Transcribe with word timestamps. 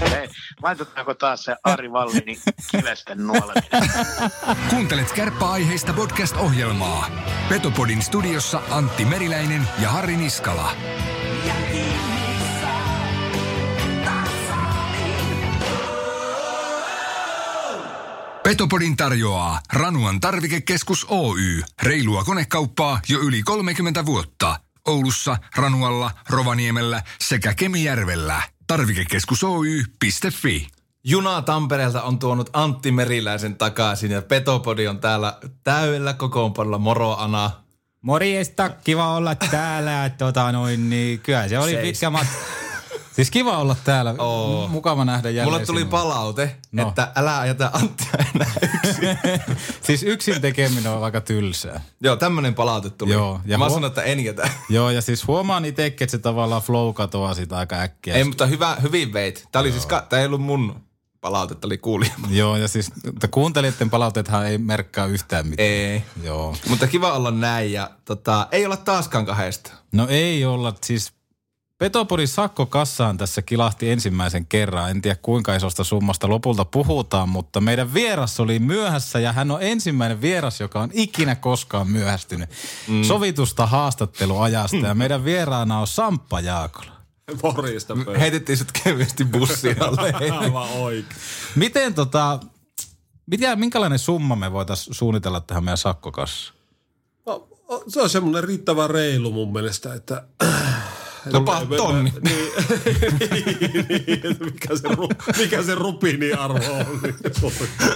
Hei, 0.00 0.28
laitetaanko 0.62 1.14
taas 1.14 1.44
se 1.44 1.56
Ari 1.64 1.92
Vallinin 1.92 2.38
kivesten 2.70 3.26
nuoleminen? 3.26 3.90
Kuuntelet 4.70 5.12
kärppäaiheista 5.12 5.92
podcast-ohjelmaa. 5.92 7.10
Petopodin 7.48 8.02
studiossa 8.02 8.62
Antti 8.70 9.04
Meriläinen 9.04 9.68
ja 9.82 9.90
Harri 9.90 10.16
Niskala. 10.16 10.72
Petopodin 18.42 18.96
tarjoaa 18.96 19.60
Ranuan 19.72 20.20
tarvikekeskus 20.20 21.06
Oy. 21.08 21.62
Reilua 21.82 22.24
konekauppaa 22.24 23.00
jo 23.08 23.20
yli 23.20 23.42
30 23.42 24.06
vuotta. 24.06 24.60
Oulussa, 24.86 25.36
Ranualla, 25.56 26.10
Rovaniemellä 26.30 27.02
sekä 27.20 27.54
Kemijärvellä. 27.54 28.42
Tarvikekeskus 28.66 29.44
Oy.fi. 29.44 30.66
Juna 31.04 31.42
Tampereelta 31.42 32.02
on 32.02 32.18
tuonut 32.18 32.50
Antti 32.52 32.92
Meriläisen 32.92 33.56
takaisin 33.56 34.10
ja 34.10 34.22
Petopodi 34.22 34.86
on 34.86 35.00
täällä 35.00 35.38
täydellä 35.64 36.12
kokoonpanolla. 36.12 36.78
Moro 36.78 37.16
Ana. 37.16 37.50
Morjesta, 38.02 38.68
kiva 38.68 39.14
olla 39.16 39.34
täällä. 39.34 40.10
Tota 40.18 40.52
noin, 40.52 40.90
niin 40.90 41.20
kyllä 41.20 41.48
se 41.48 41.58
oli 41.58 41.70
Seis. 41.70 41.82
pitkä 41.82 42.10
matka. 42.10 42.65
Siis 43.16 43.30
kiva 43.30 43.58
olla 43.58 43.76
täällä. 43.84 44.14
Oo. 44.18 44.68
Mukava 44.68 45.04
nähdä 45.04 45.30
jälleen 45.30 45.52
Mulle 45.54 45.66
tuli 45.66 45.80
sinua. 45.80 45.90
palaute, 45.90 46.56
No. 46.72 46.88
että 46.88 47.12
älä 47.16 47.46
jätä 47.46 47.70
Anttia 47.72 48.08
enää 48.34 48.50
yksin. 48.62 49.18
siis 49.86 50.02
yksin 50.02 50.40
tekeminen 50.40 50.92
on 50.92 51.04
aika 51.04 51.20
tylsää. 51.20 51.80
Joo, 52.00 52.16
tämmönen 52.16 52.54
palaute 52.54 52.90
tuli. 52.90 53.12
Joo, 53.12 53.40
ja 53.44 53.58
Mä 53.58 53.68
sanon, 53.68 53.84
että 53.84 54.02
en 54.02 54.24
jätä. 54.24 54.48
Joo, 54.70 54.90
ja 54.90 55.00
siis 55.00 55.26
huomaan 55.26 55.64
itsekin, 55.64 56.04
että 56.04 56.10
se 56.10 56.18
tavallaan 56.18 56.62
flow 56.62 56.94
katoaa 56.94 57.34
siitä 57.34 57.56
aika 57.58 57.76
äkkiä. 57.80 58.14
Ei, 58.14 58.24
mutta 58.24 58.46
hyvä, 58.46 58.76
hyvin 58.82 59.12
veit. 59.12 59.48
Tää 59.52 59.60
oli 59.60 59.72
siis, 59.72 59.86
ka- 59.86 60.06
tää 60.08 60.20
ei 60.20 60.26
ollut 60.26 60.42
mun 60.42 60.80
palaute, 61.20 61.54
tää 61.54 61.60
oli 61.68 61.78
kuulija. 61.78 62.12
Joo, 62.30 62.56
ja 62.56 62.68
siis 62.68 62.92
kuuntelijoiden 63.30 63.90
palautethan 63.90 64.46
ei 64.46 64.58
merkkaa 64.58 65.06
yhtään 65.06 65.46
mitään. 65.46 65.68
Ei. 65.68 66.02
Joo. 66.22 66.56
Mutta 66.68 66.86
kiva 66.86 67.12
olla 67.12 67.30
näin 67.30 67.72
ja 67.72 67.90
tota, 68.04 68.48
ei 68.52 68.64
olla 68.66 68.76
taaskaan 68.76 69.26
kahdesta. 69.26 69.72
No 69.92 70.06
ei 70.10 70.44
olla, 70.44 70.72
siis 70.84 71.12
Petopodin 71.78 72.28
sakkokassaan 72.28 73.18
tässä 73.18 73.42
kilahti 73.42 73.90
ensimmäisen 73.90 74.46
kerran. 74.46 74.90
En 74.90 75.02
tiedä 75.02 75.16
kuinka 75.22 75.54
isosta 75.54 75.84
summasta 75.84 76.28
lopulta 76.28 76.64
puhutaan, 76.64 77.28
mutta 77.28 77.60
meidän 77.60 77.94
vieras 77.94 78.40
oli 78.40 78.58
myöhässä 78.58 79.18
ja 79.18 79.32
hän 79.32 79.50
on 79.50 79.62
ensimmäinen 79.62 80.20
vieras, 80.20 80.60
joka 80.60 80.80
on 80.80 80.90
ikinä 80.92 81.34
koskaan 81.34 81.88
myöhästynyt 81.88 82.50
mm. 82.88 83.02
sovitusta 83.02 83.66
haastatteluajasta. 83.66 84.76
Ja 84.76 84.94
meidän 84.94 85.24
vieraana 85.24 85.80
on 85.80 85.86
Samppa 85.86 86.40
Jaakola. 86.40 86.92
Morjesta 87.42 87.96
pöydä. 88.04 88.18
Heitettiin 88.18 88.58
sut 88.58 88.72
kevyesti. 88.84 89.26
Aivan 90.40 90.68
oikein. 90.68 91.06
Miten 91.56 91.94
tota, 91.94 92.40
mitä, 93.26 93.56
minkälainen 93.56 93.98
summa 93.98 94.36
me 94.36 94.52
voitaisiin 94.52 94.94
suunnitella 94.94 95.40
tähän 95.40 95.64
meidän 95.64 95.78
sakkokassaan? 95.78 96.58
No, 97.26 97.48
se 97.88 98.02
on 98.02 98.10
semmoinen 98.10 98.44
riittävän 98.44 98.90
reilu 98.90 99.30
mun 99.30 99.52
mielestä, 99.52 99.94
että... 99.94 100.24
Jopa 101.32 101.60
Me- 101.60 101.66
me- 101.66 101.76
tonni. 101.76 102.12
Niin, 102.24 102.52
niin, 103.88 104.36
mikä, 104.40 104.76
se, 104.76 104.88
mikä 105.42 105.62
se 105.62 105.74
rupiini 105.74 106.32
arvo 106.32 106.58
on. 106.72 107.00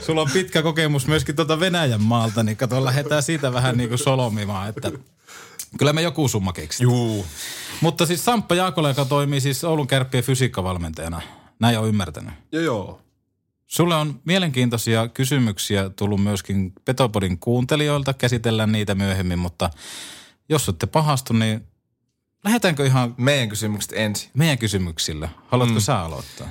Sulla 0.07 0.21
on 0.23 0.31
pitkä 0.33 0.63
kokemus 0.63 1.07
myöskin 1.07 1.37
tuota 1.37 1.61
Venäjän 1.61 2.03
maalta, 2.03 2.43
niin 2.43 2.57
kato, 2.57 2.85
lähdetään 2.85 3.23
siitä 3.23 3.53
vähän 3.53 3.77
niin 3.77 3.89
kuin 3.89 3.99
solomimaan, 3.99 4.69
että 4.69 4.93
kyllä 5.79 5.93
me 5.93 6.03
joku 6.03 6.29
summa 6.29 6.53
keksitään. 6.53 6.91
Juu. 6.93 7.27
Mutta 7.81 8.07
siis 8.07 8.25
Samppa 8.25 8.55
Jaakola, 8.55 8.89
joka 8.89 9.05
toimii 9.05 9.41
siis 9.41 9.65
Oulun 9.65 9.87
kärppien 9.87 10.25
fysiikkavalmentajana. 10.25 11.21
Näin 11.61 11.79
on 11.79 11.89
ymmärtänyt. 11.89 12.35
joo, 12.53 12.63
joo. 12.63 13.01
Sulle 13.67 13.95
on 13.95 14.21
mielenkiintoisia 14.25 15.09
kysymyksiä 15.09 15.91
tullut 15.91 16.23
myöskin 16.23 16.73
Petopodin 16.85 17.39
kuuntelijoilta. 17.39 18.15
Käsitellään 18.15 18.73
niitä 18.73 18.95
myöhemmin, 18.95 19.39
mutta 19.39 19.71
jos 20.49 20.69
ette 20.69 20.87
pahastu, 20.87 21.33
niin 21.33 21.67
lähdetäänkö 22.45 22.87
ihan 22.87 23.15
Meidän 23.19 23.49
kysymykset 23.49 23.93
ensin. 23.95 24.31
meidän 24.35 24.59
kysymyksillä? 24.59 25.29
Haluatko 25.49 25.75
mm. 25.75 25.81
sä 25.81 26.01
aloittaa? 26.01 26.49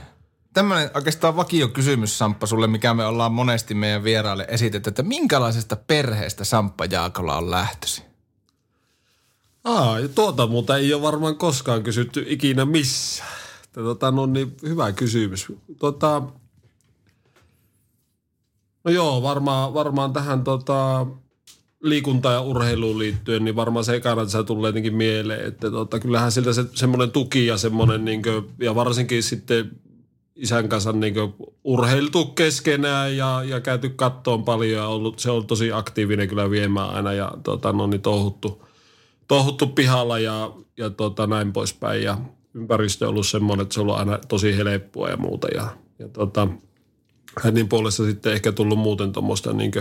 Tämmöinen 0.53 0.89
oikeastaan 0.93 1.35
vakio 1.35 1.67
kysymys, 1.67 2.17
Samppa, 2.17 2.47
sulle, 2.47 2.67
mikä 2.67 2.93
me 2.93 3.05
ollaan 3.05 3.31
monesti 3.31 3.73
meidän 3.73 4.03
vieraille 4.03 4.45
esitetty, 4.49 4.89
että 4.89 5.03
minkälaisesta 5.03 5.75
perheestä 5.75 6.43
Samppa 6.43 6.85
Jaakola 6.85 7.37
on 7.37 7.51
lähtösi? 7.51 8.03
Aa, 9.63 9.99
ja 9.99 10.07
tuota 10.07 10.47
muuta 10.47 10.77
ei 10.77 10.93
ole 10.93 11.01
varmaan 11.01 11.35
koskaan 11.35 11.83
kysytty 11.83 12.25
ikinä 12.27 12.65
missään. 12.65 13.29
Että 13.63 13.81
Tota, 13.81 14.11
no 14.11 14.25
niin, 14.25 14.57
hyvä 14.63 14.91
kysymys. 14.91 15.47
Tota, 15.79 16.21
no 18.83 18.91
joo, 18.91 19.21
varmaan, 19.21 19.73
varmaan 19.73 20.13
tähän 20.13 20.43
tota, 20.43 21.07
liikuntaan 21.81 22.35
ja 22.35 22.41
urheiluun 22.41 22.99
liittyen, 22.99 23.45
niin 23.45 23.55
varmaan 23.55 23.85
se 23.85 23.95
ekana 23.95 24.23
tässä 24.23 24.43
tulee 24.43 24.69
jotenkin 24.69 24.95
mieleen, 24.95 25.47
että 25.47 25.71
tota, 25.71 25.99
kyllähän 25.99 26.31
siltä 26.31 26.53
se, 26.53 26.65
semmoinen 26.73 27.11
tuki 27.11 27.45
ja 27.45 27.57
semmoinen, 27.57 28.05
niin 28.05 28.21
kuin, 28.21 28.45
ja 28.59 28.75
varsinkin 28.75 29.23
sitten 29.23 29.71
isän 30.35 30.69
kanssa 30.69 30.91
niin 30.91 31.13
urheiltu 31.63 32.25
keskenään 32.25 33.17
ja, 33.17 33.43
ja 33.43 33.59
käyty 33.59 33.89
kattoon 33.89 34.43
paljon 34.43 34.77
ja 34.77 34.87
ollut, 34.87 35.19
se 35.19 35.31
on 35.31 35.47
tosi 35.47 35.71
aktiivinen 35.71 36.27
kyllä 36.27 36.49
viemään 36.49 36.89
aina 36.89 37.13
ja 37.13 37.31
tota, 37.43 37.73
no 37.73 37.87
niin, 37.87 38.01
touhuttu, 38.01 38.65
touhuttu 39.27 39.67
pihalla 39.67 40.19
ja, 40.19 40.51
ja 40.77 40.89
tota, 40.89 41.27
näin 41.27 41.53
poispäin. 41.53 42.03
Ja 42.03 42.17
ympäristö 42.53 43.05
on 43.05 43.09
ollut 43.09 43.27
semmoinen, 43.27 43.63
että 43.63 43.73
se 43.73 43.79
on 43.79 43.83
ollut 43.83 43.99
aina 43.99 44.19
tosi 44.27 44.57
helppoa 44.57 45.09
ja 45.09 45.17
muuta. 45.17 45.47
Ja, 45.47 45.67
ja 45.99 46.07
tota, 46.07 46.47
hänen 47.43 47.69
puolesta 47.69 48.05
sitten 48.05 48.33
ehkä 48.33 48.51
tullut 48.51 48.79
muuten 48.79 49.11
tuommoista 49.11 49.53
niin 49.53 49.71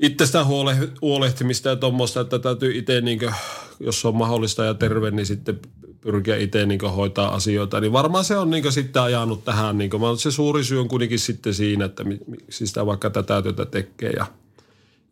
itsestä 0.00 0.44
huole, 0.44 0.76
huolehtimista 1.02 1.68
ja 1.68 1.76
tuommoista, 1.76 2.20
että 2.20 2.38
täytyy 2.38 2.78
itse, 2.78 3.00
niin 3.00 3.18
kuin, 3.18 3.34
jos 3.80 4.04
on 4.04 4.16
mahdollista 4.16 4.64
ja 4.64 4.74
terve, 4.74 5.10
niin 5.10 5.26
sitten 5.26 5.60
pyrkiä 6.00 6.36
itse 6.36 6.66
niin 6.66 6.80
hoitaa 6.80 7.34
asioita. 7.34 7.80
Niin 7.80 7.92
varmaan 7.92 8.24
se 8.24 8.36
on 8.36 8.50
niin 8.50 8.72
sitten 8.72 9.02
ajanut 9.02 9.44
tähän. 9.44 9.78
Niin 9.78 9.90
kuin, 9.90 10.18
se 10.18 10.30
suuri 10.30 10.64
syy 10.64 10.80
on 10.80 10.88
kuitenkin 10.88 11.18
sitten 11.18 11.54
siinä, 11.54 11.84
että 11.84 12.04
mi- 12.04 12.20
miksi 12.26 12.66
sitä 12.66 12.86
vaikka 12.86 13.10
tätä 13.10 13.42
työtä 13.42 13.66
tekee. 13.66 14.10
Ja, 14.10 14.26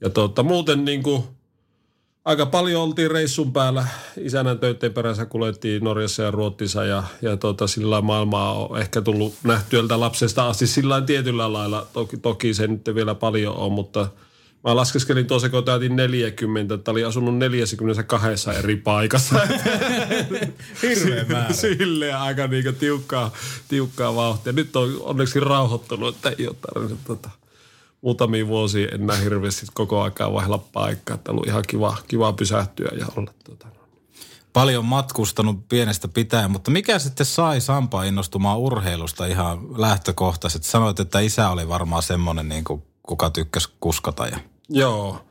ja 0.01 0.11
tota, 0.11 0.43
muuten 0.43 0.85
niin 0.85 1.03
kuin, 1.03 1.23
aika 2.25 2.47
paljon 2.47 2.83
oltiin 2.83 3.11
reissun 3.11 3.53
päällä. 3.53 3.87
Isänän 4.17 4.59
töiden 4.59 4.93
perässä 4.93 5.27
kuljettiin 5.27 5.85
Norjassa 5.85 6.23
ja 6.23 6.31
Ruotsissa 6.31 6.85
ja, 6.85 7.03
ja 7.23 7.37
tota, 7.37 7.67
sillä 7.67 8.01
maailmaa 8.01 8.67
on 8.67 8.79
ehkä 8.79 9.01
tullut 9.01 9.35
nähtyöltä 9.45 10.01
lapsesta 10.01 10.49
asti 10.49 10.67
sillä 10.67 11.01
tietyllä 11.01 11.53
lailla. 11.53 11.87
Toki, 11.93 12.17
toki 12.17 12.55
se 12.55 12.67
nyt 12.67 12.91
vielä 12.95 13.15
paljon 13.15 13.57
on, 13.57 13.73
mutta 13.73 14.09
mä 14.65 14.77
laskeskelin 14.77 15.27
tuossa, 15.27 15.49
kun 15.49 15.65
täytin 15.65 15.97
40, 15.97 16.75
että 16.75 16.91
oli 16.91 17.05
asunut 17.05 17.39
42 17.39 18.51
eri 18.59 18.77
paikassa. 18.77 19.41
Hirveä 20.83 21.25
määrä. 21.25 21.53
Silleen 21.53 22.17
aika 22.17 22.47
niinku 22.47 22.73
tiukkaa, 22.73 23.33
tiukkaa 23.69 24.15
vauhtia. 24.15 24.53
Nyt 24.53 24.77
on 24.77 24.97
onneksi 25.01 25.41
rauhoittunut, 25.41 26.15
että 26.15 26.33
ei 26.39 26.49
ole 26.49 26.57
tarvinnut 26.61 27.05
tota, 27.05 27.31
muutamia 28.01 28.47
vuosia 28.47 28.89
enää 28.89 29.17
hirveästi 29.17 29.67
koko 29.75 30.03
aikaa 30.03 30.33
vaihella 30.33 30.59
paikkaa. 30.59 31.15
Että 31.15 31.33
ollut 31.33 31.47
ihan 31.47 31.65
kiva, 31.69 31.97
kiva 32.09 32.33
pysähtyä 32.33 32.91
ja 32.99 33.07
olla 33.17 33.33
tota. 33.45 33.67
Paljon 34.53 34.85
matkustanut 34.85 35.69
pienestä 35.69 36.09
pitäen, 36.09 36.51
mutta 36.51 36.71
mikä 36.71 36.99
sitten 36.99 37.27
sai 37.27 37.61
Sampaa 37.61 38.05
innostumaan 38.05 38.59
urheilusta 38.59 39.27
ihan 39.27 39.81
lähtökohtaisesti? 39.81 40.69
Sanoit, 40.69 41.01
että 41.01 41.21
isä 41.21 41.51
oli 41.51 41.69
varmaan 41.69 42.03
semmoinen, 42.03 42.49
niin 42.49 42.65
kuin, 42.65 42.83
kuka 43.11 43.31
tykkäsi 43.31 43.69
kuskata. 43.81 44.27
Ja... 44.27 44.39
Joo. 44.69 45.27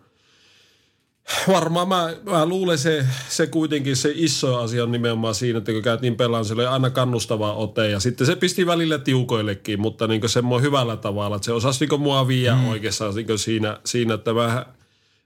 Varmaan 1.47 1.87
mä, 1.87 2.13
mä 2.23 2.45
luulen 2.45 2.77
se, 2.77 3.05
se 3.29 3.47
kuitenkin 3.47 3.95
se 3.95 4.11
iso 4.15 4.57
asia 4.57 4.83
on 4.83 4.91
nimenomaan 4.91 5.35
siinä, 5.35 5.57
että 5.57 5.71
kun 5.71 5.81
käytiin 5.81 6.15
pelaan, 6.15 6.45
se 6.45 6.53
oli 6.53 6.65
aina 6.65 6.89
kannustava 6.89 7.53
ote 7.53 7.89
ja 7.89 7.99
sitten 7.99 8.27
se 8.27 8.35
pisti 8.35 8.65
välillä 8.65 8.97
tiukoillekin, 8.97 9.81
mutta 9.81 10.07
niin 10.07 10.29
semmoinen 10.29 10.67
hyvällä 10.67 10.97
tavalla, 10.97 11.35
että 11.35 11.45
se 11.45 11.51
osasi 11.51 11.85
niin 11.85 12.01
mua 12.01 12.27
viiä 12.27 12.55
mm. 12.55 12.69
oikeastaan 12.69 13.15
niin 13.15 13.39
siinä, 13.39 13.79
siinä, 13.85 14.13
että 14.13 14.33
mä 14.33 14.65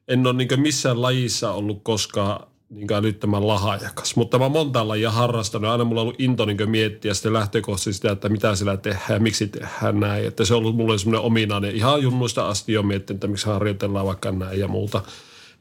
en 0.07 0.27
ole 0.27 0.33
niin 0.33 0.61
missään 0.61 1.01
lajissa 1.01 1.51
ollut 1.51 1.79
koskaan 1.83 2.47
niin 2.69 2.93
älyttömän 2.93 3.47
lahajakas. 3.47 4.15
Mutta 4.15 4.39
mä 4.39 4.49
monta 4.49 4.87
lajia 4.87 5.11
harrastanut. 5.11 5.71
Aina 5.71 5.83
mulla 5.83 6.01
on 6.01 6.07
ollut 6.07 6.21
into 6.21 6.45
niin 6.45 6.69
miettiä 6.69 7.13
sitten 7.13 7.33
lähtökohtaisesti 7.33 7.93
sitä, 7.93 8.11
että 8.11 8.29
mitä 8.29 8.55
sillä 8.55 8.77
tehdään 8.77 9.13
ja 9.13 9.19
miksi 9.19 9.47
tehdään 9.47 9.99
näin. 9.99 10.27
Että 10.27 10.45
se 10.45 10.53
on 10.53 10.57
ollut 10.57 10.75
mulle 10.75 10.97
semmoinen 10.97 11.25
ominainen. 11.25 11.75
Ihan 11.75 12.03
junnuista 12.03 12.47
asti 12.47 12.73
jo 12.73 12.83
miettinyt, 12.83 13.17
että 13.17 13.27
miksi 13.27 13.45
harjoitellaan 13.45 14.05
vaikka 14.05 14.31
näin 14.31 14.59
ja 14.59 14.67
muuta. 14.67 15.01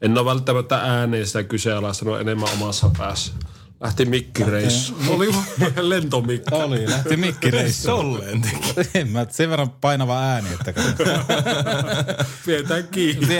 En 0.01 0.17
ole 0.17 0.25
välttämättä 0.25 0.77
ääneen 0.77 1.27
sitä 1.27 1.43
kyseenalaistanut 1.43 2.19
enemmän 2.19 2.49
omassa 2.53 2.91
päässä. 2.97 3.33
Lähti 3.81 4.05
mikkireissu. 4.05 4.95
Oli 5.09 5.27
lentomikki. 5.89 6.55
Oli, 6.55 6.89
lähti 6.89 7.17
mikkireissu. 7.17 7.87
Tolleen 7.87 8.41
teki. 8.41 8.89
En 8.95 9.09
mä 9.09 9.25
sen 9.29 9.49
verran 9.49 9.69
painava 9.69 10.19
ääni, 10.19 10.49
että 10.53 10.73
Pidetään 12.45 12.87
kiinni. 12.87 13.35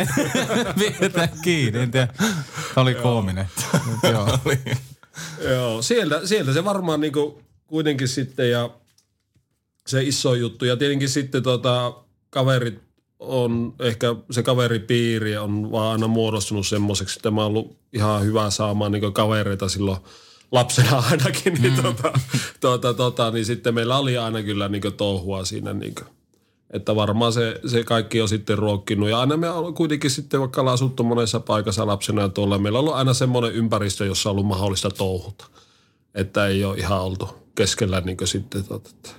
Pidetään 1.00 1.30
kiinni. 1.42 1.80
En 1.80 1.92
tiedä. 1.92 2.08
Tämä 2.18 2.32
oli 2.76 2.96
koominen. 2.96 3.50
Mut 3.86 4.12
Joo. 4.12 4.40
Joo, 5.50 5.82
sieltä, 5.82 6.22
sieltä 6.28 6.54
se 6.54 6.64
varmaan 6.64 7.02
niinku 7.02 7.42
kuitenkin 7.68 8.08
sitten 8.08 8.52
ja 8.52 8.70
se 9.88 10.04
iso 10.04 10.36
juttu. 10.36 10.66
Ja 10.66 10.78
tietenkin 10.78 11.10
sitten 11.10 11.44
tota, 11.44 11.94
kaverit 12.30 12.80
on, 13.20 13.74
ehkä 13.80 14.16
se 14.32 14.44
kaveripiiri 14.44 15.38
on 15.38 15.72
vaan 15.72 15.92
aina 15.92 16.08
muodostunut 16.08 16.68
semmoiseksi, 16.68 17.20
että 17.20 17.32
mä 17.32 17.42
oon 17.42 17.48
ollut 17.48 17.78
ihan 17.94 18.24
hyvä 18.24 18.50
saamaan 18.50 18.92
niinku 18.92 19.12
kavereita 19.12 19.70
silloin 19.70 19.98
lapsena 20.54 21.04
ainakin, 21.12 21.54
niin, 21.54 21.74
mm. 21.74 21.82
tota, 21.82 22.14
tota, 22.60 22.94
tota, 22.94 23.32
niin 23.32 23.46
sitten 23.46 23.74
meillä 23.74 23.98
oli 23.98 24.18
aina 24.18 24.44
kyllä 24.44 24.70
niinku 24.70 24.92
touhua 24.92 25.46
siinä 25.46 25.74
niinku. 25.74 26.02
Että 26.70 26.96
varmaan 26.96 27.34
se, 27.34 27.60
se 27.68 27.84
kaikki 27.84 28.22
on 28.22 28.30
sitten 28.30 28.58
ruokkinut. 28.58 29.10
Ja 29.10 29.20
aina 29.20 29.38
me 29.38 29.50
on 29.50 29.74
kuitenkin 29.74 30.12
sitten, 30.12 30.40
vaikka 30.40 30.62
ollaan 30.62 30.74
asuttu 30.74 31.04
monessa 31.04 31.40
paikassa 31.40 31.88
lapsena 31.88 32.22
ja 32.22 32.30
tuolla, 32.30 32.58
meillä 32.58 32.80
on 32.80 32.84
ollut 32.84 32.96
aina 32.96 33.14
semmoinen 33.14 33.54
ympäristö, 33.54 34.06
jossa 34.06 34.30
on 34.30 34.32
ollut 34.32 34.46
mahdollista 34.46 34.90
touhuta. 34.90 35.46
Että 36.16 36.48
ei 36.48 36.64
ole 36.64 36.78
ihan 36.78 37.02
oltu 37.02 37.30
keskellä 37.56 38.02
niin 38.02 38.18
sitten, 38.24 38.66
tota, 38.66 38.90
että 38.90 39.10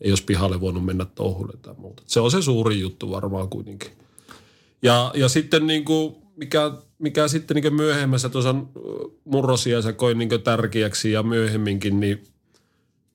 ei 0.00 0.10
olisi 0.10 0.24
pihalle 0.24 0.60
voinut 0.60 0.84
mennä 0.84 1.04
touhulle 1.04 1.52
tai 1.62 1.74
muuta. 1.78 2.02
Se 2.06 2.20
on 2.20 2.30
se 2.30 2.42
suuri 2.42 2.80
juttu 2.80 3.10
varmaan 3.10 3.48
kuitenkin. 3.48 3.90
Ja, 4.82 5.10
ja 5.14 5.28
sitten 5.28 5.66
niin 5.66 5.84
kuin, 5.84 6.16
mikä, 6.38 6.72
mikä 6.98 7.28
sitten 7.28 7.54
niin 7.54 7.74
myöhemmässä 7.74 8.28
tuossa 8.28 8.54
murrosiässä 9.24 9.92
koin 9.92 10.18
niin 10.18 10.42
tärkeäksi 10.44 11.12
ja 11.12 11.22
myöhemminkin, 11.22 12.00
niin 12.00 12.24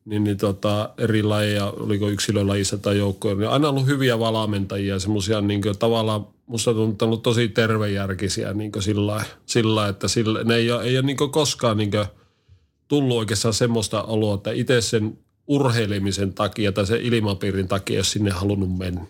niin, 0.05 0.23
niin 0.23 0.37
tota, 0.37 0.89
eri 0.97 1.23
lajeja, 1.23 1.65
oliko 1.65 2.09
yksilölajissa 2.09 2.77
tai 2.77 2.97
joukkoja, 2.97 3.35
niin 3.35 3.49
aina 3.49 3.69
ollut 3.69 3.85
hyviä 3.85 4.19
valmentajia, 4.19 4.99
semmoisia 4.99 5.41
niin 5.41 5.61
tavallaan 5.79 6.27
musta 6.45 6.73
tuntunut 6.73 7.23
tosi 7.23 7.47
tervejärkisiä 7.47 8.53
niin 8.53 8.71
sillä, 8.79 9.23
sillä, 9.45 9.87
että 9.87 10.07
sillä, 10.07 10.43
ne 10.43 10.55
ei 10.55 10.71
ole, 10.71 10.83
ei 10.83 10.97
ole 10.97 11.05
niin 11.05 11.17
koskaan 11.17 11.77
niin 11.77 11.91
tullut 12.87 13.17
oikeastaan 13.17 13.53
semmoista 13.53 14.03
oloa, 14.03 14.35
että 14.35 14.51
itse 14.51 14.81
sen 14.81 15.17
urheilemisen 15.47 16.33
takia 16.33 16.71
tai 16.71 16.85
sen 16.85 17.01
ilmapiirin 17.01 17.67
takia 17.67 17.97
jos 17.97 18.11
sinne 18.11 18.31
halunnut 18.31 18.77
mennä. 18.77 19.01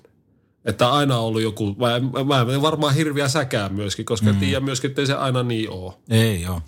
Että 0.65 0.91
aina 0.91 1.17
on 1.17 1.25
ollut 1.25 1.41
joku, 1.41 1.75
mä, 1.75 1.99
mä, 2.23 2.45
mä 2.45 2.61
varmaan 2.61 2.95
hirviä 2.95 3.27
säkää 3.27 3.69
myöskin, 3.69 4.05
koska 4.05 4.33
mm. 4.33 4.39
tiedän 4.39 4.63
myöskin, 4.63 4.89
että 4.89 5.01
ei 5.01 5.07
se 5.07 5.13
aina 5.13 5.43
niin 5.43 5.69
ole. 5.69 5.93
Ei 6.09 6.41
joo. 6.41 6.61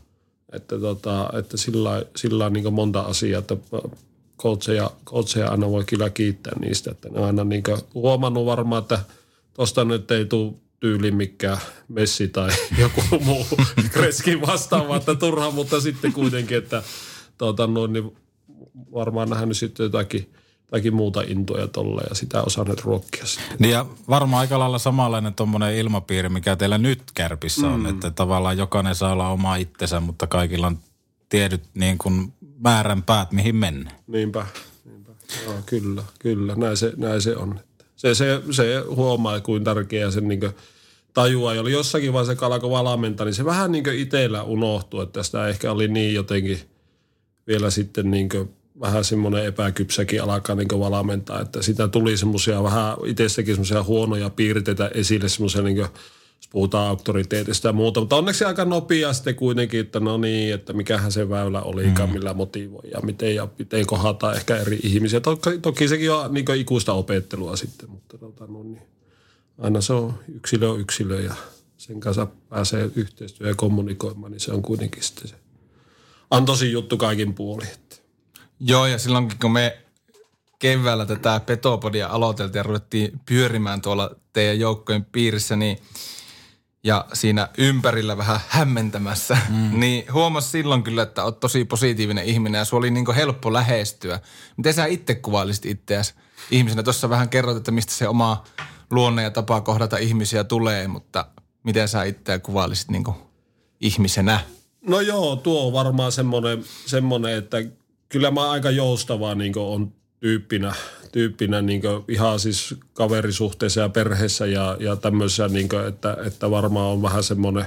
Että, 0.52 0.80
tota, 0.80 1.30
että 1.40 1.58
sillä, 1.58 2.06
sillä 2.16 2.46
on 2.46 2.54
niin 2.54 2.74
monta 2.74 3.02
asiaa, 3.02 3.40
että 3.40 3.58
coacheja, 4.38 4.92
coacheja 5.06 5.52
aina 5.52 5.70
voi 5.70 5.84
kyllä 5.86 6.10
kiittää 6.10 6.54
niistä. 6.60 6.92
Että 6.92 7.10
ne 7.10 7.20
on 7.20 7.26
aina 7.26 7.44
niin 7.44 7.64
huomannut 7.94 8.46
varmaan, 8.46 8.82
että 8.82 9.00
tuosta 9.54 9.86
nyt 9.86 10.12
ei 10.12 10.26
tule 10.26 10.54
tyyli 10.80 11.12
mikään 11.12 11.58
Messi 11.88 12.28
tai 12.28 12.50
joku 12.82 13.02
muu 13.24 13.46
kreski 13.92 14.42
vastaava, 14.42 14.98
että 14.98 15.16
turha, 15.16 15.52
mutta 15.52 15.82
sitten 15.82 16.14
kuitenkin, 16.14 16.58
että 16.58 16.84
tuota, 17.38 17.68
no, 17.68 17.88
niin 17.88 18.18
varmaan 18.94 19.30
nähnyt 19.30 19.58
sitten 19.58 19.84
jotakin, 19.84 20.34
jotakin 20.66 20.94
muuta 20.94 21.22
intoja 21.28 21.68
tolle 21.68 22.02
ja 22.10 22.16
sitä 22.16 22.42
osannut 22.42 22.82
ruokkia 22.82 23.26
sitten. 23.26 23.58
Niin 23.60 23.72
ja 23.72 23.86
varmaan 24.10 24.40
aika 24.40 24.60
lailla 24.60 24.80
samanlainen 24.80 25.34
tuommoinen 25.34 25.76
ilmapiiri, 25.76 26.30
mikä 26.30 26.56
teillä 26.56 26.78
nyt 26.78 27.02
Kärpissä 27.14 27.68
on, 27.68 27.80
mm. 27.80 27.86
että 27.86 28.12
tavallaan 28.12 28.58
jokainen 28.58 28.96
saa 28.96 29.12
olla 29.12 29.30
oma 29.30 29.56
itsensä, 29.56 30.00
mutta 30.00 30.28
kaikilla 30.28 30.68
on 30.68 30.80
tiedyt 31.30 31.64
niin 31.74 31.98
kuin 31.98 32.34
määrän 32.60 33.04
päät, 33.04 33.32
mihin 33.32 33.56
mennä. 33.56 33.92
Niinpä, 34.08 34.48
niinpä. 34.86 35.12
Joo, 35.46 35.56
kyllä, 35.66 36.04
kyllä, 36.20 36.56
näin 36.56 36.78
se, 36.78 36.94
näin 36.98 37.22
se 37.22 37.36
on. 37.36 37.60
Se, 37.96 38.16
se, 38.16 38.42
se 38.52 38.84
huomaa, 38.96 39.40
kuin 39.40 39.64
tärkeää 39.64 40.12
sen 40.12 40.28
niin 40.28 40.40
tajua. 41.14 41.54
Ja 41.54 41.62
oli 41.62 41.72
jossakin 41.72 42.14
vaiheessa, 42.14 42.36
kun 42.36 42.54
alkoi 42.54 42.70
valmentaa, 42.70 43.26
niin 43.26 43.34
se 43.34 43.46
vähän 43.46 43.72
niin 43.72 43.90
itsellä 43.94 44.44
unohtui, 44.44 45.04
että 45.04 45.24
sitä 45.24 45.48
ehkä 45.48 45.72
oli 45.72 45.88
niin 45.88 46.14
jotenkin 46.14 46.60
vielä 47.48 47.70
sitten 47.70 48.12
niin 48.12 48.30
vähän 48.80 49.04
semmoinen 49.04 49.45
epäkypsäkin 49.45 50.24
alkaa 50.24 50.56
niin 50.56 50.68
valmentaa, 50.80 51.42
että 51.42 51.62
sitä 51.62 51.88
tuli 51.88 52.18
semmoisia 52.18 52.63
vähän 52.63 52.98
itsessäkin 53.06 53.56
semmoisia 53.56 53.83
huonoja 53.83 54.30
piirteitä 54.30 54.92
esille, 54.94 55.30
semmoisia 55.30 55.62
niin 55.62 55.77
jos 55.77 56.50
puhutaan 56.50 56.88
auktoriteetista 56.88 57.68
ja 57.68 57.74
muuta. 57.74 58.00
Mutta 58.00 58.16
onneksi 58.16 58.45
aika 58.45 58.66
nopeasti 58.66 59.33
kuitenkin, 59.33 59.80
että 59.80 60.00
no 60.00 60.18
niin, 60.18 60.54
että 60.54 60.74
mikähän 60.74 61.12
se 61.12 61.30
väylä 61.30 61.62
oli, 61.62 61.86
mm. 61.86 62.10
millä 62.13 62.33
motivoi 62.33 62.89
ja 62.94 63.00
miten, 63.01 63.36
ja 63.36 63.48
miten 63.60 63.86
kohdataan 63.86 64.36
ehkä 64.36 64.57
eri 64.57 64.80
ihmisiä. 64.83 65.19
Toki, 65.19 65.60
toki 65.62 65.88
sekin 65.88 66.12
on 66.12 66.33
niin 66.33 66.56
ikuista 66.56 66.94
opettelua 66.94 67.56
sitten, 67.56 67.89
mutta 67.89 68.18
tota, 68.18 68.48
no 68.48 68.63
niin, 68.63 68.81
aina 69.57 69.81
se 69.81 69.94
on 69.94 70.13
yksilö 70.36 70.69
on 70.69 70.80
yksilö 70.80 71.22
ja 71.22 71.36
sen 71.77 72.00
kanssa 72.00 72.27
pääsee 72.50 72.89
yhteistyö 72.95 73.48
ja 73.48 73.56
kommunikoimaan, 73.56 74.31
niin 74.31 74.39
se 74.39 74.51
on 74.51 74.62
kuitenkin 74.62 75.04
sitten 75.04 75.27
se 75.27 75.36
antoisin 76.31 76.72
juttu 76.72 76.98
kaikin 76.98 77.33
puolin. 77.33 77.68
Joo, 78.60 78.86
ja 78.86 79.00
silloinkin 79.00 79.40
kun 79.40 79.52
me 79.52 79.78
keväällä 80.60 81.06
tätä 81.06 81.42
Petopodia 81.46 82.07
aloiteltiin 82.07 82.60
ja 82.60 82.63
ruvettiin 82.63 83.19
pyörimään 83.25 83.81
tuolla 83.81 84.16
teidän 84.34 84.60
joukkojen 84.60 85.06
piirissä, 85.06 85.56
niin– 85.56 85.78
ja 86.86 87.06
siinä 87.13 87.50
ympärillä 87.57 88.18
vähän 88.18 88.40
hämmentämässä, 88.48 89.38
mm. 89.50 89.72
niin 89.80 90.13
huomasi 90.13 90.50
silloin 90.50 90.84
kyllä, 90.84 91.04
että 91.04 91.24
olet 91.24 91.40
tosi 91.40 91.66
positiivinen 91.66 92.25
ihminen 92.25 92.60
ja 92.60 92.66
sulla 92.66 92.81
oli 92.81 92.92
niin 92.92 93.16
helppo 93.16 93.54
lähestyä. 93.54 94.19
Miten 94.58 94.74
sä 94.74 94.86
itse 94.86 95.16
kuvailisit 95.16 95.66
itseäsi 95.66 96.13
ihmisenä? 96.51 96.84
Tuossa 96.84 97.10
vähän 97.10 97.30
kerrot, 97.30 97.58
että 97.58 97.72
mistä 97.72 97.94
se 97.94 98.08
oma 98.08 98.44
luonne 98.92 99.24
ja 99.24 99.31
tapa 99.31 99.62
kohdata 99.62 99.98
ihmisiä 99.98 100.44
tulee, 100.44 100.88
mutta 100.88 101.25
miten 101.63 101.88
sä 101.88 102.04
itseä 102.04 102.40
kuvailisit 102.40 102.90
niin 102.90 103.04
ihmisenä? 103.81 104.40
No 104.88 105.01
joo, 105.01 105.36
tuo 105.36 105.68
on 105.68 105.74
varmaan 105.74 106.12
semmoinen, 106.12 106.63
semmoinen 106.86 107.38
että 107.38 107.58
kyllä 108.10 108.31
mä 108.31 108.52
aika 108.52 108.69
joustavaa 108.69 109.36
niin 109.36 109.57
on 109.57 109.94
tyyppinä, 110.19 110.74
tyyppinä 111.12 111.62
niin 111.62 111.81
ihan 112.07 112.40
siis 112.40 112.75
kaverisuhteessa 112.94 113.81
ja 113.81 113.90
perheessä 113.90 114.46
ja, 114.46 114.78
ja 114.80 114.96
tämmöisessä, 114.96 115.48
niin 115.48 115.70
kuin, 115.70 115.88
että, 115.88 116.18
että 116.25 116.51
varmaan 116.51 116.91
on 116.91 117.01
vähän 117.01 117.24
semmoinen 117.24 117.65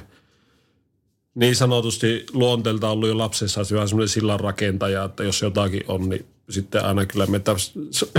niin 1.34 1.56
sanotusti 1.56 2.26
luonteelta 2.32 2.88
ollut 2.88 3.08
jo 3.08 3.18
lapsessa 3.18 3.60
vähän 3.72 3.88
semmoinen 3.88 4.08
sillan 4.08 4.40
rakentaja, 4.40 5.04
että 5.04 5.24
jos 5.24 5.42
jotakin 5.42 5.82
on, 5.88 6.08
niin 6.08 6.26
sitten 6.50 6.84
aina 6.84 7.06
kyllä 7.06 7.26
me 7.26 7.40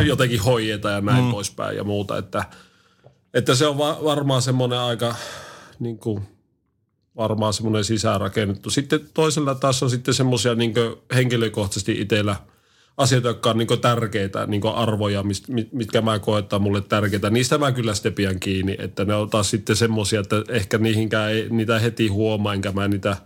jotenkin 0.05 0.41
hoidetaan 0.41 0.93
ja 0.93 1.01
näin 1.01 1.23
mm. 1.23 1.31
poispäin 1.31 1.77
ja 1.77 1.83
muuta, 1.83 2.17
että, 2.17 2.45
että 3.33 3.55
se 3.55 3.67
on 3.67 3.77
va- 3.77 3.99
varmaan 4.03 4.41
semmoinen 4.41 4.79
aika 4.79 5.15
niin 5.79 5.97
kuin, 5.97 6.27
varmaan 7.19 7.53
semmoinen 7.53 7.83
sisäänrakennettu. 7.83 8.69
Sitten 8.69 8.99
toisella 9.13 9.55
taas 9.55 9.83
on 9.83 9.89
sitten 9.89 10.13
semmoisia 10.13 10.55
niin 10.55 10.73
henkilökohtaisesti 11.13 12.01
itsellä– 12.01 12.35
asioita, 12.99 13.27
jotka 13.27 13.49
on 13.49 13.57
niin 13.57 13.81
tärkeitä 13.81 14.45
niin 14.45 14.61
arvoja, 14.65 15.23
mitkä 15.71 16.01
mä 16.01 16.19
koen, 16.19 16.43
että 16.43 16.55
on 16.55 16.61
mulle 16.61 16.81
tärkeitä. 16.81 17.29
Niistä 17.29 17.57
mä 17.57 17.71
kyllä 17.71 17.93
sitten 17.93 18.13
pian 18.13 18.39
kiinni, 18.39 18.75
että 18.79 19.05
ne 19.05 19.15
on 19.15 19.29
taas 19.29 19.49
sitten 19.49 19.75
semmoisia, 19.75 20.19
että 20.19 20.43
ehkä 20.49 20.77
niihinkään 20.77 21.31
ei, 21.31 21.47
niitä 21.49 21.79
heti 21.79 22.07
huomaa, 22.07 22.53
enkä 22.53 22.71
mä 22.71 22.87
niitä 22.87 23.17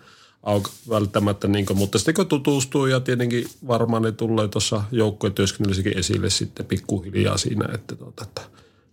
auka 0.44 0.72
välttämättä, 0.90 1.48
niin 1.48 1.66
kuin, 1.66 1.78
mutta 1.78 1.98
sitten 1.98 2.14
kun 2.14 2.28
tutustuu 2.28 2.86
ja 2.86 3.00
tietenkin 3.00 3.48
varmaan 3.68 4.04
ne 4.04 4.12
tulee 4.12 4.48
tuossa 4.48 4.84
joukkojen 4.92 5.34
esille 5.96 6.30
sitten 6.30 6.66
pikkuhiljaa 6.66 7.38
siinä, 7.38 7.70
että, 7.74 7.96
tuota, 7.96 8.24
että 8.24 8.42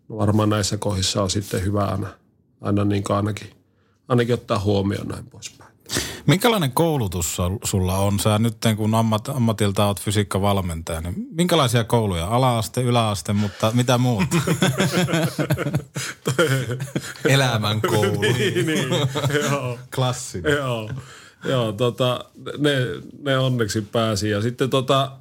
no 0.08 0.16
varmaan 0.16 0.50
näissä 0.50 0.76
kohdissa 0.76 1.22
on 1.22 1.30
sitten 1.30 1.64
hyvä 1.64 1.84
aina, 1.84 2.08
aina 2.60 2.84
niin 2.84 3.04
ainakin, 3.08 3.50
ainakin 4.10 4.34
ottaa 4.34 4.58
huomioon 4.58 5.08
näin 5.08 5.26
poispäin. 5.26 5.70
Minkälainen 6.26 6.72
koulutus 6.72 7.36
sulla 7.64 7.96
on? 7.96 8.20
Sä 8.20 8.38
nyt 8.38 8.56
kun 8.76 8.94
ammat, 8.94 9.28
ammatilta 9.28 9.86
oot 9.86 10.00
fysiikkavalmentaja, 10.00 11.00
niin 11.00 11.14
minkälaisia 11.30 11.84
kouluja? 11.84 12.26
Ala-aste, 12.26 12.82
yläaste, 12.82 13.32
mutta 13.32 13.72
mitä 13.74 13.98
muuta? 13.98 14.36
Elämän 17.28 17.80
koulu. 17.80 18.20
niin, 18.38 18.66
niin, 18.66 18.88
joo. 19.50 19.78
Klassinen. 19.94 20.52
Joo, 20.52 20.90
joo 21.44 21.72
tota, 21.72 22.24
ne, 22.58 22.70
ne 23.22 23.38
onneksi 23.38 23.80
pääsi. 23.80 24.30
Ja 24.30 24.42
sitten 24.42 24.70
tota, 24.70 25.12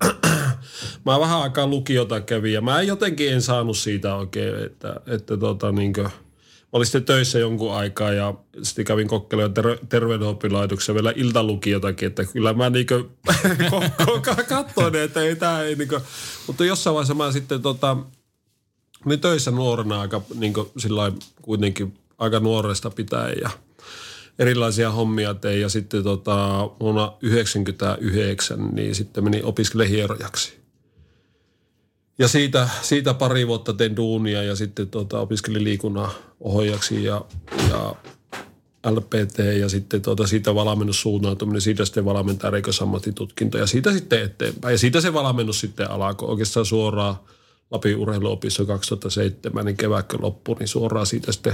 mä 1.05 1.19
vähän 1.19 1.41
aikaa 1.41 1.67
lukiota 1.67 2.21
kävin 2.21 2.53
ja 2.53 2.61
mä 2.61 2.81
jotenkin 2.81 3.33
en 3.33 3.41
saanut 3.41 3.77
siitä 3.77 4.15
oikein, 4.15 4.65
että, 4.65 4.95
että 5.07 5.37
tota 5.37 5.71
niinkö– 5.71 6.09
olin 6.71 6.85
sitten 6.85 7.03
töissä 7.03 7.39
jonkun 7.39 7.73
aikaa 7.73 8.13
ja 8.13 8.33
sitten 8.63 8.85
kävin 8.85 9.07
kokeilemaan 9.07 9.53
ter- 9.53 9.77
terveydenoppilaitoksessa 9.89 10.93
vielä 10.93 11.13
iltalukiotakin, 11.15 12.07
että 12.07 12.25
kyllä 12.25 12.53
mä 12.53 12.69
niinkö 12.69 13.03
katsoin, 14.49 14.95
että 14.95 15.21
ei 15.21 15.35
tämä 15.35 15.61
ei 15.61 15.75
niinkö, 15.75 16.01
mutta 16.47 16.65
jossain 16.65 16.93
vaiheessa 16.93 17.13
mä 17.13 17.31
sitten 17.31 17.61
tota, 17.61 17.97
olin 19.05 19.19
töissä 19.19 19.51
nuorena 19.51 20.01
aika 20.01 20.21
niinkö 20.35 20.65
sillä 20.77 21.11
kuitenkin 21.41 21.97
aika 22.17 22.39
nuoresta 22.39 22.89
pitäen 22.89 23.37
ja 23.41 23.49
erilaisia 24.39 24.91
hommia 24.91 25.33
tein 25.33 25.61
ja 25.61 25.69
sitten 25.69 26.03
tota, 26.03 26.69
vuonna 26.79 27.13
99 27.21 28.69
niin 28.71 28.95
sitten 28.95 29.23
menin 29.23 29.45
opiskelemaan 29.45 29.95
hierojaksi. 29.95 30.58
Ja 32.19 32.27
siitä, 32.27 32.69
siitä 32.81 33.13
pari 33.13 33.47
vuotta 33.47 33.73
tein 33.73 33.95
duunia 33.95 34.43
ja 34.43 34.55
sitten 34.55 34.89
tota, 34.89 35.19
opiskelin 35.19 35.63
liikunnan 35.63 36.11
ohjaajaksi 36.39 37.03
ja, 37.03 37.25
ja 37.69 37.95
LPT 38.85 39.37
ja 39.59 39.69
sitten 39.69 40.01
tuota, 40.01 40.27
siitä 40.27 40.55
valmennussuuntautuminen, 40.55 41.61
siitä 41.61 41.85
sitten 41.85 42.05
valmentaa 42.05 42.51
rikosammattitutkinto 42.51 43.57
ja 43.57 43.67
siitä 43.67 43.91
sitten 43.91 44.23
eteenpäin. 44.23 44.71
Ja 44.71 44.77
siitä 44.77 45.01
se 45.01 45.13
valmennus 45.13 45.59
sitten 45.59 45.91
alkoi 45.91 46.29
oikeastaan 46.29 46.65
suoraan 46.65 47.15
Lapin 47.71 47.97
urheiluopissa 47.97 48.65
2007, 48.65 49.65
niin 49.65 49.77
kevääkö 49.77 50.17
loppu, 50.21 50.55
niin 50.59 50.67
suoraan 50.67 51.05
siitä 51.05 51.31
sitten 51.31 51.53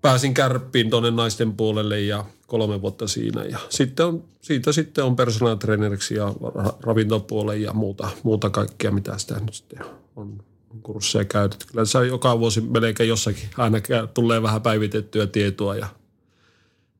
pääsin 0.00 0.34
kärppiin 0.34 0.90
tuonne 0.90 1.10
naisten 1.10 1.52
puolelle 1.52 2.00
ja 2.00 2.24
kolme 2.58 2.82
vuotta 2.82 3.08
siinä. 3.08 3.44
Ja 3.44 3.58
sitten 3.68 4.06
on, 4.06 4.24
siitä 4.40 4.72
sitten 4.72 5.04
on 5.04 5.16
personal 5.16 5.56
traineriksi 5.56 6.14
ja 6.14 6.34
ravintopuolelle 6.80 7.56
ja 7.56 7.72
muuta, 7.72 8.08
muuta 8.22 8.50
kaikkea, 8.50 8.90
mitä 8.90 9.18
sitä 9.18 9.40
nyt 9.40 9.54
sitten 9.54 9.80
on 10.16 10.42
kursseja 10.82 11.24
käytetty. 11.24 11.66
Kyllä 11.66 11.84
se 11.84 12.06
joka 12.06 12.38
vuosi 12.38 12.60
melkein 12.60 13.08
jossakin 13.08 13.48
aina 13.58 13.78
tulee 14.14 14.42
vähän 14.42 14.62
päivitettyä 14.62 15.26
tietoa 15.26 15.76
ja 15.76 15.86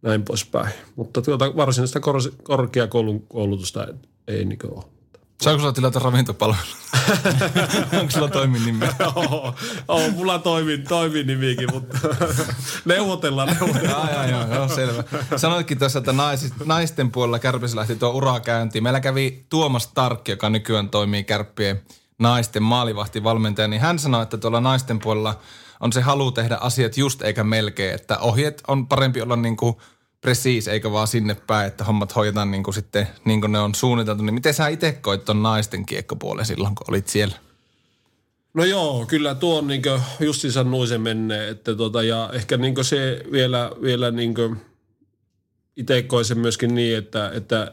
näin 0.02 0.22
poispäin. 0.22 0.72
Mutta 0.96 1.22
tuota 1.22 1.56
varsinaista 1.56 2.00
kor- 2.00 2.32
korkeakoulun 2.42 3.26
koulutusta 3.26 3.86
ei 4.28 4.44
niin 4.44 4.58
ole. 4.70 4.84
Saanko 5.44 5.60
sulla 5.60 5.72
tilata 5.72 5.98
ravintopalvelu? 5.98 6.62
Onko 8.00 8.10
sulla 8.10 8.28
toiminimi? 8.28 8.86
Joo, 8.98 9.54
oh, 9.88 10.10
mulla 10.12 10.38
toimin, 10.38 10.84
toimin 10.88 11.26
nimikin, 11.26 11.68
mutta 11.72 11.98
neuvotellaan, 12.84 13.48
neuvotellaan. 13.48 14.30
joo, 14.30 14.40
joo, 14.40 14.54
joo, 14.54 14.68
selvä. 14.68 15.04
Sanoitkin 15.36 15.78
tässä, 15.78 15.98
että 15.98 16.12
nais, 16.12 16.52
naisten 16.64 17.10
puolella 17.10 17.38
Kärpissä 17.38 17.76
lähti 17.76 17.96
tuo 17.96 18.10
ura 18.10 18.40
käyntiin. 18.40 18.82
Meillä 18.82 19.00
kävi 19.00 19.46
Tuomas 19.48 19.86
Tarkki, 19.86 20.32
joka 20.32 20.50
nykyään 20.50 20.88
toimii 20.88 21.24
Kärppien 21.24 21.82
naisten 22.18 22.62
maalivahtivalmentaja, 22.62 23.68
niin 23.68 23.82
hän 23.82 23.98
sanoi, 23.98 24.22
että 24.22 24.36
tuolla 24.36 24.60
naisten 24.60 24.98
puolella 24.98 25.38
on 25.80 25.92
se 25.92 26.00
halu 26.00 26.32
tehdä 26.32 26.58
asiat 26.60 26.96
just 26.96 27.22
eikä 27.22 27.44
melkein, 27.44 27.94
että 27.94 28.18
ohjeet 28.18 28.62
on 28.68 28.86
parempi 28.86 29.22
olla 29.22 29.36
niin 29.36 29.56
kuin– 29.56 29.76
presiis, 30.24 30.68
eikä 30.68 30.92
vaan 30.92 31.08
sinne 31.08 31.36
päin, 31.46 31.66
että 31.66 31.84
hommat 31.84 32.16
hoidetaan 32.16 32.50
niin 32.50 32.62
kuin 32.62 32.74
sitten 32.74 33.08
niin 33.24 33.40
kuin 33.40 33.52
ne 33.52 33.58
on 33.58 33.74
suunniteltu. 33.74 34.22
Niin 34.22 34.34
miten 34.34 34.54
sä 34.54 34.68
itse 34.68 34.92
koit 34.92 35.24
ton 35.24 35.42
naisten 35.42 35.86
kiekkopuolen 35.86 36.46
silloin, 36.46 36.74
kun 36.74 36.84
olit 36.88 37.08
siellä? 37.08 37.36
No 38.54 38.64
joo, 38.64 39.06
kyllä 39.06 39.34
tuo 39.34 39.58
on 39.58 39.66
niin 39.66 39.82
justiinsa 40.20 40.64
nuisen 40.64 41.00
menee, 41.00 41.48
että 41.48 41.74
tota, 41.74 42.02
ja 42.02 42.30
ehkä 42.32 42.56
niin 42.56 42.84
se 42.84 43.24
vielä, 43.32 43.70
vielä 43.82 44.10
niin 44.10 44.34
itse 45.76 46.02
koin 46.02 46.24
sen 46.24 46.38
myöskin 46.38 46.74
niin, 46.74 46.98
että, 46.98 47.30
että, 47.34 47.72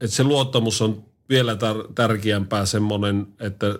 että 0.00 0.16
se 0.16 0.24
luottamus 0.24 0.82
on 0.82 1.04
vielä 1.28 1.54
tar- 1.54 1.92
tärkeämpää 1.94 2.66
semmoinen, 2.66 3.26
että 3.40 3.78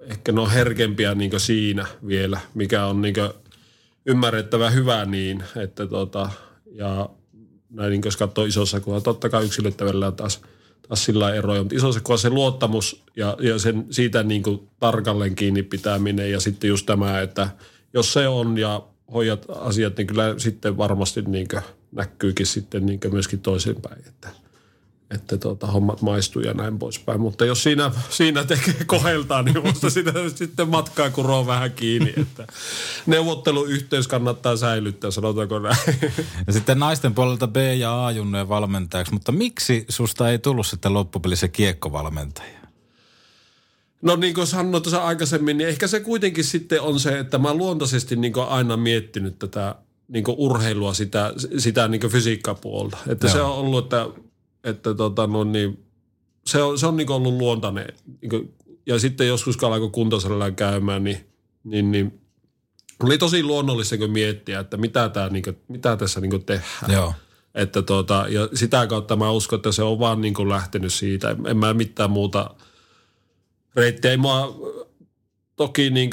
ehkä 0.00 0.32
ne 0.32 0.40
on 0.40 0.50
herkempiä 0.50 1.14
niin 1.14 1.40
siinä 1.40 1.86
vielä, 2.06 2.40
mikä 2.54 2.86
on 2.86 3.02
niin 3.02 3.14
ymmärrettävä 4.06 4.70
hyvä 4.70 5.04
niin, 5.04 5.44
että 5.56 5.86
tota, 5.86 6.30
ja 6.74 7.08
näin 7.70 7.90
niin 7.90 8.02
jos 8.04 8.16
katsoo 8.16 8.44
isossa 8.44 8.80
kuvassa, 8.80 9.04
totta 9.04 9.28
kai 9.28 9.44
yksilöttävällä 9.44 10.12
taas, 10.12 10.40
taas 10.88 11.04
sillä 11.04 11.34
eroja, 11.34 11.62
mutta 11.62 11.76
isossa 11.76 12.00
kuvassa 12.00 12.28
se 12.28 12.34
luottamus 12.34 13.02
ja, 13.16 13.36
ja 13.40 13.58
sen, 13.58 13.86
siitä 13.90 14.22
niin 14.22 14.42
kuin 14.42 14.68
tarkalleen 14.80 15.34
kiinni 15.34 15.62
pitäminen 15.62 16.30
ja 16.30 16.40
sitten 16.40 16.68
just 16.68 16.86
tämä, 16.86 17.20
että 17.20 17.48
jos 17.94 18.12
se 18.12 18.28
on 18.28 18.58
ja 18.58 18.82
hoidat 19.12 19.46
asiat, 19.48 19.96
niin 19.96 20.06
kyllä 20.06 20.34
sitten 20.38 20.76
varmasti 20.76 21.22
niin 21.22 21.48
näkyykin 21.92 22.46
sitten 22.46 22.86
niin 22.86 23.00
myöskin 23.10 23.40
toisinpäin, 23.40 23.98
että– 24.08 24.28
että 25.14 25.38
tuota, 25.38 25.66
hommat 25.66 26.02
maistuu 26.02 26.42
ja 26.42 26.54
näin 26.54 26.78
poispäin. 26.78 27.20
Mutta 27.20 27.44
jos 27.44 27.62
siinä, 27.62 27.90
siinä 28.10 28.44
tekee 28.44 28.84
koheltaa, 28.86 29.42
niin 29.42 29.62
musta 29.66 29.90
sitä 29.90 30.12
sitten 30.34 30.68
matkaa 30.68 31.10
kuroo 31.10 31.46
vähän 31.46 31.72
kiinni. 31.72 32.14
Että 32.16 32.46
neuvotteluyhteys 33.06 34.08
kannattaa 34.08 34.56
säilyttää, 34.56 35.10
sanotaanko 35.10 35.58
näin. 35.58 35.76
Ja 36.46 36.52
sitten 36.52 36.78
naisten 36.78 37.14
puolelta 37.14 37.48
B- 37.48 37.56
ja 37.78 38.06
A-junnojen 38.06 38.48
valmentajaksi, 38.48 39.12
mutta 39.12 39.32
miksi 39.32 39.84
susta 39.88 40.30
ei 40.30 40.38
tullut 40.38 40.66
sitten 40.66 40.94
loppupelissä 40.94 41.48
kiekkovalmentaja? 41.48 42.62
No 44.02 44.16
niin 44.16 44.34
kuin 44.34 44.46
sanoin 44.46 44.82
tuossa 44.82 45.04
aikaisemmin, 45.04 45.58
niin 45.58 45.68
ehkä 45.68 45.86
se 45.86 46.00
kuitenkin 46.00 46.44
sitten 46.44 46.80
on 46.80 47.00
se, 47.00 47.18
että 47.18 47.38
mä 47.38 47.54
luontaisesti 47.54 48.16
niin 48.16 48.32
aina 48.48 48.76
miettinyt 48.76 49.38
tätä 49.38 49.74
niin 50.08 50.24
urheilua, 50.36 50.94
sitä, 50.94 51.32
sitä 51.58 51.88
niin 51.88 52.08
fysiikkapuolta. 52.08 52.98
Että 53.08 53.26
Joo. 53.26 53.32
se 53.32 53.42
on 53.42 53.52
ollut, 53.52 53.84
että 53.84 54.08
että 54.64 54.94
tota, 54.94 55.26
no 55.26 55.44
niin, 55.44 55.84
se 56.46 56.62
on, 56.62 56.78
se 56.78 56.86
on 56.86 56.96
niin 56.96 57.10
ollut 57.10 57.34
luontainen. 57.34 57.86
Niin 58.22 58.54
ja 58.86 58.98
sitten 58.98 59.28
joskus 59.28 59.56
kun 59.56 59.72
alkoi 59.72 59.90
kuntosalilla 59.90 60.50
käymään, 60.50 61.04
niin, 61.04 61.26
niin, 61.64 61.92
niin 61.92 62.20
oli 63.02 63.18
tosi 63.18 63.42
luonnollista 63.42 63.98
kun 63.98 64.10
miettiä, 64.10 64.60
että 64.60 64.76
mitä, 64.76 65.08
tää, 65.08 65.28
niin 65.28 65.42
kuin, 65.42 65.58
mitä 65.68 65.96
tässä 65.96 66.20
niin 66.20 66.44
tehdään. 66.44 66.92
Joo. 66.92 67.14
Että 67.54 67.82
tota, 67.82 68.26
ja 68.28 68.48
sitä 68.54 68.86
kautta 68.86 69.16
mä 69.16 69.30
uskon, 69.30 69.56
että 69.56 69.72
se 69.72 69.82
on 69.82 69.98
vaan 69.98 70.20
niin 70.20 70.48
lähtenyt 70.48 70.92
siitä. 70.92 71.36
En 71.46 71.56
mä 71.56 71.74
mitään 71.74 72.10
muuta 72.10 72.54
reittiä. 73.76 74.10
Ei 74.10 74.16
mua 74.16 74.58
toki 75.56 75.90
niin 75.90 76.10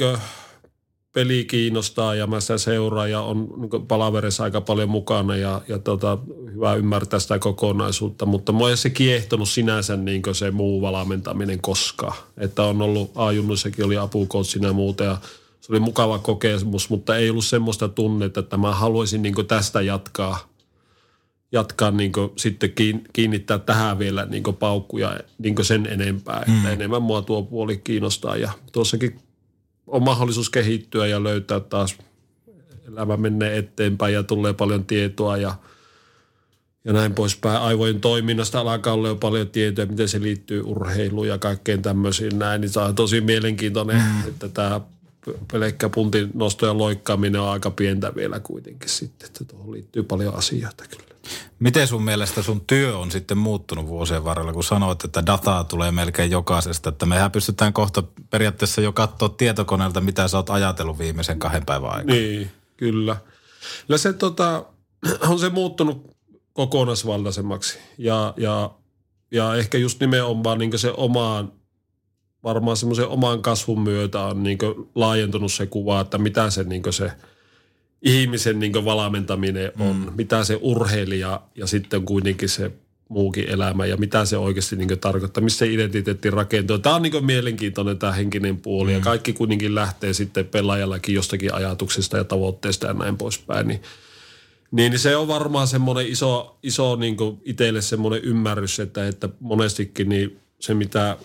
peli 1.13 1.46
kiinnostaa 1.46 2.16
ja 2.16 2.28
mä 2.28 2.39
sitä 2.39 2.58
seuraan 2.58 3.12
ja 3.12 3.22
on 3.22 3.48
niin 3.58 3.88
palaverissa 3.88 4.44
aika 4.44 4.62
paljon 4.62 4.89
mukana 4.89 5.36
ja, 5.36 5.62
ja 5.68 5.80
tota, 5.80 6.18
hyvä 6.54 6.74
ymmärtää 6.74 7.20
sitä 7.20 7.39
kokonaisuutta. 7.39 8.25
Mutta 8.25 8.51
mua 8.51 8.70
ei 8.70 8.78
se 8.78 8.89
kiehtonut 8.89 9.50
sinänsä 9.50 9.98
niin 9.98 10.22
se 10.32 10.51
muu 10.51 10.82
valmentaminen 10.82 11.62
koskaan. 11.62 12.18
Että 12.38 12.63
on 12.63 12.82
ollut, 12.82 13.12
A-junnuissakin 13.16 13.86
oli 13.86 13.98
apukoutsina 13.98 14.68
ja 14.68 14.74
muuta 14.74 15.04
ja 15.04 15.18
se 15.62 15.74
oli 15.74 15.80
mukava 15.80 16.20
kokemus, 16.20 16.89
mutta 16.89 17.18
ei 17.18 17.30
ollut 17.30 17.46
semmoista 17.46 17.88
tunnetta, 17.88 18.39
että 18.39 18.58
mä 18.58 18.74
haluaisin 18.74 19.22
niin 19.22 19.48
tästä 19.48 19.82
jatkaa 19.82 20.50
jatkaa 21.51 21.92
niin 21.92 22.12
sitten 22.36 22.74
kiinnittää 23.13 23.60
tähän 23.60 24.00
vielä 24.00 24.25
niin 24.25 24.44
paukkuja 24.60 25.20
niin 25.38 25.56
sen 25.62 25.86
enempää. 25.86 26.44
Mm. 26.48 26.56
Että 26.56 26.72
enemmän 26.72 27.01
mua 27.01 27.22
tuo 27.22 27.44
puoli 27.44 27.78
kiinnostaa 27.78 28.38
ja 28.38 28.51
tuossakin 28.72 29.20
on 29.89 30.03
mahdollisuus 30.03 30.50
kehittyä 30.50 31.08
ja 31.08 31.24
löytää 31.24 31.60
taas 31.60 31.98
elämä 32.88 33.17
menee 33.17 33.58
eteenpäin 33.58 34.13
ja 34.13 34.24
tulee 34.24 34.53
paljon 34.53 34.86
tietoa 34.86 35.38
ja, 35.38 35.55
ja 36.86 36.93
näin 36.93 37.13
poispäin. 37.13 37.62
Aivojen 37.62 38.01
toiminnasta 38.01 38.60
alkaa 38.60 38.93
olla 38.93 39.08
jo 39.08 39.15
paljon 39.15 39.50
tietoa, 39.50 39.86
miten 39.86 40.10
se 40.10 40.22
liittyy 40.22 40.62
urheiluun 40.62 41.27
ja 41.27 41.38
kaikkeen 41.38 41.81
tämmöisiin 41.81 42.39
näin. 42.39 42.62
Niin 42.62 42.69
se 42.69 42.79
on 42.79 42.96
tosi 42.96 43.22
mielenkiintoinen, 43.22 43.98
mm. 43.98 44.27
että 44.27 44.50
tämä 44.50 44.81
pelkkä 45.52 45.90
puntin 45.90 46.30
nosto 46.34 46.66
ja 46.66 46.78
loikkaaminen 46.78 47.42
on 47.42 47.50
aika 47.50 47.72
pientä 47.72 48.16
vielä 48.16 48.40
kuitenkin 48.40 48.90
sitten. 48.90 49.28
Että 49.28 49.46
tuohon 49.46 49.72
liittyy 49.72 50.04
paljon 50.04 50.36
asioita 50.36 50.84
kyllä. 50.90 51.10
Miten 51.60 51.88
sun 51.88 52.04
mielestä 52.04 52.42
sun 52.42 52.62
työ 52.68 52.98
on 52.98 53.12
sitten 53.12 53.38
muuttunut 53.38 53.88
vuosien 53.88 54.24
varrella, 54.24 54.54
kun 54.54 54.64
sanoit, 54.64 55.04
että 55.04 55.26
dataa 55.26 55.64
tulee 55.64 55.92
melkein 55.92 56.32
jokaisesta, 56.32 56.90
että 56.90 57.06
mehän 57.06 57.32
pystytään 57.32 57.74
kohta 57.74 58.04
periaatteessa 58.30 58.82
jo 58.82 58.92
katsoa 58.92 59.30
tietokoneelta, 59.30 60.02
mitä 60.02 60.28
sä 60.28 60.38
oot 60.38 60.50
ajatellut 60.50 61.00
viimeisen 61.00 61.40
kahden 61.40 61.66
päivän 61.66 61.92
aikana. 61.92 62.14
Niin, 62.14 62.52
kyllä. 62.78 63.18
Ja 63.90 63.98
se 63.98 64.14
tota, 64.14 64.66
on 65.30 65.40
se 65.40 65.50
muuttunut 65.50 66.16
kokonaisvaltaisemmaksi 66.54 67.80
ja, 67.98 68.34
ja, 68.38 68.72
ja 69.32 69.56
ehkä 69.56 69.78
just 69.78 70.00
nimenomaan 70.00 70.60
niin 70.60 70.80
se 70.80 70.94
omaan, 70.98 71.52
varmaan 72.43 72.77
semmoisen 72.77 73.08
oman 73.08 73.41
kasvun 73.41 73.81
myötä 73.81 74.22
on 74.22 74.43
niin 74.43 74.58
laajentunut 74.96 75.53
se 75.53 75.65
kuva, 75.65 76.01
että 76.01 76.17
mitä 76.17 76.50
se 76.50 76.63
niin 76.63 76.84
se– 76.89 77.12
ihmisen 78.01 78.60
niin 78.60 78.86
valmentaminen 78.86 79.72
on, 79.79 79.96
mm. 79.96 80.12
mitä 80.15 80.43
se 80.43 80.60
urheilija 80.62 81.41
ja 81.55 81.67
sitten 81.67 82.05
kuitenkin 82.05 82.50
se 82.50 82.72
muukin 83.10 83.50
elämä 83.50 83.86
ja 83.86 83.98
mitä 83.98 84.25
se 84.25 84.38
oikeasti 84.38 84.75
niin 84.75 85.00
tarkoittaa, 85.00 85.43
missä 85.43 85.60
se 85.60 85.74
identiteetti 85.74 86.29
rakentuu. 86.29 86.79
Tämä 86.79 86.96
on 86.96 87.01
niin 87.01 87.25
mielenkiintoinen 87.25 87.98
tämä 87.98 88.13
henkinen 88.13 88.58
puoli 88.58 88.89
mm. 88.89 88.98
ja 88.98 89.01
kaikki 89.01 89.34
kuitenkin 89.34 89.75
lähtee 89.75 90.13
sitten 90.13 90.46
pelaajallakin 90.46 91.15
jostakin 91.15 91.53
ajatuksesta 91.53 92.17
ja 92.17 92.24
tavoitteesta 92.24 92.88
ja 92.88 92.93
näin 92.93 93.17
poispäin. 93.17 93.67
Niin, 93.67 93.81
niin 94.72 95.00
se 95.00 95.15
on 95.15 95.27
varmaan 95.27 95.67
semmoinen 95.67 96.08
iso, 96.08 96.58
iso 96.63 96.96
niin 96.96 97.17
itselle 97.43 97.81
semmoinen 97.81 98.22
ymmärrys, 98.24 98.79
että, 98.79 99.08
että 99.08 99.29
monestikin 99.39 100.10
niin 100.10 100.39
se 100.60 100.74
mitä, 100.74 101.17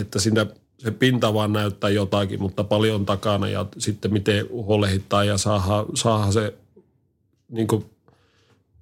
että 0.00 0.18
siinä 0.18 0.46
se 0.78 0.90
pinta 0.90 1.34
vaan 1.34 1.52
näyttää 1.52 1.90
jotakin, 1.90 2.40
mutta 2.40 2.64
paljon 2.64 3.06
takana 3.06 3.48
ja 3.48 3.66
sitten 3.78 4.12
miten 4.12 4.48
huolehditaan 4.50 5.26
ja 5.26 5.36
saadaan 5.94 6.32
se, 6.32 6.54
niin 7.48 7.66
kuin 7.66 7.84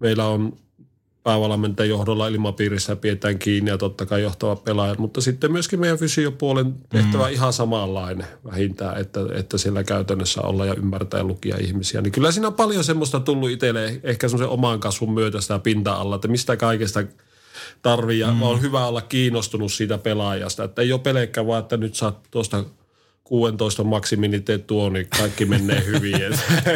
meillä 0.01 0.27
on 0.27 0.57
päävalmentajan 1.23 1.89
johdolla 1.89 2.29
ilmapiirissä 2.29 2.97
pidetään 2.97 3.39
kiinni 3.39 3.71
ja 3.71 3.79
totta 3.79 4.07
kai 4.07 4.23
johtava 4.23 4.57
pelaaja, 4.57 4.95
mutta 4.99 5.21
sitten 5.21 5.53
myöskin 5.53 5.81
meidän 5.81 5.99
fysiopuolen 5.99 6.75
tehtävä 6.89 7.27
mm. 7.27 7.33
ihan 7.33 7.53
samanlainen 7.53 8.27
vähintään, 8.45 9.01
että, 9.01 9.21
että 9.35 9.59
siellä 9.59 9.85
käytännössä 9.85 10.41
olla 10.41 10.67
ja 10.67 10.75
ymmärtää 10.75 11.21
ja 11.21 11.25
lukia 11.25 11.57
ihmisiä. 11.61 12.01
Niin 12.01 12.13
kyllä 12.13 12.33
siinä 12.33 12.47
on 12.47 12.55
paljon 12.55 12.85
semmoista 12.85 13.21
tullut 13.21 13.51
itselle 13.51 14.01
ehkä 14.03 14.29
semmoisen 14.29 14.49
oman 14.49 14.81
kasvun 14.81 15.15
myötä 15.15 15.41
sitä 15.41 15.59
pinta-alla, 15.59 16.15
että 16.15 16.29
mistä 16.29 16.57
kaikesta 16.57 17.03
tarvii 17.83 18.19
ja 18.19 18.31
mm. 18.31 18.43
on 18.43 18.61
hyvä 18.61 18.87
olla 18.87 19.03
kiinnostunut 19.03 19.73
siitä 19.73 19.99
pelaajasta, 19.99 20.65
että 20.65 20.83
ei 20.83 20.93
ole 20.93 21.01
pelkkä 21.01 21.47
vaan, 21.47 21.63
että 21.63 21.77
nyt 21.77 21.95
saat 21.95 22.19
tuosta 22.31 22.65
16 23.25 23.85
maksimini 23.85 24.41
teet 24.41 24.67
tuo, 24.67 24.91
niin 24.91 25.07
kaikki 25.19 25.45
menee 25.45 25.85
hyvin. 25.87 26.21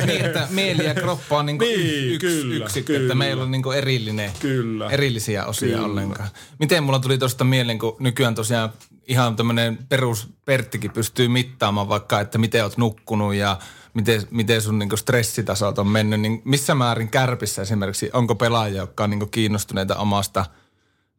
niin, 0.06 0.25
että 0.25 0.47
mieli 0.50 0.85
ja 0.85 0.94
kroppa 0.94 1.38
on 1.38 1.47
niinku 1.47 1.64
niin, 1.64 2.14
yksi 2.14 2.26
kyllä, 2.26 2.64
yksikkö, 2.64 2.92
kyllä. 2.92 3.00
että 3.02 3.14
meillä 3.14 3.42
on 3.42 3.50
niinku 3.50 3.70
erillinen, 3.70 4.30
kyllä. 4.40 4.90
erillisiä 4.90 5.44
osia 5.47 5.68
kyllä. 5.68 5.85
ollenkaan. 5.85 6.28
Miten 6.59 6.82
mulla 6.82 6.99
tuli 6.99 7.18
tuosta 7.18 7.44
mieleen, 7.44 7.78
kun 7.78 7.97
nykyään 7.99 8.35
tosiaan 8.35 8.70
ihan 9.09 9.37
tämmöinen 9.37 9.78
perus 9.88 10.28
Perttikin 10.44 10.90
pystyy 10.90 11.28
mittaamaan 11.28 11.88
vaikka, 11.88 12.20
että 12.20 12.38
miten 12.38 12.62
oot 12.62 12.76
nukkunut 12.76 13.35
ja 13.35 13.59
miten, 13.94 14.23
miten 14.30 14.62
sun 14.62 14.78
niinku 14.78 14.97
stressitasot 14.97 15.78
on 15.78 15.88
mennyt, 15.88 16.20
niin 16.20 16.42
missä 16.44 16.75
määrin 16.75 17.09
kärpissä 17.09 17.62
esimerkiksi, 17.62 18.11
onko 18.12 18.35
pelaajia, 18.35 18.80
jotka 18.80 19.04
on 19.04 19.11
niinku 19.11 19.26
kiinnostuneita 19.26 19.97
omasta 19.97 20.47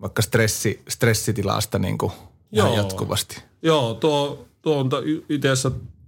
vaikka 0.01 0.21
stressi, 0.21 0.81
stressitilasta 0.89 1.79
niinku 1.79 2.11
Joo. 2.51 2.77
jatkuvasti? 2.77 3.41
Joo, 3.61 3.93
tuo 3.93 4.47
tuo 4.61 4.77
on 4.79 4.89
itse 5.29 5.49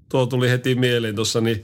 tuo 0.09 0.25
tuli 0.25 0.49
heti 0.49 0.75
mieleen 0.75 1.15
tuossa, 1.15 1.41
niin, 1.41 1.63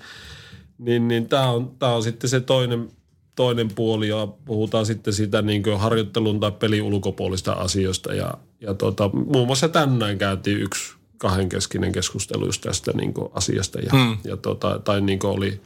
niin, 0.78 1.08
niin 1.08 1.30
tämä 1.30 1.50
on, 1.50 1.72
tää 1.80 1.96
on 1.96 2.04
sitten 2.04 2.30
se 2.30 2.40
toinen, 2.40 2.92
toinen 3.36 3.70
puoli 3.76 4.08
ja 4.08 4.28
puhutaan 4.46 4.86
sitten 4.86 5.14
sitä 5.14 5.42
niin 5.42 5.64
harjoittelun 5.78 6.40
tai 6.40 6.52
pelin 6.52 6.82
ulkopuolista 6.82 7.54
asioista. 7.54 8.14
Ja, 8.14 8.34
ja 8.62 8.74
tota, 8.74 9.10
muun 9.10 9.48
muassa 9.48 9.70
tänään 9.70 10.18
käytiin 10.18 10.62
yksi 10.62 10.94
kahdenkeskinen 11.18 11.92
keskustelu 11.92 12.46
just 12.46 12.62
tästä 12.62 12.92
niin 12.92 13.14
asiasta 13.34 13.80
ja, 13.80 13.90
hmm. 13.92 14.18
ja 14.24 14.38
tota, 14.38 14.80
tai 14.84 15.02
niin 15.02 15.26
oli, 15.26 15.62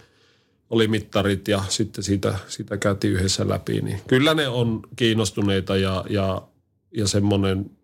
oli 0.69 0.87
mittarit 0.87 1.47
ja 1.47 1.63
sitten 1.69 2.03
siitä, 2.03 2.37
siitä 2.47 2.77
käytiin 2.77 3.13
yhdessä 3.13 3.49
läpi. 3.49 3.81
Niin 3.81 3.99
kyllä 4.07 4.33
ne 4.33 4.47
on 4.47 4.79
kiinnostuneita 4.95 5.77
ja, 5.77 6.05
ja, 6.09 6.41
ja 6.93 7.07
semmoinen– 7.07 7.65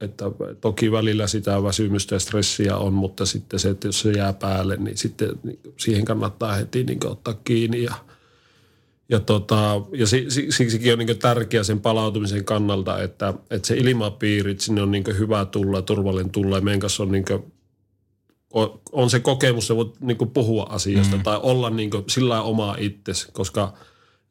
että 0.00 0.24
toki 0.60 0.92
välillä 0.92 1.26
sitä 1.26 1.62
väsymystä 1.62 2.14
ja 2.14 2.18
stressiä 2.18 2.76
on, 2.76 2.92
mutta 2.92 3.26
sitten 3.26 3.60
se, 3.60 3.70
että 3.70 3.88
jos 3.88 4.00
se 4.00 4.12
jää 4.12 4.32
päälle, 4.32 4.76
niin 4.76 4.96
sitten 4.96 5.28
siihen 5.76 6.04
kannattaa 6.04 6.54
heti 6.54 6.84
niin 6.84 7.06
ottaa 7.06 7.34
kiinni 7.44 7.82
ja, 7.82 7.94
ja, 9.08 9.20
tota, 9.20 9.80
ja 9.92 10.06
siksikin 10.50 10.92
on 10.92 10.98
niin 10.98 11.18
tärkeää 11.18 11.64
sen 11.64 11.80
palautumisen 11.80 12.44
kannalta, 12.44 13.02
että, 13.02 13.34
että 13.50 13.68
se 13.68 13.76
ilmapiiri, 13.76 14.50
että 14.50 14.64
sinne 14.64 14.82
on 14.82 14.90
niin 14.90 15.18
hyvä 15.18 15.44
tulla, 15.44 15.82
turvallinen 15.82 16.32
tulla 16.32 16.56
ja 16.56 16.62
meidän 16.62 16.80
kanssa 16.80 17.02
on, 17.02 17.12
niin 17.12 17.24
kuin, 17.24 17.52
on 18.92 19.10
se 19.10 19.20
kokemus, 19.20 19.64
että 19.64 19.76
voit 19.76 20.00
niin 20.00 20.30
puhua 20.34 20.66
asiasta 20.70 21.16
mm. 21.16 21.22
tai 21.22 21.40
olla 21.42 21.70
niin 21.70 21.90
sillä 22.08 22.42
oma 22.42 22.76
itsesi, 22.78 23.28
koska 23.32 23.74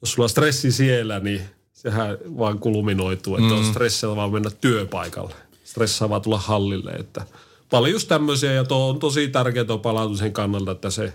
jos 0.02 0.12
sulla 0.12 0.26
on 0.26 0.30
stressi 0.30 0.72
siellä, 0.72 1.20
niin 1.20 1.42
sehän 1.76 2.18
vaan 2.38 2.60
kulminoituu, 2.60 3.36
että 3.36 3.50
mm. 3.50 4.10
on 4.10 4.16
vaan 4.16 4.32
mennä 4.32 4.50
työpaikalle 4.62 5.36
stressaavaa 5.64 6.20
tulla 6.20 6.38
hallille. 6.38 6.92
Että 6.92 7.26
paljon 7.70 7.92
just 7.92 8.08
tämmöisiä 8.08 8.52
ja 8.52 8.64
tuo 8.64 8.90
on 8.90 9.00
tosi 9.00 9.28
tärkeää 9.28 9.78
palautumisen 9.82 10.34
kannalta, 10.34 10.72
että 10.72 10.90
se 10.90 11.14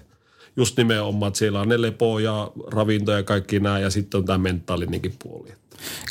just 0.57 0.77
nimenomaan, 0.77 1.29
että 1.29 1.39
siellä 1.39 1.61
on 1.61 1.69
ne 1.69 1.83
lepo 1.83 2.19
ja 2.19 2.51
ravinto 2.73 3.13
ja 3.13 3.23
kaikki 3.23 3.61
nämä 3.61 3.79
ja 3.79 3.91
sitten 3.91 4.19
on 4.19 4.25
tämä 4.25 4.39
mentaalinenkin 4.39 5.15
puoli. 5.23 5.53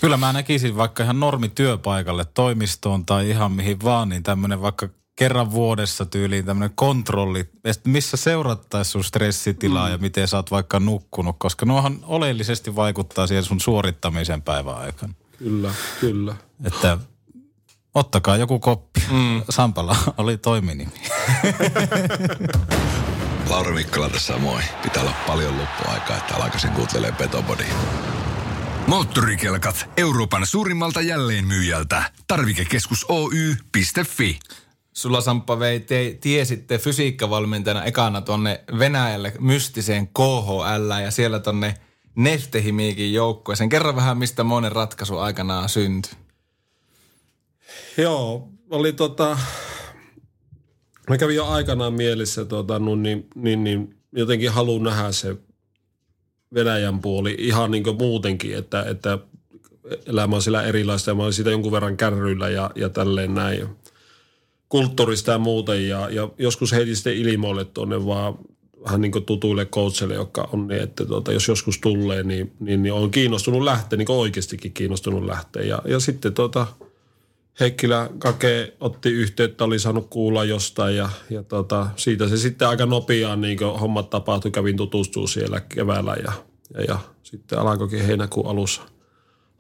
Kyllä 0.02 0.18
mä 0.18 0.34
näkisin 0.34 0.78
vaikka 0.78 1.04
ihan 1.04 1.20
normi 1.20 1.50
työpaikalle, 1.50 2.26
toimistoon 2.34 3.06
tai 3.06 3.30
ihan 3.30 3.52
mihin 3.52 3.78
vaan, 3.84 4.10
niin 4.10 4.24
tämmöinen 4.24 4.62
vaikka 4.62 4.90
kerran 5.20 5.52
vuodessa 5.52 6.06
tyyliin 6.06 6.46
tämmöinen 6.46 6.76
kontrolli, 6.76 7.50
missä 7.84 8.18
seurattaisiin 8.18 8.92
sun 8.92 9.04
stressitilaa 9.04 9.88
mm. 9.88 9.92
ja 9.92 9.98
miten 9.98 10.28
sä 10.28 10.38
oot 10.38 10.52
vaikka 10.52 10.80
nukkunut, 10.80 11.36
koska 11.40 11.66
nuohan 11.66 12.00
oleellisesti 12.04 12.76
vaikuttaa 12.76 13.28
siihen 13.28 13.44
sun 13.44 13.60
suorittamisen 13.60 14.42
päivän 14.42 14.78
aikana. 14.78 15.14
Kyllä, 15.38 15.72
kyllä. 16.00 16.36
Että 16.64 16.98
Ottakaa 17.96 18.38
joku 18.38 18.60
koppi. 18.60 19.02
Mm. 19.12 19.42
Sampala 19.50 19.96
oli 20.18 20.38
toiminimi. 20.38 20.94
Lauri 23.50 23.74
Mikkola 23.74 24.10
tässä 24.10 24.38
moi. 24.38 24.62
Pitää 24.84 25.02
olla 25.04 25.14
paljon 25.28 25.58
loppuaikaa, 25.58 26.18
että 26.18 26.36
alkaisin 26.36 26.72
kuuntelee 26.72 27.12
Petobody. 27.12 27.66
Moottorikelkat 28.88 29.90
Euroopan 29.98 30.48
suurimmalta 30.48 31.02
jälleenmyyjältä. 31.02 32.04
Tarvikekeskus 32.28 33.06
Oy.fi. 33.10 34.40
Sulla 35.00 35.22
Samppa 35.22 35.60
vei, 35.60 35.80
te 35.80 36.18
tiesitte 36.22 36.78
fysiikkavalmentajana 36.78 37.84
ekana 37.84 38.22
tonne 38.22 38.64
Venäjälle 38.80 39.34
mystiseen 39.40 40.08
KHL 40.08 41.02
ja 41.04 41.12
siellä 41.12 41.40
tonne 41.40 41.74
Neftehimiikin 42.16 43.14
joukkueeseen. 43.14 43.70
Kerro 43.70 43.96
vähän, 43.96 44.18
mistä 44.18 44.44
monen 44.44 44.72
ratkaisu 44.72 45.18
aikanaan 45.18 45.70
syntyi. 45.70 46.12
Joo, 47.98 48.50
oli 48.70 48.94
tota, 48.94 49.38
mä 51.10 51.18
kävin 51.18 51.36
jo 51.36 51.46
aikanaan 51.46 51.94
mielessä 51.94 52.46
tota, 52.46 52.80
no, 52.80 52.96
niin, 52.96 53.28
niin, 53.36 53.64
niin, 53.64 53.96
jotenkin 54.12 54.52
haluan 54.52 54.84
nähdä 54.84 55.12
se 55.12 55.36
Venäjän 56.54 57.00
puoli 57.00 57.36
ihan 57.38 57.72
niin 57.72 57.84
kuin 57.84 57.98
muutenkin, 57.98 58.58
että, 58.58 58.84
että 58.84 59.18
elämä 60.06 60.36
on 60.36 60.42
siellä 60.42 60.64
erilaista 60.64 61.12
ja 61.12 61.16
mä 61.16 61.24
olin 61.24 61.34
siitä 61.34 61.52
jonkun 61.52 61.72
verran 61.72 61.98
kärryillä 61.98 62.50
ja, 62.50 62.72
ja 62.76 62.90
tälleen 62.90 63.36
näin. 63.36 63.80
Kulttuurista 64.70 65.32
ja 65.32 65.38
muuten 65.38 65.88
ja, 65.88 66.10
ja 66.10 66.30
joskus 66.38 66.72
heitin 66.72 66.96
sitten 66.96 67.18
ilmoille 67.18 67.66
tuonne 67.66 68.06
vaan 68.06 68.38
vähän 68.84 69.02
niin 69.02 69.26
tutuille 69.26 69.66
coachille, 69.66 70.14
jotka 70.14 70.50
on 70.54 70.68
niin, 70.68 70.82
että 70.82 71.06
tuota, 71.06 71.34
jos 71.34 71.48
joskus 71.48 71.80
tulee, 71.80 72.24
niin, 72.24 72.52
niin, 72.60 72.84
niin 72.84 72.94
on 72.94 73.12
kiinnostunut 73.12 73.62
lähteä, 73.62 73.98
niin 73.98 74.12
oikeastikin 74.12 74.74
kiinnostunut 74.74 75.26
lähteä. 75.26 75.64
Ja, 75.64 75.82
ja 75.86 76.00
sitten 76.00 76.34
tuota, 76.34 76.68
Heikkilä 77.60 78.10
Kake 78.20 78.74
otti 78.80 79.10
yhteyttä, 79.10 79.64
oli 79.64 79.80
saanut 79.80 80.08
kuulla 80.10 80.44
jostain 80.44 80.96
ja, 80.96 81.10
ja 81.30 81.44
tota, 81.44 81.88
siitä 81.96 82.28
se 82.28 82.38
sitten 82.38 82.68
aika 82.68 82.86
nopeaan 82.86 83.42
niin 83.42 83.60
hommat 83.82 84.10
tapahtui. 84.10 84.52
Kävin 84.52 84.78
tutustua 84.78 85.28
siellä 85.28 85.60
keväällä 85.60 86.16
ja, 86.24 86.32
ja, 86.74 86.82
ja 86.88 87.00
sitten 87.24 87.60
alkoikin 87.60 88.06
heinäkuun 88.06 88.48
alussa 88.48 88.82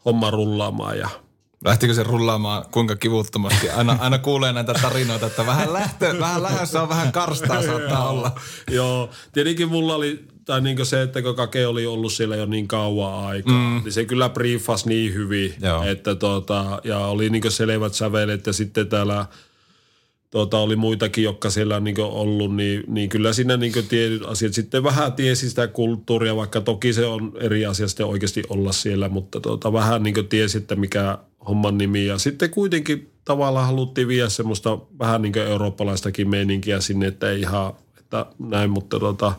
homma 0.06 0.32
rullaamaan 0.32 0.98
ja 0.98 1.10
Lähtikö 1.66 1.94
se 1.94 2.04
rullaamaan 2.04 2.66
kuinka 2.72 2.96
kivuttomasti? 2.96 3.70
Aina, 3.70 3.98
aina 4.00 4.18
kuulee 4.18 4.54
näitä 4.54 4.74
tarinoita, 4.74 5.26
että 5.26 5.46
vähän, 5.46 5.74
lähtö, 5.74 6.20
vähän 6.20 6.44
lähdössä 6.44 6.82
on 6.82 6.90
vähän 6.90 7.12
karstaa 7.12 7.64
saattaa 7.64 8.10
olla. 8.10 8.32
Joo, 8.72 9.10
tietenkin 9.34 9.70
mulla 9.70 9.96
oli 9.96 10.28
tai 10.46 10.62
niin 10.62 10.86
se, 10.86 11.02
että 11.02 11.22
kun 11.22 11.36
Kake 11.36 11.68
oli 11.68 11.86
ollut 11.86 12.14
siellä 12.14 12.36
jo 12.36 12.46
niin 12.46 12.68
kauan 12.68 13.26
aikaa, 13.26 13.54
mm. 13.54 13.82
niin 13.84 13.92
se 13.92 14.06
kyllä 14.06 14.30
briefasi 14.30 14.90
niin 14.90 15.14
hyvin, 15.14 15.54
Joo. 15.62 15.84
että 15.84 16.16
tota, 16.16 16.82
ja 16.84 16.98
oli 16.98 17.30
niin 17.30 17.52
selvät 17.52 17.94
sävelet 17.94 18.48
ja 18.48 18.54
sitten 18.54 18.88
täällä 18.88 19.26
tota, 20.32 20.58
oli 20.58 20.76
muitakin, 20.76 21.24
jotka 21.24 21.50
siellä 21.50 21.76
on 21.76 21.84
niin 21.84 22.00
ollut, 22.00 22.56
niin, 22.56 22.84
niin 22.88 23.10
kyllä 23.10 23.34
siinä 23.34 23.58
niin 23.58 23.88
tietyt 23.90 24.26
asiat 24.26 24.54
sitten 24.54 24.84
vähän 24.84 25.14
tiesi 25.14 25.50
sitä 25.50 25.68
kulttuuria, 25.68 26.36
vaikka 26.36 26.62
toki 26.62 26.94
se 26.94 27.06
on 27.06 27.32
eri 27.40 27.66
asia 27.66 27.88
sitten 27.88 28.06
oikeasti 28.06 28.44
olla 28.50 28.72
siellä, 28.72 29.10
mutta 29.10 29.40
tota, 29.40 29.74
vähän 29.74 30.04
niin 30.04 30.28
tiesi, 30.30 30.58
että 30.58 30.76
mikä 30.76 31.18
homman 31.48 31.78
nimi 31.78 32.06
ja 32.06 32.18
sitten 32.18 32.50
kuitenkin 32.50 33.12
tavallaan 33.26 33.66
haluttiin 33.66 34.08
viedä 34.08 34.30
semmoista 34.30 34.78
vähän 35.00 35.22
niin 35.22 35.38
eurooppalaistakin 35.38 36.30
meininkiä 36.30 36.82
sinne, 36.82 37.08
että 37.08 37.30
ei 37.30 37.40
ihan, 37.40 37.74
että 38.00 38.26
näin, 38.40 38.70
mutta 38.70 39.00
tota, 39.00 39.34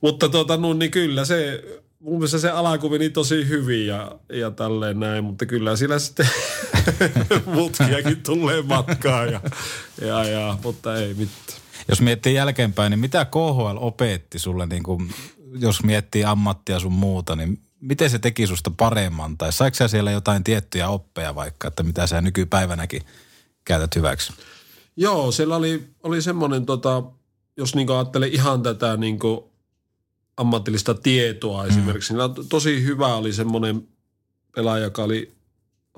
mutta 0.00 0.28
tota, 0.28 0.56
no, 0.56 0.72
niin 0.72 0.90
kyllä 0.90 1.24
se, 1.24 1.64
mun 2.00 2.14
mielestä 2.14 2.38
se 2.38 2.50
alku 2.50 2.88
meni 2.88 3.10
tosi 3.10 3.48
hyvin 3.48 3.86
ja, 3.86 4.18
ja 4.32 4.50
tälleen 4.50 5.00
näin, 5.00 5.24
mutta 5.24 5.46
kyllä 5.46 5.76
sillä 5.76 5.98
sitten 5.98 6.28
mutkiakin 7.54 8.22
tulee 8.22 8.62
matkaa 8.62 9.24
ja, 9.24 9.40
ja, 10.00 10.24
ja, 10.24 10.58
mutta 10.64 10.96
ei 10.96 11.14
mitään. 11.14 11.60
Jos 11.88 12.00
miettii 12.00 12.34
jälkeenpäin, 12.34 12.90
niin 12.90 13.00
mitä 13.00 13.24
KHL 13.24 13.76
opetti 13.76 14.38
sulle, 14.38 14.66
niin 14.66 14.82
kuin, 14.82 15.14
jos 15.58 15.82
miettii 15.82 16.24
ammattia 16.24 16.80
sun 16.80 16.92
muuta, 16.92 17.36
niin 17.36 17.58
miten 17.80 18.10
se 18.10 18.18
teki 18.18 18.46
susta 18.46 18.70
paremman? 18.70 19.38
Tai 19.38 19.52
saiko 19.52 19.74
sä 19.74 19.88
siellä 19.88 20.10
jotain 20.10 20.44
tiettyjä 20.44 20.88
oppeja 20.88 21.34
vaikka, 21.34 21.68
että 21.68 21.82
mitä 21.82 22.06
sä 22.06 22.20
nykypäivänäkin 22.20 23.02
käytät 23.64 23.96
hyväksi? 23.96 24.32
Joo, 24.96 25.32
siellä 25.32 25.56
oli, 25.56 25.88
oli 26.02 26.22
semmoinen, 26.22 26.66
tota, 26.66 27.02
jos 27.56 27.74
niin 27.74 27.90
ajattelee 27.90 28.28
ihan 28.28 28.62
tätä 28.62 28.96
niin 28.96 29.18
ammatillista 30.36 30.94
tietoa 30.94 31.62
mm. 31.62 31.68
esimerkiksi. 31.68 32.14
Niin 32.14 32.48
tosi 32.48 32.84
hyvä 32.84 33.14
oli 33.14 33.32
semmoinen 33.32 33.88
pelaaja, 34.54 34.84
joka 34.84 35.02
oli 35.02 35.32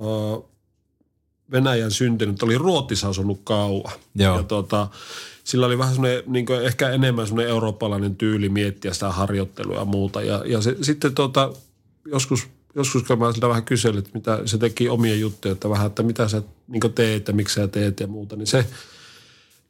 uh, 0.01 0.49
Venäjän 1.51 1.91
syntynyt, 1.91 2.43
oli 2.43 2.59
Ruotsissa 2.59 3.09
asunut 3.09 3.41
kauan. 3.45 3.93
Joo. 4.15 4.37
Ja 4.37 4.43
tota, 4.43 4.89
sillä 5.45 5.67
oli 5.67 5.79
vähän 5.79 5.95
semmoinen, 5.95 6.23
niin 6.27 6.47
ehkä 6.63 6.91
enemmän 6.91 7.27
semmoinen 7.27 7.51
eurooppalainen 7.51 8.17
tyyli 8.17 8.49
miettiä 8.49 8.93
sitä 8.93 9.11
harjoittelua 9.11 9.79
ja 9.79 9.85
muuta. 9.85 10.23
Ja, 10.23 10.43
ja 10.47 10.63
se, 10.63 10.77
sitten 10.83 11.15
tota, 11.15 11.53
joskus, 12.07 12.47
joskus 12.75 13.03
kun 13.03 13.19
mä 13.19 13.33
siltä 13.33 13.49
vähän 13.49 13.65
kyselin, 13.65 13.99
että 13.99 14.11
mitä 14.15 14.41
se 14.45 14.59
teki 14.59 14.89
omia 14.89 15.15
juttuja, 15.15 15.53
että 15.53 15.71
vähän, 15.71 15.87
että 15.87 16.03
mitä 16.03 16.29
sä 16.29 16.43
niin 16.69 16.93
teet 16.95 17.29
ja 17.29 17.35
miksi 17.35 17.55
sä 17.55 17.69
teet 17.69 18.01
ja 18.01 18.07
muuta, 18.07 18.37
niin 18.37 18.47
se 18.47 18.67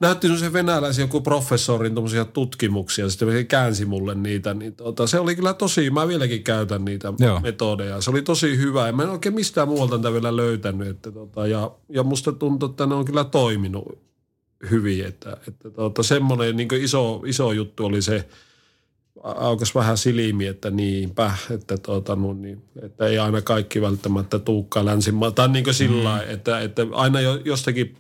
näytti 0.02 0.38
se 0.38 0.52
venäläisen 0.52 1.02
joku 1.02 1.20
professorin 1.20 1.94
tuommoisia 1.94 2.24
tutkimuksia, 2.24 3.10
sitten 3.10 3.32
se 3.32 3.44
käänsi 3.44 3.84
mulle 3.84 4.14
niitä, 4.14 4.54
niin 4.54 4.74
tota, 4.74 5.06
se 5.06 5.18
oli 5.18 5.36
kyllä 5.36 5.54
tosi, 5.54 5.90
mä 5.90 6.08
vieläkin 6.08 6.44
käytän 6.44 6.84
niitä 6.84 7.12
Joo. 7.18 7.40
metodeja. 7.40 8.00
Se 8.00 8.10
oli 8.10 8.22
tosi 8.22 8.56
hyvä 8.56 8.86
ja 8.86 8.92
mä 8.92 9.02
en 9.02 9.08
oikein 9.08 9.34
mistään 9.34 9.68
muualta 9.68 9.98
tätä 9.98 10.12
vielä 10.12 10.36
löytänyt, 10.36 10.88
että 10.88 11.10
tota, 11.10 11.46
ja, 11.46 11.70
ja 11.88 12.02
musta 12.02 12.32
tuntuu, 12.32 12.70
että 12.70 12.86
ne 12.86 12.94
on 12.94 13.04
kyllä 13.04 13.24
toiminut 13.24 13.98
hyvin, 14.70 15.04
että, 15.06 15.36
että 15.48 15.70
tota, 15.70 16.02
semmoinen 16.02 16.56
niin 16.56 16.74
iso, 16.74 17.22
iso 17.26 17.52
juttu 17.52 17.84
oli 17.84 18.02
se, 18.02 18.28
aukas 19.22 19.74
vähän 19.74 19.98
silmi, 19.98 20.46
että 20.46 20.70
niinpä, 20.70 21.32
että, 21.50 21.78
tuota, 21.78 22.16
no 22.16 22.32
niin, 22.32 22.62
että 22.82 23.06
ei 23.06 23.18
aina 23.18 23.42
kaikki 23.42 23.80
välttämättä 23.80 24.38
tuukkaa 24.38 24.84
länsimaan. 24.84 25.34
Tai 25.34 25.48
niin 25.48 25.64
kuin 25.64 25.74
sillä 25.74 26.16
mm. 26.16 26.32
että, 26.32 26.60
että 26.60 26.86
aina 26.92 27.20
jo, 27.20 27.40
jostakin, 27.44 27.96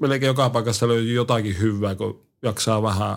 melkein 0.00 0.28
joka 0.28 0.50
paikasta 0.50 0.88
löytyy 0.88 1.14
jotakin 1.14 1.60
hyvää, 1.60 1.94
kun 1.94 2.20
jaksaa 2.42 2.82
vähän 2.82 3.16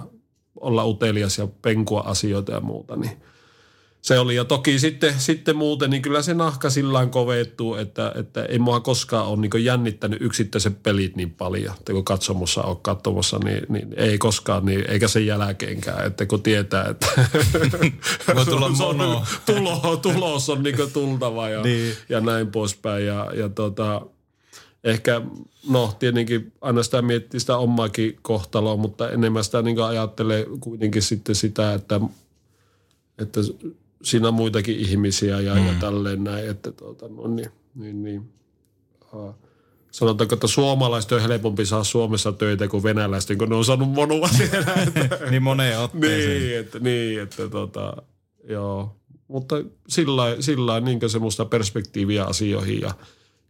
olla 0.56 0.86
utelias 0.86 1.38
ja 1.38 1.48
penkua 1.62 2.02
asioita 2.02 2.52
ja 2.52 2.60
muuta, 2.60 2.96
niin 2.96 3.12
se 4.02 4.20
oli. 4.20 4.36
Ja 4.36 4.46
toki 4.46 4.80
sitten, 4.80 5.14
sitten 5.18 5.56
muuten, 5.56 5.90
niin 5.90 6.02
kyllä 6.02 6.22
se 6.22 6.34
nahka 6.34 6.70
sillä 6.70 7.06
kovettuu, 7.06 7.76
että, 7.76 8.12
että 8.16 8.44
ei 8.46 8.60
mua 8.60 8.80
koskaan 8.80 9.26
ole 9.28 9.38
niin 9.42 9.66
jännittänyt 9.66 10.22
yksittäiset 10.22 10.84
pelit 10.84 11.16
niin 11.16 11.32
paljon. 11.32 11.76
Että 11.80 11.94
kun 11.94 12.06
katsomossa 12.06 12.62
on 12.62 12.78
katsomassa, 12.78 13.40
niin, 13.44 13.66
niin, 13.70 13.94
ei 13.98 14.18
koskaan, 14.18 14.66
niin, 14.66 14.90
eikä 14.90 15.08
sen 15.08 15.26
jälkeenkään. 15.26 16.08
Että 16.08 16.26
kun 16.26 16.44
tietää, 16.44 16.86
että 16.86 17.08
Voi 18.36 18.46
tulla 18.46 18.76
se 18.76 18.84
on 18.84 18.98
mono. 18.98 19.24
tulo, 19.46 19.98
tulos 19.98 20.50
on 20.50 20.64
niin 20.64 20.92
tultava 20.94 21.50
ja, 21.50 21.62
Niin. 21.62 21.94
ja 22.10 22.22
näin 22.22 22.48
poispäin. 22.48 23.06
Ja, 23.06 23.32
ja 23.36 23.50
tota, 23.50 24.02
ehkä, 24.84 25.22
no 25.70 25.96
tietenkin 26.00 26.52
aina 26.62 26.84
sitä 26.84 27.02
miettii 27.02 27.40
sitä 27.40 27.58
omaakin 27.58 28.20
kohtaloa, 28.22 28.78
mutta 28.78 29.10
enemmän 29.10 29.44
sitä 29.44 29.62
niin 29.62 29.82
ajattelee 29.82 30.46
kuitenkin 30.60 31.02
sitten 31.02 31.36
sitä, 31.36 31.74
että, 31.74 32.00
että 33.18 33.40
siinä 34.04 34.28
on 34.28 34.34
muitakin 34.34 34.80
ihmisiä 34.80 35.40
ja, 35.40 35.56
mm. 35.56 35.68
ja 35.68 35.74
tälleen 35.80 36.24
näin, 36.24 36.50
että 36.50 36.72
tuota, 36.72 37.08
no 37.08 37.28
niin, 37.28 37.50
niin, 37.76 38.04
niin. 38.04 38.34
Sanotaanko, 39.92 40.36
että 40.36 40.48
suomalaiset 40.48 41.12
on 41.12 41.22
helpompi 41.22 41.66
saa 41.66 41.84
Suomessa 41.84 42.32
töitä 42.32 42.68
kuin 42.68 42.84
venäläisten, 42.84 43.38
kun 43.38 43.50
ne 43.50 43.56
on 43.56 43.66
saanut 43.66 43.90
monua 43.90 44.28
siellä. 44.38 44.74
Että, 44.74 45.18
niin 45.30 45.44
moneen 45.44 45.80
otteeseen. 45.80 46.42
niin, 46.42 46.60
että, 46.60 46.80
niin, 46.80 47.22
että 47.22 47.50
tota, 47.50 47.98
joo. 48.50 48.96
Mutta 49.28 49.56
sillä 49.88 50.36
sillä 50.40 50.66
lailla 50.66 50.86
niin 50.88 51.10
semmoista 51.10 51.46
perspektiiviä 51.46 52.26
asioihin 52.26 52.82
ja 52.82 52.94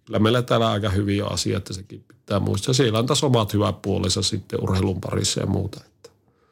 kyllä 0.06 0.20
meillä 0.20 0.42
täällä 0.42 0.72
aika 0.72 0.90
hyviä 0.90 1.26
asioita, 1.26 1.58
että 1.58 1.74
sekin 1.74 2.04
pitää 2.08 2.40
muistaa. 2.40 2.74
Siellä 2.74 3.00
on 3.00 3.06
taas 3.06 3.24
omat 3.24 3.54
hyvät 3.54 3.82
puolensa 3.82 4.22
sitten 4.22 4.64
urheilun 4.64 5.02
parissa 5.02 5.40
ja 5.40 5.46
muuta. 5.46 5.82
Että. 5.86 6.10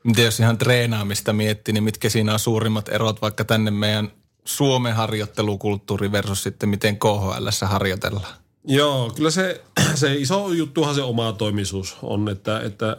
Miten 0.10 0.26
jos 0.26 0.40
ihan 0.40 0.58
treenaamista 0.58 1.34
miettii, 1.34 1.74
niin 1.74 1.84
mitkä 1.84 2.10
siinä 2.10 2.34
on 2.34 2.40
suurimmat 2.40 2.90
erot 2.90 3.22
vaikka 3.22 3.44
tänne 3.44 3.72
meidän 3.72 4.12
Suomen 4.46 4.96
harjoittelukulttuuri 4.96 6.12
versus 6.12 6.44
sitten 6.44 6.70
miten 6.70 7.00
KHL 7.00 7.48
harjoitellaan? 7.66 8.34
Joo, 8.64 9.12
kyllä 9.16 9.32
se, 9.32 9.62
se 9.96 10.16
iso 10.16 10.54
juttuhan 10.54 10.96
se 10.96 11.02
oma 11.02 11.34
toimisuus 11.34 11.98
on, 12.02 12.30
että, 12.30 12.60
että 12.60 12.98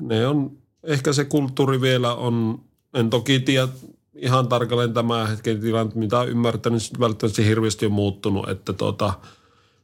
ne 0.00 0.26
on, 0.26 0.50
ehkä 0.82 1.12
se 1.12 1.24
kulttuuri 1.24 1.80
vielä 1.80 2.14
on, 2.14 2.60
en 2.94 3.10
toki 3.10 3.40
tiedä 3.40 3.68
ihan 4.14 4.48
tarkalleen 4.48 4.94
tämä 4.94 5.26
hetken 5.26 5.60
tilanne, 5.60 5.92
mitä 5.94 6.18
olen 6.18 6.30
ymmärtänyt, 6.30 6.82
niin 6.82 7.00
välttämättä 7.00 7.42
hirveästi 7.42 7.86
on 7.86 7.92
muuttunut, 7.92 8.48
että 8.48 8.72
tota, 8.72 9.14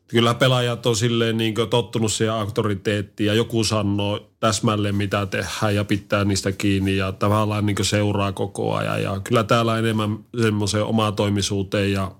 kyllä 0.08 0.34
pelaajat 0.34 0.86
on 0.86 0.96
silleen 0.96 1.36
niin 1.36 1.54
tottunut 1.70 2.12
siihen 2.12 2.34
auktoriteettiin 2.34 3.26
ja 3.26 3.34
joku 3.34 3.64
sanoo 3.64 4.30
täsmälleen 4.40 4.94
mitä 4.94 5.26
tehdään 5.26 5.74
ja 5.74 5.84
pitää 5.84 6.24
niistä 6.24 6.52
kiinni 6.52 6.96
ja 6.96 7.12
tavallaan 7.12 7.66
niin 7.66 7.76
seuraa 7.82 8.32
koko 8.32 8.74
ajan. 8.74 9.02
Ja 9.02 9.20
kyllä 9.24 9.44
täällä 9.44 9.78
enemmän 9.78 10.18
semmoiseen 10.42 10.84
omaa 10.84 11.12
toimisuuteen 11.12 11.92
ja 11.92 12.12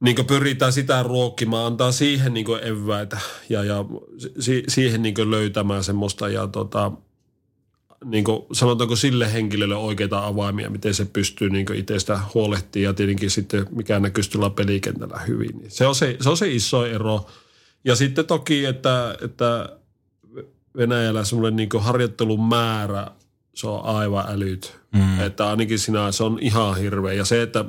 niin 0.00 0.26
pyritään 0.26 0.72
sitä 0.72 1.02
ruokkimaan, 1.02 1.66
antaa 1.66 1.92
siihen 1.92 2.34
niin 2.34 2.46
eväitä 2.62 3.18
ja, 3.48 3.64
ja 3.64 3.84
si, 4.38 4.64
siihen 4.68 5.02
niin 5.02 5.30
löytämään 5.30 5.84
semmoista 5.84 6.28
ja 6.28 6.46
tota, 6.46 6.92
niin 8.04 8.24
sanotaanko 8.52 8.96
sille 8.96 9.32
henkilölle 9.32 9.76
oikeita 9.76 10.26
avaimia, 10.26 10.70
miten 10.70 10.94
se 10.94 11.04
pystyy 11.04 11.50
niin 11.50 11.74
itsestä 11.74 12.20
huolehtimaan 12.34 12.84
ja 12.84 12.94
tietenkin 12.94 13.30
sitten 13.30 13.66
mikä 13.70 14.00
näkyy 14.00 14.24
tuolla 14.32 14.50
pelikentällä 14.50 15.18
hyvin. 15.18 15.58
Niin 15.58 15.70
Se 15.70 15.86
on 15.86 15.94
se, 15.94 16.16
se 16.20 16.30
on 16.30 16.36
se 16.36 16.52
iso 16.52 16.86
ero. 16.86 17.26
Ja 17.84 17.96
sitten 17.96 18.26
toki, 18.26 18.64
että, 18.64 19.16
että 19.22 19.68
Venäjällä 20.76 21.24
semmoinen 21.24 21.56
niin 21.56 21.68
harjoittelun 21.78 22.48
määrä, 22.48 23.06
se 23.54 23.68
on 23.68 23.84
aivan 23.84 24.24
älyt. 24.28 24.76
Mm. 24.94 25.20
Että 25.20 25.50
ainakin 25.50 25.78
sinä, 25.78 26.12
se 26.12 26.24
on 26.24 26.38
ihan 26.40 26.76
hirveä. 26.76 27.12
Ja 27.12 27.24
se, 27.24 27.42
että 27.42 27.64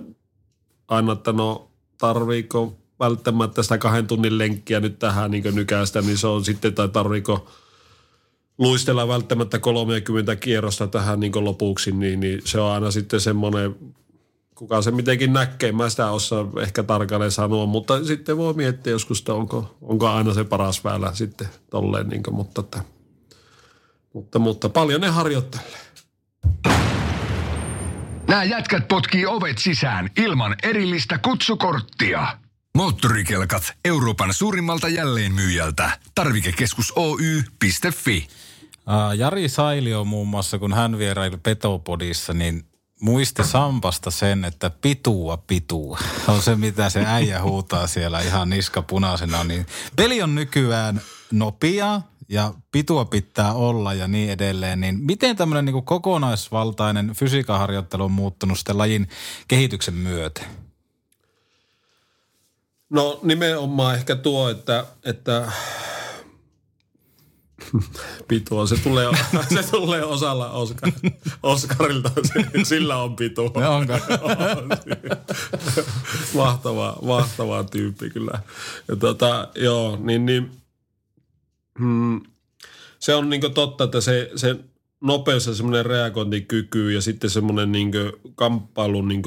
aina, 0.88 1.12
että 1.14 1.32
no 1.32 1.72
tarviiko 1.98 2.78
välttämättä 3.00 3.64
sitä 3.64 3.78
kahden 3.78 4.08
tunnin 4.08 4.38
lenkkiä 4.38 4.80
nyt 4.80 5.00
tähän 5.00 5.32
niin 5.32 5.56
nykäistä, 5.56 6.02
niin 6.02 6.18
se 6.18 6.28
on 6.28 6.46
sitten, 6.46 6.74
tai 6.74 6.90
tarviiko 6.90 7.48
luistella 8.58 9.08
välttämättä 9.08 9.60
30 9.60 10.36
kierrosta 10.36 10.88
tähän 10.88 11.20
niin 11.20 11.46
lopuksi, 11.46 11.92
niin, 11.92 12.20
niin 12.20 12.42
se 12.46 12.60
on 12.60 12.72
aina 12.72 12.92
sitten 12.92 13.20
semmoinen, 13.22 13.76
kuka 14.56 14.82
se 14.82 14.92
mitenkin 14.92 15.34
näkee, 15.34 15.72
mä 15.72 15.90
sitä 15.90 16.12
osaa 16.12 16.48
ehkä 16.62 16.84
tarkalleen 16.84 17.32
sanoa, 17.32 17.66
mutta 17.66 18.06
sitten 18.06 18.38
voi 18.38 18.54
miettiä 18.54 18.92
joskus, 18.92 19.20
että 19.20 19.34
onko, 19.34 19.76
onko 19.82 20.10
aina 20.10 20.34
se 20.34 20.44
paras 20.44 20.84
väylä 20.84 21.14
sitten 21.14 21.48
tolleen, 21.70 22.10
niin 22.10 22.24
kuin, 22.24 22.36
mutta, 22.36 22.62
että, 22.62 22.82
mutta, 24.14 24.40
mutta 24.40 24.70
paljon 24.70 25.02
ne 25.02 25.10
harjoittelee. 25.10 25.86
Nämä 28.28 28.44
jätkät 28.44 28.88
potkii 28.88 29.26
ovet 29.26 29.58
sisään 29.58 30.10
ilman 30.18 30.56
erillistä 30.64 31.18
kutsukorttia. 31.18 32.38
Moottorikelkat 32.76 33.74
Euroopan 33.86 34.34
suurimmalta 34.34 34.90
jälleenmyyjältä. 34.90 36.00
Tarvikekeskus 36.16 36.94
Oy.fi. 36.96 38.28
Jari 39.18 39.50
Sailio 39.50 40.04
muun 40.04 40.28
muassa, 40.28 40.60
kun 40.60 40.74
hän 40.74 40.98
vieraili 40.98 41.38
Petopodissa, 41.38 42.34
niin 42.34 42.66
muisti 43.02 43.44
Sampasta 43.44 44.12
sen, 44.12 44.46
että 44.46 44.70
pitua 44.70 45.38
pitua. 45.38 46.00
On 46.28 46.42
se, 46.42 46.56
mitä 46.56 46.90
se 46.90 47.04
äijä 47.06 47.42
huutaa 47.42 47.88
siellä 47.88 48.20
ihan 48.20 48.50
niska 48.50 48.82
punaisena. 48.82 49.44
Niin 49.44 49.66
peli 49.96 50.22
on 50.22 50.36
nykyään 50.36 51.02
nopea 51.32 52.02
ja 52.30 52.54
pitua 52.72 53.06
pitää 53.06 53.54
olla 53.54 53.94
ja 53.94 54.08
niin 54.08 54.32
edelleen. 54.32 54.82
Niin 54.82 55.00
miten 55.00 55.36
tämmöinen 55.36 55.66
niin 55.66 55.86
kokonaisvaltainen 55.86 57.14
fysiikaharjoittelu 57.14 58.04
on 58.04 58.12
muuttunut 58.12 58.58
sitten 58.58 58.78
lajin 58.78 59.08
kehityksen 59.48 59.94
myötä? 59.94 60.42
No 62.90 63.20
nimenomaan 63.24 63.96
ehkä 63.96 64.16
tuo, 64.16 64.50
että, 64.50 64.86
että 65.04 65.52
pitua. 68.28 68.66
Se 68.66 68.78
tulee, 68.84 69.08
se 69.56 69.72
tulee 69.72 70.04
osalla 70.04 70.52
Oskar, 70.52 70.92
Oskarilta, 71.44 72.12
sillä 72.64 72.98
on 72.98 73.16
pitua. 73.16 73.52
Ne 73.56 73.68
onko? 73.68 73.94
mahtava, 76.36 76.98
mahtava 77.02 77.64
tyyppi 77.64 78.10
kyllä. 78.10 78.40
Ja 78.88 78.96
tota, 78.96 79.48
joo, 79.56 79.98
niin, 80.02 80.26
niin 80.26 80.52
mm, 81.80 82.22
se 83.00 83.16
on 83.16 83.30
niin 83.30 83.54
totta, 83.54 83.84
että 83.84 84.02
se, 84.02 84.32
se 84.36 84.56
nopeus 85.02 85.48
ja 85.48 85.56
semmoinen 85.56 85.86
reagointikyky 85.86 86.92
ja 86.92 87.02
sitten 87.02 87.30
semmoinen 87.30 87.72
niin 87.72 87.92
kamppailu 88.36 89.02
niin 89.02 89.24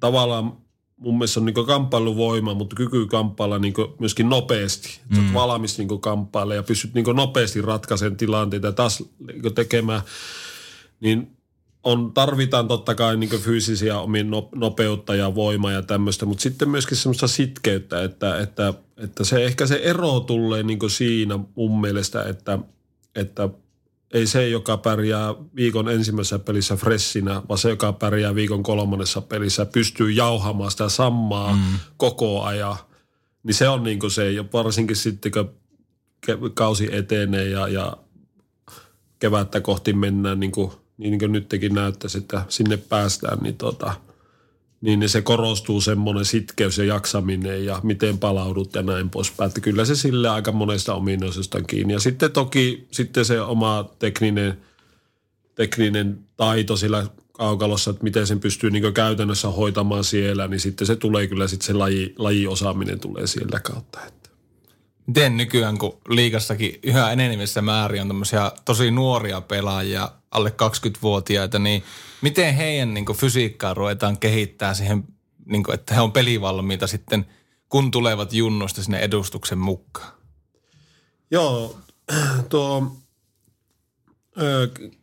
tavallaan 0.00 0.61
mun 1.02 1.14
mielestä 1.18 1.40
on 1.40 1.46
niin 1.46 1.66
kamppailuvoima, 1.66 2.54
mutta 2.54 2.76
kyky 2.76 3.06
kamppailla 3.06 3.58
niin 3.58 3.74
myöskin 3.98 4.28
nopeasti. 4.28 5.00
Mm. 5.08 5.16
Sä 5.16 5.22
oot 5.22 5.34
valmis 5.34 5.78
niin 5.78 6.00
kamppailla 6.00 6.54
ja 6.54 6.62
pystyt 6.62 6.94
niin 6.94 7.16
nopeasti 7.16 7.62
ratkaisemaan 7.62 8.16
tilanteita 8.16 8.66
ja 8.66 8.72
taas 8.72 9.04
niin 9.26 9.54
tekemään, 9.54 10.02
niin 11.00 11.36
on, 11.84 12.12
tarvitaan 12.14 12.68
totta 12.68 12.94
kai 12.94 13.16
niin 13.16 13.40
fyysisiä 13.40 13.98
omiin 13.98 14.30
nopeutta 14.54 15.14
ja 15.14 15.34
voimaa 15.34 15.72
ja 15.72 15.82
tämmöistä, 15.82 16.26
mutta 16.26 16.42
sitten 16.42 16.68
myöskin 16.68 16.96
semmoista 16.96 17.26
sitkeyttä, 17.26 18.02
että, 18.02 18.38
että, 18.38 18.74
että 18.96 19.24
se 19.24 19.44
ehkä 19.44 19.66
se 19.66 19.74
ero 19.74 20.20
tulee 20.20 20.62
niin 20.62 20.78
siinä 20.88 21.38
mun 21.54 21.80
mielestä, 21.80 22.24
että, 22.24 22.58
että 23.14 23.48
ei 24.12 24.26
se, 24.26 24.48
joka 24.48 24.76
pärjää 24.76 25.34
viikon 25.56 25.88
ensimmäisessä 25.88 26.38
pelissä 26.38 26.76
fressinä, 26.76 27.42
vaan 27.48 27.58
se, 27.58 27.70
joka 27.70 27.92
pärjää 27.92 28.34
viikon 28.34 28.62
kolmannessa 28.62 29.20
pelissä, 29.20 29.66
pystyy 29.66 30.10
jauhamaan 30.10 30.70
sitä 30.70 30.88
samaa 30.88 31.52
mm. 31.52 31.78
koko 31.96 32.42
ajan 32.42 32.76
niin 33.42 33.54
se 33.54 33.68
on 33.68 33.82
niin 33.82 33.98
kuin 33.98 34.10
se, 34.10 34.32
ja 34.32 34.44
varsinkin 34.52 34.96
sitten 34.96 35.32
kun 35.32 35.50
kausi 36.54 36.88
etenee 36.92 37.48
ja, 37.48 37.68
ja 37.68 37.96
kevättä 39.18 39.60
kohti 39.60 39.92
mennään, 39.92 40.40
niin 40.40 40.52
kuin, 40.52 40.72
niin 40.96 41.18
kuin 41.18 41.32
nytkin 41.32 41.74
näyttäisi, 41.74 42.18
että 42.18 42.42
sinne 42.48 42.76
päästään, 42.76 43.38
niin, 43.38 43.56
tota, 43.56 43.94
niin, 44.82 45.00
niin 45.00 45.08
se 45.08 45.22
korostuu 45.22 45.80
semmoinen 45.80 46.24
sitkeys 46.24 46.78
ja 46.78 46.84
jaksaminen 46.84 47.64
ja 47.64 47.80
miten 47.82 48.18
palaudut 48.18 48.74
ja 48.74 48.82
näin 48.82 49.10
poispäin. 49.10 49.48
Että 49.48 49.60
kyllä 49.60 49.84
se 49.84 49.94
sille 49.94 50.28
aika 50.28 50.52
monesta 50.52 50.94
ominaisuudesta 50.94 51.58
on 51.58 51.66
kiinni. 51.66 51.92
Ja 51.92 52.00
sitten 52.00 52.32
toki 52.32 52.86
sitten 52.90 53.24
se 53.24 53.40
oma 53.40 53.90
tekninen, 53.98 54.58
tekninen 55.54 56.18
taito 56.36 56.76
sillä 56.76 57.06
kaukalossa, 57.32 57.90
että 57.90 58.04
miten 58.04 58.26
sen 58.26 58.40
pystyy 58.40 58.70
niin 58.70 58.94
käytännössä 58.94 59.48
hoitamaan 59.48 60.04
siellä, 60.04 60.48
niin 60.48 60.60
sitten 60.60 60.86
se 60.86 60.96
tulee 60.96 61.26
kyllä 61.26 61.46
sitten 61.46 61.66
se 61.66 61.72
laji, 61.72 62.14
lajiosaaminen 62.18 63.00
tulee 63.00 63.26
sieltä 63.26 63.60
kautta. 63.60 64.00
Että. 64.06 64.21
Miten 65.06 65.36
nykyään, 65.36 65.78
kun 65.78 65.98
liikassakin 66.08 66.78
yhä 66.82 67.12
enenevissä 67.12 67.62
määrin 67.62 68.02
on 68.02 68.08
tämmöisiä 68.08 68.52
tosi 68.64 68.90
nuoria 68.90 69.40
pelaajia, 69.40 70.08
alle 70.30 70.48
20-vuotiaita, 70.50 71.58
niin 71.58 71.82
miten 72.22 72.54
heidän 72.54 72.94
niin 72.94 73.04
fysiikkaa 73.16 73.74
ruvetaan 73.74 74.18
kehittää 74.18 74.74
siihen, 74.74 75.04
niin 75.46 75.62
kuin, 75.62 75.74
että 75.74 75.94
he 75.94 76.00
on 76.00 76.12
pelivalmiita 76.12 76.86
sitten, 76.86 77.26
kun 77.68 77.90
tulevat 77.90 78.32
junnosta 78.32 78.82
sinne 78.82 78.98
edustuksen 78.98 79.58
mukaan? 79.58 80.12
Joo, 81.30 81.76
tuo 82.48 82.96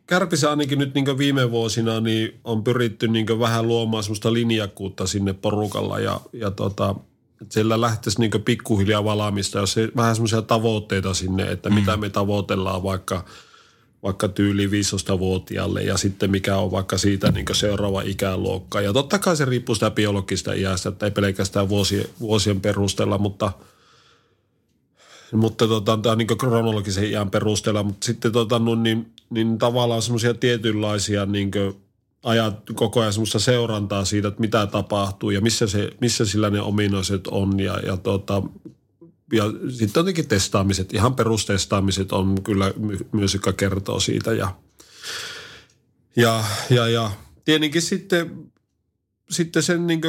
Kärpissä 0.06 0.50
ainakin 0.50 0.78
nyt 0.78 0.94
niin 0.94 1.18
viime 1.18 1.50
vuosina 1.50 2.00
niin 2.00 2.40
on 2.44 2.64
pyritty 2.64 3.08
niin 3.08 3.26
vähän 3.40 3.68
luomaan 3.68 4.02
semmoista 4.02 4.32
linjakkuutta 4.32 5.06
sinne 5.06 5.32
porukalla 5.32 5.98
ja, 5.98 6.20
ja 6.32 6.50
tota, 6.50 6.94
että 7.42 7.54
siellä 7.54 7.80
lähtisi 7.80 8.20
niin 8.20 8.30
pikkuhiljaa 8.44 9.04
valaamista, 9.04 9.58
jos 9.58 9.72
se, 9.72 9.88
vähän 9.96 10.14
semmoisia 10.14 10.42
tavoitteita 10.42 11.14
sinne, 11.14 11.50
että 11.50 11.68
mm. 11.68 11.74
mitä 11.74 11.96
me 11.96 12.10
tavoitellaan 12.10 12.82
vaikka, 12.82 13.24
vaikka 14.02 14.28
tyyli 14.28 14.66
15-vuotiaalle 14.66 15.82
ja 15.82 15.96
sitten 15.96 16.30
mikä 16.30 16.56
on 16.56 16.70
vaikka 16.70 16.98
siitä 16.98 17.32
niin 17.32 17.46
seuraava 17.52 18.02
ikäluokka. 18.02 18.80
Ja 18.80 18.92
totta 18.92 19.18
kai 19.18 19.36
se 19.36 19.44
riippuu 19.44 19.74
sitä 19.74 19.90
biologista 19.90 20.52
iästä, 20.52 20.88
että 20.88 21.06
ei 21.06 21.10
pelkästään 21.12 21.68
vuosien, 21.68 22.04
vuosien 22.20 22.60
perusteella, 22.60 23.18
mutta– 23.18 23.52
mutta 25.32 25.68
tota, 25.68 25.96
tämä 25.96 26.12
on 26.12 26.18
niin 26.18 26.38
kronologisen 26.38 27.04
iän 27.04 27.30
perusteella, 27.30 27.82
mutta 27.82 28.04
sitten 28.06 28.32
tota, 28.32 28.58
no, 28.58 28.74
niin, 28.74 29.12
niin 29.30 29.58
tavallaan 29.58 30.02
semmoisia 30.02 30.34
tietynlaisia 30.34 31.26
niin 31.26 31.50
ajat 32.22 32.62
koko 32.74 33.00
ajan 33.00 33.12
semmoista 33.12 33.38
seurantaa 33.38 34.04
siitä, 34.04 34.28
että 34.28 34.40
mitä 34.40 34.66
tapahtuu 34.66 35.30
ja 35.30 35.40
missä, 35.40 35.66
se, 35.66 35.90
missä 36.00 36.24
sillä 36.24 36.50
ne 36.50 36.60
ominaiset 36.60 37.26
on 37.26 37.60
ja, 37.60 37.78
ja, 37.78 37.96
tota, 37.96 38.42
ja 39.32 39.44
sitten 39.70 40.00
jotenkin 40.00 40.28
testaamiset, 40.28 40.94
ihan 40.94 41.14
perustestaamiset 41.14 42.12
on 42.12 42.42
kyllä 42.42 42.74
myös, 43.12 43.34
joka 43.34 43.52
kertoo 43.52 44.00
siitä 44.00 44.32
ja, 44.32 44.54
ja, 46.16 46.44
ja, 46.70 46.88
ja 46.88 47.10
tietenkin 47.44 47.82
sitten, 47.82 48.52
sitten 49.30 49.62
sen 49.62 49.86
niin 49.86 50.00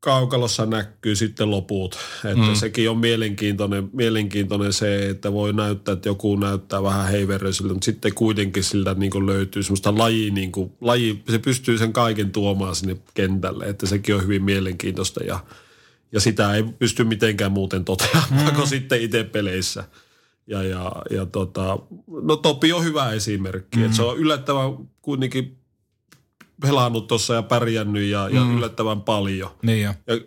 kaukalossa 0.00 0.66
näkyy 0.66 1.16
sitten 1.16 1.50
loput. 1.50 1.98
Että 2.24 2.44
mm. 2.44 2.54
sekin 2.54 2.90
on 2.90 2.98
mielenkiintoinen, 2.98 3.90
mielenkiintoinen 3.92 4.72
se, 4.72 5.08
että 5.08 5.32
voi 5.32 5.52
näyttää, 5.52 5.92
että 5.92 6.08
joku 6.08 6.36
näyttää 6.36 6.82
vähän 6.82 7.08
heiveröisiltä, 7.08 7.72
mutta 7.72 7.84
sitten 7.84 8.14
kuitenkin 8.14 8.64
siltä 8.64 8.94
niin 8.94 9.10
kuin 9.10 9.26
löytyy 9.26 9.62
semmoista 9.62 9.98
laji, 9.98 10.30
niin 10.30 10.52
kuin, 10.52 10.72
laji, 10.80 11.22
se 11.30 11.38
pystyy 11.38 11.78
sen 11.78 11.92
kaiken 11.92 12.32
tuomaan 12.32 12.74
sinne 12.74 12.96
kentälle, 13.14 13.64
että 13.64 13.86
sekin 13.86 14.14
on 14.14 14.22
hyvin 14.22 14.44
mielenkiintoista 14.44 15.24
ja, 15.24 15.40
ja 16.12 16.20
sitä 16.20 16.54
ei 16.54 16.62
pysty 16.62 17.04
mitenkään 17.04 17.52
muuten 17.52 17.84
toteamaan 17.84 18.46
mm. 18.46 18.54
kuin 18.54 18.68
sitten 18.68 19.02
itse 19.02 19.24
peleissä. 19.24 19.84
Ja, 20.46 20.62
ja, 20.62 20.92
ja 21.10 21.26
tota, 21.26 21.78
no 22.22 22.36
Topi 22.36 22.72
on 22.72 22.84
hyvä 22.84 23.12
esimerkki, 23.12 23.78
mm. 23.78 23.84
että 23.84 23.96
se 23.96 24.02
on 24.02 24.18
yllättävän 24.18 24.72
kuitenkin 25.02 25.59
pelannut 26.60 27.06
tuossa 27.06 27.34
ja 27.34 27.42
pärjännyt 27.42 28.02
ja, 28.02 28.28
mm. 28.28 28.36
ja 28.36 28.42
yllättävän 28.56 29.02
paljon. 29.02 29.50
Niin 29.62 29.82
jo. 29.82 29.94
Ja 30.06 30.20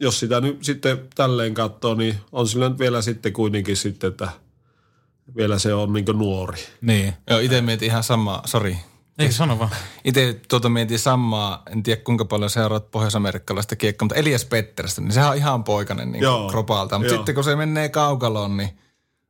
jos 0.00 0.20
sitä 0.20 0.40
nyt 0.40 0.64
sitten 0.64 1.08
tälleen 1.14 1.54
katsoo, 1.54 1.94
niin 1.94 2.16
on 2.32 2.48
sillä 2.48 2.68
nyt 2.68 2.78
vielä 2.78 3.02
sitten 3.02 3.32
kuitenkin 3.32 3.76
sitten, 3.76 4.08
että 4.08 4.28
vielä 5.36 5.58
se 5.58 5.74
on 5.74 5.92
niin 5.92 6.04
nuori. 6.12 6.58
Niin. 6.80 7.14
Joo, 7.30 7.38
itse 7.38 7.60
mietin 7.60 7.86
ihan 7.86 8.02
samaa, 8.02 8.42
sori. 8.46 8.76
Ei 9.18 9.32
sano 9.32 9.58
vaan. 9.58 9.70
Itse 10.04 10.40
tuota 10.48 10.68
mietin 10.68 10.98
samaa, 10.98 11.62
en 11.72 11.82
tiedä 11.82 12.00
kuinka 12.02 12.24
paljon 12.24 12.50
seuraat 12.50 12.90
pohjois-amerikkalaista 12.90 13.76
kiekkoa, 13.76 14.06
mutta 14.06 14.14
Elias 14.14 14.44
Petterstä, 14.44 15.00
niin 15.00 15.12
sehän 15.12 15.30
on 15.30 15.36
ihan 15.36 15.64
poikainen 15.64 16.12
niin 16.12 16.22
Joo, 16.22 16.50
kropalta. 16.50 16.98
Mutta 16.98 17.14
sitten 17.14 17.34
kun 17.34 17.44
se 17.44 17.56
menee 17.56 17.88
kaukaloon, 17.88 18.56
niin 18.56 18.70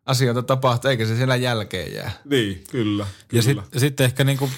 asioita 0.07 0.43
tapahtuu, 0.43 0.91
eikä 0.91 1.07
se 1.07 1.17
siellä 1.17 1.37
jälkeen 1.37 1.95
jää. 1.95 2.13
Niin, 2.25 2.65
kyllä. 2.71 3.07
kyllä. 3.29 3.41
Ja 3.41 3.43
sitten 3.43 3.81
sit 3.81 4.01
ehkä 4.01 4.25
niin 4.25 4.39
kuin 4.39 4.51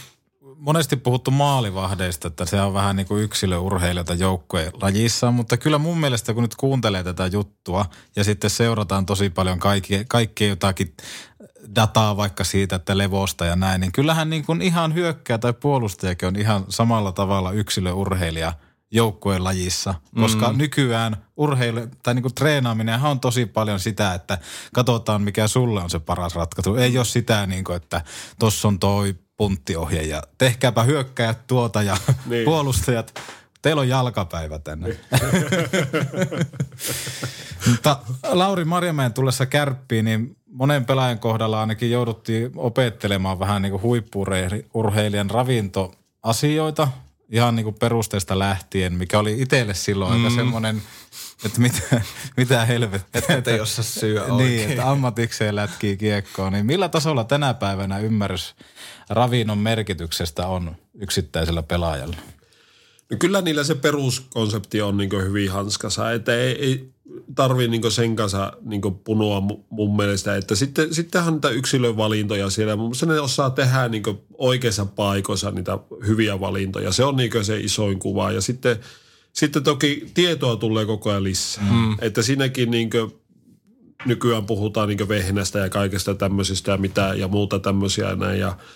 monesti 0.58 0.96
puhuttu 0.96 1.30
maalivahdeista, 1.30 2.28
että 2.28 2.44
se 2.44 2.60
on 2.60 2.74
vähän 2.74 2.96
niin 2.96 3.06
kuin 3.06 3.22
yksilöurheilijoita 3.22 4.14
joukkojen 4.14 4.72
lajissa, 4.82 5.30
mutta 5.30 5.56
kyllä 5.56 5.78
mun 5.78 5.98
mielestä 5.98 6.34
kun 6.34 6.42
nyt 6.42 6.54
kuuntelee 6.54 7.04
tätä 7.04 7.26
juttua 7.26 7.86
ja 8.16 8.24
sitten 8.24 8.50
seurataan 8.50 9.06
tosi 9.06 9.30
paljon 9.30 9.58
kaikki, 9.58 10.04
kaikki 10.08 10.46
jotakin 10.46 10.94
dataa 11.74 12.16
vaikka 12.16 12.44
siitä, 12.44 12.76
että 12.76 12.98
levosta 12.98 13.44
ja 13.44 13.56
näin, 13.56 13.80
niin 13.80 13.92
kyllähän 13.92 14.30
niin 14.30 14.44
kuin 14.44 14.62
ihan 14.62 14.94
hyökkää 14.94 15.38
tai 15.38 15.52
puolustajakin 15.52 16.28
on 16.28 16.36
ihan 16.36 16.64
samalla 16.68 17.12
tavalla 17.12 17.52
yksilöurheilija 17.52 18.52
joukkueen 18.90 19.44
lajissa, 19.44 19.94
koska 20.20 20.52
mm. 20.52 20.58
nykyään 20.58 21.16
urheilu 21.36 21.80
tai 22.02 22.14
niin 22.14 22.34
treenaaminen 22.34 23.02
on 23.02 23.20
tosi 23.20 23.46
paljon 23.46 23.80
sitä, 23.80 24.14
että 24.14 24.38
katsotaan 24.74 25.22
mikä 25.22 25.48
sulle 25.48 25.80
on 25.80 25.90
se 25.90 25.98
paras 25.98 26.34
ratkaisu. 26.34 26.74
Ei 26.74 26.98
ole 26.98 27.04
sitä, 27.04 27.46
niin 27.46 27.64
kuin, 27.64 27.76
että 27.76 28.02
tuossa 28.38 28.68
on 28.68 28.78
toi 28.78 29.14
punttiohje 29.36 30.02
ja 30.02 30.22
tehkääpä 30.38 30.82
hyökkäjät 30.82 31.46
tuota 31.46 31.82
ja 31.82 31.96
niin. 32.26 32.44
puolustajat. 32.44 33.20
Teillä 33.62 33.80
on 33.80 33.88
jalkapäivä 33.88 34.58
tänne. 34.58 34.88
Niin. 34.88 34.98
Mutta 37.70 37.98
Lauri 38.22 38.64
Marjamäen 38.64 39.12
tullessa 39.12 39.46
kärppiin, 39.46 40.04
niin 40.04 40.36
monen 40.46 40.84
pelaajan 40.84 41.18
kohdalla 41.18 41.60
ainakin 41.60 41.90
jouduttiin 41.90 42.50
opettelemaan 42.56 43.38
vähän 43.38 43.62
niin 43.62 43.70
kuin 43.70 43.82
huippurheilijan 43.82 45.30
ravintoasioita 45.30 46.88
ihan 47.30 47.56
niin 47.56 47.64
kuin 47.64 47.76
perusteesta 47.78 48.38
lähtien, 48.38 48.92
mikä 48.92 49.18
oli 49.18 49.42
itselle 49.42 49.74
silloin 49.74 50.18
mm. 50.18 50.24
aika 50.24 50.36
semmoinen, 50.36 50.82
että 51.44 51.60
mitä, 51.60 52.00
mitä 52.36 52.64
helvettiä. 52.64 53.22
Että 53.28 53.50
ei 53.50 53.60
osaa 53.60 53.84
syö 53.84 54.24
oikein. 54.24 54.36
Niin, 54.36 54.70
että 54.70 54.90
ammatikseen 54.90 55.56
lätkii 55.56 55.96
kiekkoon. 55.96 56.52
Niin 56.52 56.66
millä 56.66 56.88
tasolla 56.88 57.24
tänä 57.24 57.54
päivänä 57.54 57.98
ymmärrys 57.98 58.54
ravinnon 59.08 59.58
merkityksestä 59.58 60.46
on 60.46 60.76
yksittäisellä 61.00 61.62
pelaajalla? 61.62 62.16
No 63.10 63.16
kyllä 63.18 63.40
niillä 63.40 63.64
se 63.64 63.74
peruskonsepti 63.74 64.82
on 64.82 64.96
niin 64.96 65.10
hyvin 65.24 65.50
hanskassa, 65.50 66.12
että 66.12 66.34
ei, 66.34 66.64
ei 66.64 66.95
tarvii 67.34 67.68
niin 67.68 67.92
sen 67.92 68.16
kanssa 68.16 68.52
niin 68.62 68.82
punua 69.04 69.42
mun 69.70 69.96
mielestä. 69.96 70.36
Että 70.36 70.54
sitten, 70.54 70.94
sittenhän 70.94 71.34
niitä 71.34 71.48
yksilövalintoja 71.48 72.50
siellä, 72.50 72.76
mun 72.76 72.84
mielestä 72.84 73.06
ne 73.06 73.20
osaa 73.20 73.50
tehdä 73.50 73.88
niin 73.88 74.02
oikeissa 74.38 74.86
paikoissa 74.86 75.50
niitä 75.50 75.78
hyviä 76.06 76.40
valintoja. 76.40 76.92
Se 76.92 77.04
on 77.04 77.16
niin 77.16 77.44
se 77.44 77.60
isoin 77.60 77.98
kuva 77.98 78.32
ja 78.32 78.40
sitten, 78.40 78.76
sitten 79.32 79.62
toki 79.62 80.10
tietoa 80.14 80.56
tulee 80.56 80.86
koko 80.86 81.10
ajan 81.10 81.24
lisää. 81.24 81.64
Mm. 81.70 81.96
Että 82.00 82.22
siinäkin 82.22 82.70
niin 82.70 82.90
nykyään 84.04 84.46
puhutaan 84.46 84.88
niin 84.88 85.08
vehnästä 85.08 85.58
ja 85.58 85.68
kaikesta 85.68 86.14
tämmöisistä 86.14 86.70
ja 86.70 86.76
mitä 86.76 87.14
ja 87.14 87.28
muuta 87.28 87.58
tämmöisiä 87.58 88.16
näin 88.16 88.40
ja– 88.40 88.56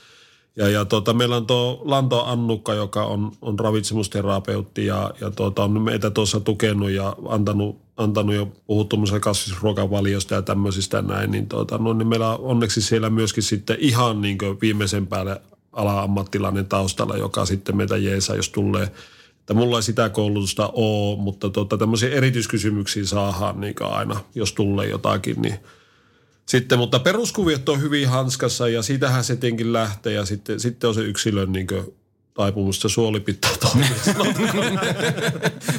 ja, 0.57 0.69
ja 0.69 0.85
tota, 0.85 1.13
meillä 1.13 1.37
on 1.37 1.47
tuo 1.47 1.83
Lanto 1.85 2.25
Annukka, 2.25 2.75
joka 2.75 3.05
on, 3.05 3.33
on 3.43 3.59
ravitsemusterapeutti 3.59 4.87
ja, 4.87 5.11
ja 5.21 5.31
tota, 5.31 5.65
on 5.65 5.83
meitä 5.83 6.11
tuossa 6.11 6.41
tukenut 6.41 6.91
ja 6.91 7.17
antanut, 7.29 7.79
antanut 7.97 8.35
jo 8.35 8.53
puhuttu 8.67 8.97
kasvisruokavaliosta 9.21 10.35
ja 10.35 10.43
tämmöisistä 10.43 11.03
näin. 11.03 11.31
Niin, 11.31 11.47
tota, 11.47 11.79
no, 11.79 11.93
niin 11.93 12.09
meillä 12.09 12.31
on 12.31 12.41
onneksi 12.41 12.83
siellä 12.83 13.11
myöskin 13.11 13.43
sitten 13.43 13.77
ihan 13.81 14.21
niin 14.21 14.39
viimeisen 14.61 15.07
päälle 15.07 15.41
ala-ammattilainen 15.73 16.67
taustalla, 16.67 17.17
joka 17.17 17.47
sitten 17.47 17.77
meitä 17.77 17.97
jeesaa, 17.97 18.37
jos 18.37 18.49
tulee 18.49 18.93
että 19.41 19.55
mulla 19.55 19.79
ei 19.79 19.83
sitä 19.83 20.09
koulutusta 20.09 20.71
ole, 20.73 21.19
mutta 21.19 21.51
tota, 21.51 21.79
tämmöisiä 21.79 22.11
erityiskysymyksiä 22.11 23.05
saadaan 23.05 23.61
niin 23.61 23.75
aina, 23.81 24.21
jos 24.35 24.53
tulee 24.53 24.89
jotakin, 24.89 25.43
niin– 25.43 25.55
sitten, 26.51 26.79
mutta 26.79 26.99
peruskuviot 26.99 27.69
on 27.69 27.81
hyvin 27.81 28.09
hanskassa 28.09 28.69
ja 28.69 28.83
siitähän 28.83 29.25
se 29.25 29.37
tietenkin 29.37 29.73
lähtee 29.73 30.13
ja 30.13 30.25
sitten, 30.25 30.61
sitten 30.61 30.89
on 30.89 30.95
se 30.95 31.01
yksilön 31.01 31.53
niin 31.53 31.67
taipumusta 32.35 32.89
suoli 32.89 33.21
pitää 33.21 33.51
toimia. 33.61 33.89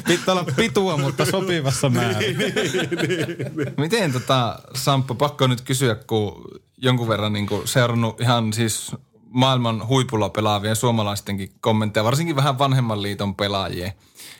pitää 0.06 0.34
olla 0.34 0.44
pitua, 0.56 0.96
mutta 0.96 1.24
sopivassa 1.24 1.88
määrin. 1.88 2.38
niin, 2.38 2.54
niin, 2.54 3.56
niin. 3.56 3.74
Miten 3.76 4.12
tota, 4.12 4.58
Samppa, 4.74 5.14
pakko 5.14 5.46
nyt 5.46 5.60
kysyä, 5.60 5.94
kun 5.94 6.44
jonkun 6.76 7.08
verran 7.08 7.32
niin 7.32 7.46
kuin 7.46 7.68
seurannut 7.68 8.20
ihan 8.20 8.52
siis 8.52 8.92
maailman 9.28 9.88
huipulla 9.88 10.28
pelaavien 10.28 10.76
suomalaistenkin 10.76 11.52
kommentteja, 11.60 12.04
varsinkin 12.04 12.36
vähän 12.36 12.58
vanhemman 12.58 13.02
liiton 13.02 13.34
pelaajien. 13.34 13.92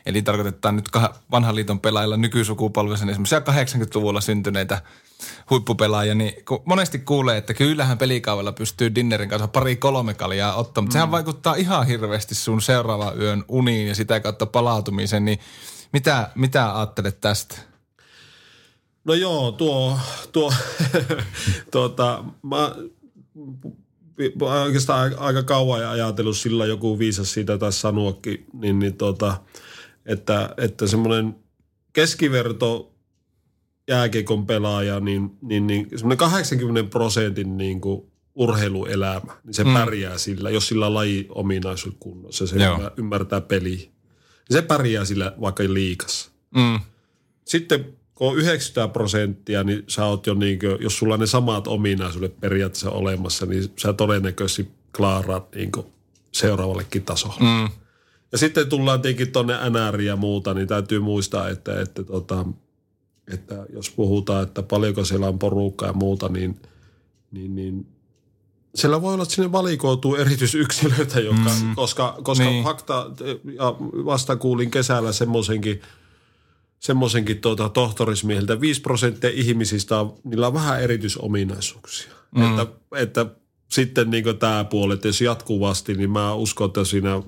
Eli 0.06 0.22
tarkoitetaan 0.22 0.76
nyt 0.76 0.88
vanhan 1.30 1.54
liiton 1.54 1.80
pelaajilla 1.80 2.16
nykysukupolvessa 2.16 3.06
niin 3.06 3.14
semmoisia 3.14 3.38
80-luvulla 3.38 4.20
syntyneitä 4.20 4.82
huippupelaajia, 5.50 6.14
niin 6.14 6.44
kun 6.44 6.62
monesti 6.64 6.98
kuulee, 6.98 7.36
että 7.36 7.54
kyllähän 7.54 7.98
pelikaavalla 7.98 8.52
pystyy 8.52 8.94
dinnerin 8.94 9.28
kanssa 9.28 9.48
pari-kolme 9.48 10.14
kaljaa 10.14 10.54
ottamaan, 10.54 10.84
mutta 10.84 10.90
mm. 10.90 10.92
sehän 10.92 11.10
vaikuttaa 11.10 11.54
ihan 11.54 11.86
hirveästi 11.86 12.34
sun 12.34 12.62
seuraava 12.62 13.12
yön 13.20 13.44
uniin 13.48 13.88
ja 13.88 13.94
sitä 13.94 14.20
kautta 14.20 14.46
palautumisen, 14.46 15.24
niin 15.24 15.38
mitä, 15.92 16.30
mitä 16.34 16.78
ajattelet 16.78 17.20
tästä? 17.20 17.54
No 19.04 19.14
joo, 19.14 19.52
tuo, 19.52 19.98
tuo 20.32 20.52
tuota, 21.72 22.24
mä 22.42 22.74
oikeastaan 24.64 25.18
aika 25.18 25.42
kauan 25.42 25.88
ajatellut 25.88 26.36
sillä 26.36 26.66
joku 26.66 26.98
viisas 26.98 27.32
siitä 27.32 27.58
taisi 27.58 27.80
sanoakin, 27.80 28.46
niin, 28.52 28.78
niin 28.78 28.96
tuota, 28.96 29.36
että, 30.06 30.54
että 30.56 30.86
semmoinen 30.86 31.36
keskiverto 31.92 32.92
jääkiekon 33.88 34.46
pelaaja, 34.46 35.00
niin, 35.00 35.30
niin, 35.42 35.66
niin 35.66 35.88
semmoinen 35.96 36.18
80 36.18 36.90
prosentin 36.90 37.56
niin 37.56 37.80
kuin 37.80 38.12
urheiluelämä, 38.34 39.32
niin 39.44 39.54
se 39.54 39.64
mm. 39.64 39.74
pärjää 39.74 40.18
sillä, 40.18 40.50
jos 40.50 40.68
sillä 40.68 40.86
on 40.86 40.94
laji-ominaisuus 40.94 41.96
kunnossa, 42.00 42.46
se 42.46 42.56
Joo. 42.56 42.90
ymmärtää 42.96 43.40
peliä. 43.40 43.76
Niin 43.76 43.90
se 44.50 44.62
pärjää 44.62 45.04
sillä 45.04 45.34
vaikka 45.40 45.64
liikassa. 45.66 46.30
Mm. 46.54 46.80
Sitten 47.44 47.84
kun 48.14 48.28
on 48.28 48.36
90 48.36 48.92
prosenttia, 48.92 49.64
niin 49.64 49.84
sä 49.88 50.06
oot 50.06 50.26
jo 50.26 50.34
niin 50.34 50.58
kuin, 50.58 50.76
jos 50.80 50.98
sulla 50.98 51.14
on 51.14 51.20
ne 51.20 51.26
samat 51.26 51.66
ominaisuudet 51.66 52.40
periaatteessa 52.40 52.90
olemassa, 52.90 53.46
niin 53.46 53.72
sä 53.78 53.92
todennäköisesti 53.92 54.68
klaaraat 54.96 55.54
niin 55.54 55.72
seuraavallekin 56.32 57.02
tasolle. 57.02 57.40
Mm. 57.40 57.81
Ja 58.32 58.38
sitten 58.38 58.68
tullaan 58.68 59.02
tietenkin 59.02 59.32
tuonne 59.32 59.54
NR 59.70 60.00
ja 60.00 60.16
muuta, 60.16 60.54
niin 60.54 60.68
täytyy 60.68 61.00
muistaa, 61.00 61.48
että, 61.48 61.80
että, 61.80 62.04
tota, 62.04 62.46
että 63.32 63.66
jos 63.72 63.90
puhutaan, 63.90 64.42
että 64.42 64.62
paljonko 64.62 65.04
siellä 65.04 65.28
on 65.28 65.38
porukkaa 65.38 65.88
ja 65.88 65.92
muuta, 65.92 66.28
niin, 66.28 66.60
niin, 67.30 67.56
niin 67.56 67.86
siellä 68.74 69.02
voi 69.02 69.14
olla, 69.14 69.22
että 69.22 69.34
sinne 69.34 69.52
valikoituu 69.52 70.14
erityisyksilöitä, 70.14 71.20
jotka, 71.20 71.50
mm. 71.62 71.74
koska, 71.74 72.18
koska 72.22 72.44
niin. 72.44 72.64
fakta, 72.64 73.10
ja 73.56 73.74
vasta 74.04 74.36
kuulin 74.36 74.70
kesällä 74.70 75.12
semmoisenkin, 75.12 75.82
semmoisenkin 76.78 77.40
tuota, 77.40 77.68
tohtorismiehiltä, 77.68 78.60
5 78.60 78.80
prosenttia 78.80 79.30
ihmisistä 79.34 80.00
on, 80.00 80.14
niillä 80.24 80.46
on 80.46 80.54
vähän 80.54 80.82
erityisominaisuuksia. 80.82 82.12
Mm. 82.36 82.50
Että, 82.50 82.66
että 82.96 83.26
sitten 83.72 84.10
niin 84.10 84.38
tämä 84.38 84.64
puoli, 84.64 84.94
että 84.94 85.08
jos 85.08 85.20
jatkuvasti, 85.20 85.94
niin 85.94 86.10
mä 86.10 86.34
uskon, 86.34 86.66
että 86.66 86.84
siinä, 86.84 87.22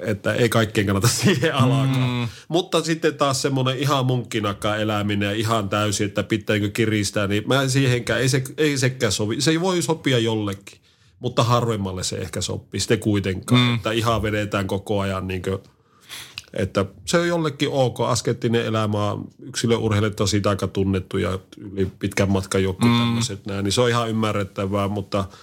että 0.00 0.34
ei 0.34 0.48
kaikkien 0.48 0.86
kannata 0.86 1.08
siihen 1.24 1.54
alkaa. 1.54 1.86
Mm. 1.86 2.28
Mutta 2.48 2.82
sitten 2.82 3.14
taas 3.14 3.42
semmoinen 3.42 3.78
ihan 3.78 4.06
munkkinakka 4.06 4.76
eläminen 4.76 5.26
ja 5.26 5.32
ihan 5.32 5.68
täysin, 5.68 6.06
että 6.06 6.22
pitääkö 6.22 6.70
kiristää, 6.70 7.26
niin 7.26 7.42
mä 7.46 7.68
siihenkään, 7.68 8.20
ei, 8.20 8.28
se, 8.28 8.42
ei 8.56 8.78
sekään 8.78 9.12
sovi. 9.12 9.40
Se 9.40 9.50
ei 9.50 9.60
voi 9.60 9.82
sopia 9.82 10.18
jollekin, 10.18 10.78
mutta 11.18 11.42
harvemmalle 11.42 12.04
se 12.04 12.16
ehkä 12.16 12.40
sopii 12.40 12.80
sitten 12.80 12.98
kuitenkaan, 12.98 13.60
mm. 13.60 13.74
että 13.74 13.92
ihan 13.92 14.22
vedetään 14.22 14.66
koko 14.66 15.00
ajan 15.00 15.28
niin 15.28 15.42
kuin, 15.42 15.58
että 16.52 16.84
se 17.04 17.18
on 17.18 17.28
jollekin 17.28 17.68
ok. 17.68 18.00
Askettinen 18.00 18.66
elämä 18.66 19.16
yksilöurheilijat 19.42 20.20
on 20.20 20.28
siitä 20.28 20.50
aika 20.50 20.66
tunnettu 20.66 21.18
ja 21.18 21.38
yli 21.58 21.86
pitkän 21.98 22.30
matkan 22.30 22.62
joku 22.62 22.86
mm. 22.86 22.98
tämmöiset 22.98 23.46
näin, 23.46 23.64
niin 23.64 23.72
se 23.72 23.80
on 23.80 23.88
ihan 23.88 24.10
ymmärrettävää, 24.10 24.88
mutta– 24.88 25.24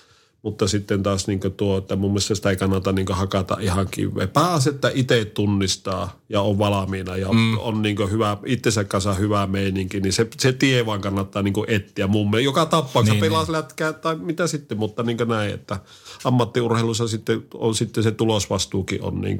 mutta 0.43 0.67
sitten 0.67 1.03
taas 1.03 1.27
niin 1.27 1.39
tuo, 1.57 1.77
että 1.77 1.95
mun 1.95 2.11
mielestä 2.11 2.35
sitä 2.35 2.49
ei 2.49 2.55
kannata 2.55 2.91
niin 2.91 3.07
hakata 3.09 3.57
ihan 3.59 3.87
kiveen. 3.91 4.29
Pääasi, 4.29 4.69
että 4.69 4.91
itse 4.93 5.25
tunnistaa 5.25 6.19
ja 6.29 6.41
on 6.41 6.59
valmiina 6.59 7.17
ja 7.17 7.33
mm. 7.33 7.57
on 7.57 7.81
niin 7.81 7.97
hyvä, 8.11 8.37
itsensä 8.45 8.83
kanssa 8.83 9.13
hyvä 9.13 9.47
meininki, 9.47 9.99
niin 9.99 10.13
se, 10.13 10.27
se 10.39 10.53
tie 10.53 10.85
vaan 10.85 11.01
kannattaa 11.01 11.41
niin 11.41 11.53
etsiä 11.67 12.07
mun 12.07 12.29
mielestä. 12.29 12.45
Joka 12.45 12.65
tapauksessa 12.65 13.13
niin, 13.13 13.21
pelaa 13.21 13.43
niin. 13.43 13.51
lätkää 13.51 13.93
tai 13.93 14.15
mitä 14.15 14.47
sitten, 14.47 14.77
mutta 14.77 15.03
niin 15.03 15.17
näin, 15.27 15.53
että 15.53 15.79
ammattiurheilussa 16.23 17.07
sitten 17.07 17.43
on 17.53 17.75
sitten 17.75 18.03
se 18.03 18.11
tulosvastuukin 18.11 19.01
on 19.01 19.21
niin 19.21 19.37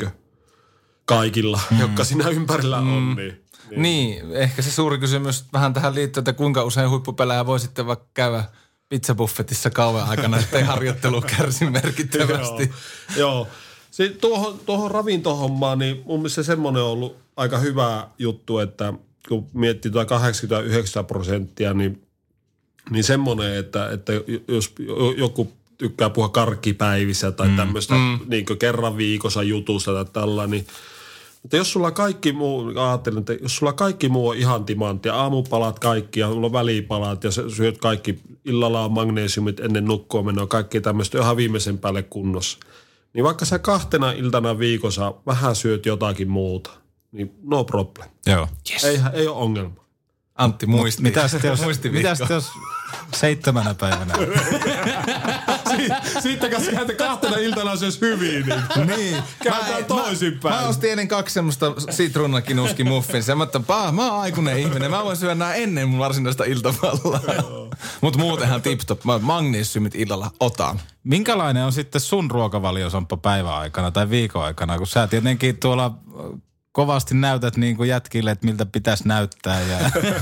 kaikilla, 1.06 1.60
mm. 1.72 1.80
jotka 1.80 2.04
siinä 2.04 2.30
ympärillä 2.30 2.82
mm. 2.82 2.98
on. 2.98 3.16
Niin, 3.16 3.44
niin. 3.70 3.82
niin, 3.82 4.32
ehkä 4.36 4.62
se 4.62 4.72
suuri 4.72 4.98
kysymys 4.98 5.46
vähän 5.54 5.74
tähän 5.74 5.96
liittyy, 5.96 6.22
että 6.22 6.34
kuinka 6.34 6.64
usein 6.64 6.90
huippupelejä 6.90 7.46
voi 7.46 7.60
sitten 7.60 7.88
vaikka 7.88 8.08
käydä– 8.14 8.44
pizzabuffetissa 8.94 9.70
kauan 9.70 10.10
aikana, 10.10 10.40
ettei 10.40 10.64
harjoittelu 10.64 11.22
kärsi 11.22 11.70
merkittävästi. 11.70 12.64
joo, 13.18 13.34
joo. 13.34 13.48
Sitten 13.92 14.22
tuohon, 14.22 14.60
tuohon 14.66 14.92
ravintohommaan, 14.92 15.80
niin 15.80 16.02
mun 16.06 16.20
mielestä 16.20 16.44
semmoinen 16.44 16.84
on 16.84 16.90
ollut 16.90 17.18
aika 17.38 17.58
hyvä 17.58 18.08
juttu, 18.20 18.60
että 18.60 18.94
kun 19.30 19.48
miettii 19.54 19.92
tuota 19.92 20.06
89 20.06 21.06
prosenttia, 21.06 21.74
niin, 21.74 22.02
niin 22.90 23.04
semmoinen, 23.04 23.56
että, 23.58 23.90
että 23.90 24.14
jos 24.48 24.74
joku 25.18 25.54
tykkää 25.78 26.10
puhua 26.10 26.30
karkkipäivissä 26.30 27.32
tai 27.32 27.48
mm, 27.48 27.56
tämmöistä 27.56 27.94
mm. 27.94 28.20
niin 28.28 28.46
kerran 28.60 28.98
viikossa 28.98 29.44
jutusta 29.44 29.94
tai 29.94 30.06
tällä, 30.14 30.48
niin– 30.48 30.68
mutta 31.44 31.58
jos 31.58 31.72
sulla 31.72 31.92
kaikki 31.92 32.32
muu, 32.32 32.74
ajattelen, 32.76 33.20
että 33.20 33.34
jos 33.34 33.56
sulla 33.56 33.74
kaikki 33.74 34.10
muu 34.10 34.28
on 34.30 34.36
ihan 34.36 34.66
timanttia, 34.66 35.16
aamupalat 35.16 35.80
kaikki 35.80 36.20
ja 36.20 36.28
sulla 36.28 36.46
on 36.46 36.54
välipalat 36.54 37.24
ja 37.24 37.32
syöt 37.32 37.78
kaikki, 37.78 38.20
illalla 38.46 38.86
on 38.86 38.92
magnesiumit 38.92 39.60
ennen 39.60 39.86
nukkua 39.86 40.24
menoa, 40.24 40.48
kaikki 40.48 40.82
tämmöistä 40.82 41.18
ihan 41.18 41.38
viimeisen 41.38 41.78
päälle 41.78 42.04
kunnossa. 42.04 42.58
Niin 43.14 43.24
vaikka 43.24 43.46
sä 43.46 43.60
kahtena 43.60 44.12
iltana 44.12 44.60
viikossa 44.60 45.14
vähän 45.26 45.56
syöt 45.56 45.86
jotakin 45.86 46.30
muuta, 46.30 46.70
niin 47.12 47.36
no 47.44 47.64
problem. 47.64 48.10
Joo. 48.26 48.48
Yes. 48.72 48.84
Ei, 48.84 49.00
ei 49.14 49.28
ole 49.28 49.38
ongelma. 49.38 49.84
Antti 50.36 50.66
muisti. 50.66 51.02
Mitä 51.02 51.28
sitten 51.28 51.50
jos, 51.50 51.62
mitä 51.92 52.16
jos 52.30 52.52
seitsemänä 53.14 53.74
päivänä? 53.74 54.14
Sitten 56.20 56.52
kanssa 56.52 56.72
käytä 56.72 56.94
kahtena 56.94 57.38
iltana 57.38 57.76
syös 57.76 58.02
hyvin. 58.02 58.46
Niin, 58.46 58.88
niin. 58.88 59.24
Käytetään 59.44 59.86
toisinpäin. 59.86 60.56
Mä, 60.56 60.62
mä 60.62 60.68
ostin 60.68 60.92
ennen 60.92 61.08
kaksi 61.08 61.34
semmoista 61.34 61.74
sitruunakinuski 61.90 62.84
muffin. 62.84 63.24
Mä 63.36 63.44
että 63.44 63.62
mä 63.92 64.12
oon 64.12 64.22
aikuinen 64.22 64.60
ihminen. 64.60 64.92
Mä 64.92 65.04
voin 65.04 65.18
syödä 65.18 65.36
nää 65.36 65.54
ennen 65.54 65.90
mun 65.90 66.00
varsinaista 66.00 66.44
iltavallaa. 66.44 67.22
Mutta 68.02 68.20
muutenhan 68.20 68.62
tip-top. 68.62 69.04
Mä 69.04 69.20
magnesiumit 69.20 69.96
illalla 69.96 70.32
otan. 70.40 70.80
Minkälainen 71.04 71.66
on 71.66 71.74
sitten 71.74 72.02
sun 72.02 72.32
ruokavaliosamppa 72.32 73.18
päiväaikana 73.18 73.92
tai 73.92 74.10
viikon 74.10 74.44
aikana? 74.44 74.78
Kun 74.78 74.88
sä 74.88 75.08
tietenkin 75.08 75.58
tuolla 75.58 75.92
kovasti 76.74 77.16
näytät 77.16 77.58
niin 77.58 77.78
kuin 77.78 77.90
jätkille, 77.90 78.32
että 78.32 78.46
miltä 78.46 78.66
pitäisi 78.66 79.08
näyttää 79.08 79.62
ja 79.62 79.78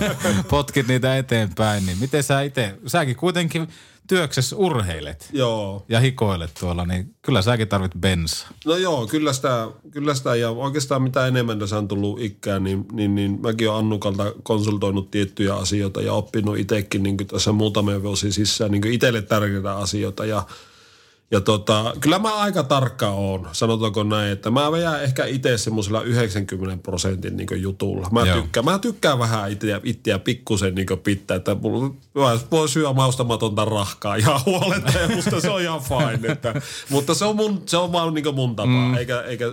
potkit 0.49 0.87
niitä 0.87 1.17
eteenpäin, 1.17 1.85
niin 1.85 1.97
miten 1.97 2.23
sä 2.23 2.41
itse, 2.41 2.75
säkin 2.87 3.15
kuitenkin 3.15 3.67
työksessä 4.11 4.55
urheilet 4.55 5.29
joo. 5.33 5.85
ja 5.89 5.99
hikoilet 5.99 6.51
tuolla, 6.59 6.85
niin 6.85 7.15
kyllä 7.21 7.41
säkin 7.41 7.67
tarvit 7.67 7.91
bensa. 7.99 8.47
No 8.65 8.75
joo, 8.75 9.07
kyllä 9.07 9.33
sitä, 9.33 9.67
kyllä 9.91 10.13
sitä 10.13 10.35
ja 10.35 10.49
oikeastaan 10.49 11.01
mitä 11.01 11.27
enemmän 11.27 11.59
tässä 11.59 11.77
on 11.77 11.87
tullut 11.87 12.21
ikään, 12.21 12.63
niin, 12.63 12.85
niin, 12.91 13.15
niin 13.15 13.39
mäkin 13.41 13.69
olen 13.69 13.79
Annukalta 13.79 14.33
konsultoinut 14.43 15.11
tiettyjä 15.11 15.55
asioita 15.55 16.01
ja 16.01 16.13
oppinut 16.13 16.57
itsekin 16.57 17.03
niin 17.03 17.17
tässä 17.17 17.51
muutamia 17.51 18.03
vuosia 18.03 18.31
sisään 18.31 18.71
niin 18.71 18.87
itselle 18.87 19.21
tärkeitä 19.21 19.77
asioita 19.77 20.25
ja– 20.25 20.43
ja 21.31 21.41
tota, 21.41 21.93
kyllä 22.01 22.19
mä 22.19 22.35
aika 22.35 22.63
tarkka 22.63 23.09
oon, 23.09 23.49
sanotaanko 23.51 24.03
näin, 24.03 24.31
että 24.31 24.51
mä 24.51 24.71
vedän 24.71 25.03
ehkä 25.03 25.25
itse 25.25 25.57
semmoisella 25.57 26.01
90 26.01 26.83
prosentin 26.83 27.37
niin 27.37 27.61
jutulla. 27.61 28.07
Mä 28.11 28.25
tykkään, 28.25 28.65
mä 28.65 28.79
tykkään 28.79 29.19
vähän 29.19 29.51
itseä, 29.51 29.81
itseä 29.83 30.19
pikkusen 30.19 30.75
niin 30.75 30.87
pitää, 31.03 31.37
että 31.37 31.55
mulla 31.55 31.95
voi 32.51 32.69
syödä 32.69 32.93
maustamatonta 32.93 33.65
rahkaa 33.65 34.17
ja 34.17 34.39
huoletta 34.45 34.99
ja 34.99 35.07
musta 35.15 35.41
se 35.41 35.49
on 35.49 35.61
ihan 35.61 35.81
fine. 35.81 36.31
Että, 36.31 36.61
mutta 36.89 37.13
se 37.13 37.25
on, 37.25 37.35
mun, 37.35 37.61
se 37.65 37.77
on 37.77 37.91
vaan 37.91 38.13
niin 38.13 38.35
mun 38.35 38.55
tapa, 38.55 38.69
mm. 38.69 38.95
eikä, 38.95 39.21
eikä 39.21 39.45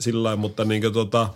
sillä 0.00 0.36
mutta 0.36 0.64
niin 0.64 0.92
tota, 0.92 1.28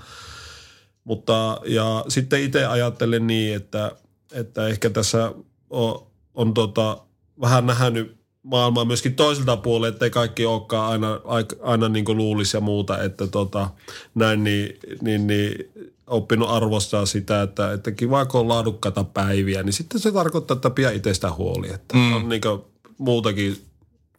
mutta 1.04 1.60
ja 1.66 2.04
sitten 2.08 2.42
itse 2.42 2.66
ajattelen 2.66 3.26
niin, 3.26 3.56
että, 3.56 3.92
että 4.32 4.68
ehkä 4.68 4.90
tässä 4.90 5.32
on, 5.70 6.06
on 6.34 6.54
tota, 6.54 6.98
vähän 7.40 7.66
nähnyt 7.66 8.19
maailmaa 8.50 8.84
myöskin 8.84 9.14
toiselta 9.14 9.56
puolelta, 9.56 9.94
ettei 9.94 10.10
kaikki 10.10 10.46
olekaan 10.46 10.92
aina, 10.92 11.20
aina 11.62 11.88
niin 11.88 12.04
kuin 12.04 12.18
luulisi 12.18 12.56
ja 12.56 12.60
muuta, 12.60 13.02
että 13.02 13.26
tota, 13.26 13.70
näin, 14.14 14.44
niin, 14.44 14.78
niin, 15.02 15.26
niin 15.26 15.70
oppinut 16.06 16.50
arvostaa 16.50 17.06
sitä, 17.06 17.42
että, 17.42 17.72
että 17.72 17.92
kiva 17.92 18.26
kun 18.26 18.40
on 18.40 18.48
laadukkaita 18.48 19.04
päiviä, 19.04 19.62
niin 19.62 19.72
sitten 19.72 20.00
se 20.00 20.12
tarkoittaa, 20.12 20.54
että 20.54 20.70
pidä 20.70 20.90
itsestä 20.90 21.32
huoli, 21.32 21.70
että 21.72 21.96
mm. 21.96 22.16
on 22.16 22.28
niin 22.28 22.40
kuin 22.40 22.60
muutakin 22.98 23.56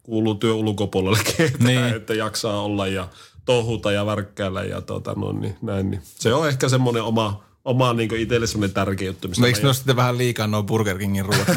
kuuluu 0.02 0.34
työ 0.34 0.54
ulkopuolellekin, 0.54 1.46
että, 1.46 1.64
niin. 1.64 1.84
että 1.84 2.14
jaksaa 2.14 2.62
olla 2.62 2.86
ja 2.86 3.08
tohuta 3.44 3.92
ja 3.92 4.06
värkkäillä 4.06 4.62
ja 4.62 4.80
tota, 4.80 5.12
no, 5.16 5.32
niin, 5.32 5.56
näin, 5.62 5.90
niin. 5.90 6.02
se 6.04 6.34
on 6.34 6.48
ehkä 6.48 6.68
semmoinen 6.68 7.02
oma, 7.02 7.44
oma 7.64 7.92
niin 7.92 8.16
itselle 8.16 8.46
semmoinen 8.46 8.74
tärkeä 8.74 9.06
juttu. 9.06 9.28
Mistä 9.28 9.40
No 9.42 9.46
eikö 9.46 9.66
ne 9.66 9.74
sitten 9.74 9.96
vähän 9.96 10.18
liikaa 10.18 10.46
nuo 10.46 10.62
Burger 10.62 10.98
Kingin 10.98 11.24
ruoat? 11.24 11.48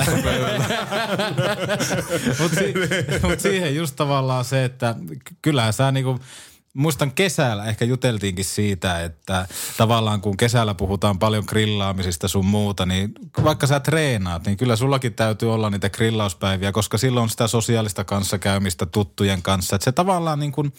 Mutta 2.40 2.60
si- 2.60 2.74
mut 3.28 3.40
siihen 3.40 3.76
just 3.76 3.96
tavallaan 3.96 4.46
se, 4.46 4.66
että 4.66 4.96
kyllähän 5.42 5.74
sä 5.74 5.92
niinku, 5.92 6.20
muistan 6.74 7.12
kesällä 7.12 7.66
ehkä 7.66 7.86
juteltiinkin 7.86 8.46
siitä, 8.46 9.04
että 9.04 9.48
tavallaan 9.78 10.22
kun 10.22 10.38
kesällä 10.38 10.74
puhutaan 10.74 11.20
paljon 11.20 11.44
grillaamisista 11.48 12.28
sun 12.28 12.46
muuta, 12.46 12.86
niin 12.86 13.12
vaikka 13.44 13.68
sä 13.68 13.80
treenaat, 13.80 14.46
niin 14.46 14.58
kyllä 14.58 14.76
sullakin 14.76 15.14
täytyy 15.14 15.54
olla 15.54 15.70
niitä 15.70 15.90
grillauspäiviä, 15.90 16.72
koska 16.72 16.98
silloin 16.98 17.24
on 17.24 17.30
sitä 17.30 17.48
sosiaalista 17.48 18.04
kanssakäymistä 18.04 18.86
tuttujen 18.86 19.42
kanssa. 19.42 19.76
Että 19.76 19.86
se 19.86 19.92
tavallaan 19.92 20.40
niin 20.40 20.52
kuin, 20.52 20.74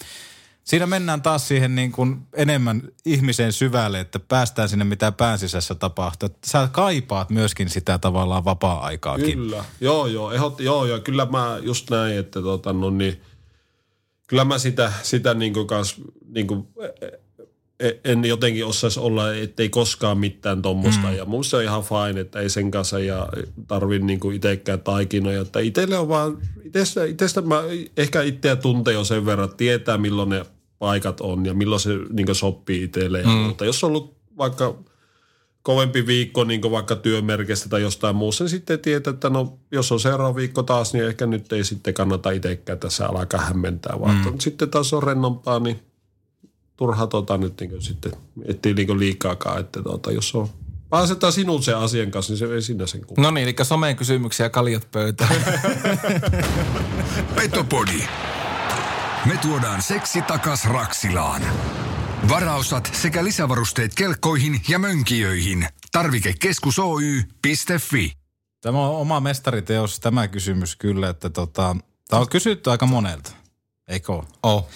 siinä 0.67 0.85
mennään 0.85 1.21
taas 1.21 1.47
siihen 1.47 1.75
niin 1.75 1.91
kuin 1.91 2.17
enemmän 2.33 2.81
ihmisen 3.05 3.53
syvälle, 3.53 3.99
että 3.99 4.19
päästään 4.19 4.69
sinne 4.69 4.85
mitä 4.85 5.11
pään 5.11 5.39
sisässä 5.39 5.75
tapahtuu. 5.75 6.25
Että 6.25 6.49
sä 6.49 6.69
kaipaat 6.71 7.29
myöskin 7.29 7.69
sitä 7.69 7.97
tavallaan 7.97 8.45
vapaa-aikaakin. 8.45 9.37
Kyllä, 9.37 9.65
joo 9.81 10.07
joo, 10.07 10.31
ehot, 10.31 10.59
joo 10.59 10.85
joo, 10.85 10.99
kyllä 10.99 11.25
mä 11.25 11.59
just 11.61 11.89
näin, 11.89 12.17
että 12.17 12.41
tota, 12.41 12.73
no 12.73 12.89
niin, 12.89 13.21
kyllä 14.27 14.45
mä 14.45 14.57
sitä, 14.57 14.93
sitä 15.03 15.33
niin 15.33 15.53
kuin 15.53 15.67
kans, 15.67 16.01
niin 16.29 16.47
kuin, 16.47 16.67
en 18.03 18.25
jotenkin 18.25 18.65
osaisi 18.65 18.99
olla, 18.99 19.33
ettei 19.33 19.69
koskaan 19.69 20.17
mitään 20.17 20.61
tuommoista. 20.61 21.07
Mm. 21.07 21.15
Ja 21.15 21.25
musta 21.25 21.49
se 21.49 21.57
on 21.57 21.63
ihan 21.63 21.83
fine, 21.83 22.21
että 22.21 22.39
ei 22.39 22.49
sen 22.49 22.71
kanssa 22.71 22.99
ja 22.99 23.27
tarvi 23.67 23.99
niinku 23.99 24.31
itsekään 24.31 24.81
taikinoja. 24.81 25.41
Että 25.41 25.59
itselle 25.59 25.97
on 25.97 26.09
vaan, 26.09 26.37
itestä, 26.63 27.05
itestä 27.05 27.41
mä 27.41 27.63
ehkä 27.97 28.21
itseä 28.21 28.55
tuntee 28.55 28.93
jo 28.93 29.03
sen 29.03 29.25
verran, 29.25 29.55
tietää 29.57 29.97
milloin 29.97 30.29
ne 30.29 30.45
paikat 30.79 31.21
on 31.21 31.45
ja 31.45 31.53
milloin 31.53 31.79
se 31.79 31.89
niinku 32.09 32.33
sopii 32.33 32.83
itselle. 32.83 33.23
Mm. 33.23 33.29
Mutta 33.29 33.65
jos 33.65 33.83
on 33.83 33.87
ollut 33.87 34.17
vaikka 34.37 34.75
kovempi 35.61 36.07
viikko 36.07 36.43
niin 36.43 36.61
vaikka 36.61 36.95
työmerkestä 36.95 37.69
tai 37.69 37.81
jostain 37.81 38.15
muusta, 38.15 38.43
niin 38.43 38.49
sitten 38.49 38.79
tietää, 38.79 39.11
että 39.11 39.29
no 39.29 39.59
jos 39.71 39.91
on 39.91 39.99
seuraava 39.99 40.35
viikko 40.35 40.63
taas, 40.63 40.93
niin 40.93 41.05
ehkä 41.05 41.25
nyt 41.25 41.53
ei 41.53 41.63
sitten 41.63 41.93
kannata 41.93 42.31
itsekään 42.31 42.79
tässä 42.79 43.07
alkaa 43.07 43.41
hämmentää, 43.41 43.99
vaan 43.99 44.15
mm. 44.15 44.39
sitten 44.39 44.69
taas 44.69 44.93
on 44.93 45.03
rennompaa, 45.03 45.59
niin 45.59 45.79
turha 46.77 47.07
tota 47.07 47.37
nyt 47.37 47.61
niin 47.61 47.81
sitten 47.81 48.11
ettei 48.45 48.73
niin 48.73 48.99
liikaakaan, 48.99 49.59
että 49.59 49.83
tota, 49.83 50.11
jos 50.11 50.35
on 50.35 50.49
pääsetään 50.89 51.33
sinun 51.33 51.63
sen 51.63 51.77
asian 51.77 52.11
kanssa, 52.11 52.31
niin 52.31 52.37
se 52.37 52.53
ei 52.53 52.61
sinä 52.61 52.87
sen 52.87 53.05
kuulu. 53.05 53.21
No 53.21 53.31
niin, 53.31 53.47
eli 53.47 53.55
someen 53.63 53.95
kysymyksiä 53.95 54.45
ja 54.45 54.49
kaljat 54.49 54.87
pöytään. 54.91 55.35
Petopodi. 57.35 58.03
Me 59.27 59.37
tuodaan 59.37 59.81
seksi 59.81 60.21
takas 60.21 60.65
Raksilaan. 60.65 61.41
Varaosat 62.29 62.89
sekä 62.93 63.23
lisävarusteet 63.23 63.95
kelkkoihin 63.95 64.61
ja 64.69 64.79
mönkijöihin. 64.79 65.67
Tarvikekeskus 65.91 66.79
Oy.fi. 66.79 68.11
Tämä 68.61 68.87
on 68.87 68.95
oma 68.95 69.19
mestariteos 69.19 69.99
tämä 69.99 70.27
kysymys 70.27 70.75
kyllä, 70.75 71.09
että 71.09 71.29
tota, 71.29 71.75
tämä 72.07 72.19
on 72.19 72.29
kysytty 72.29 72.71
aika 72.71 72.85
monelta, 72.85 73.31
eikö 73.87 74.13
ole? 74.13 74.23
Oh. 74.43 74.69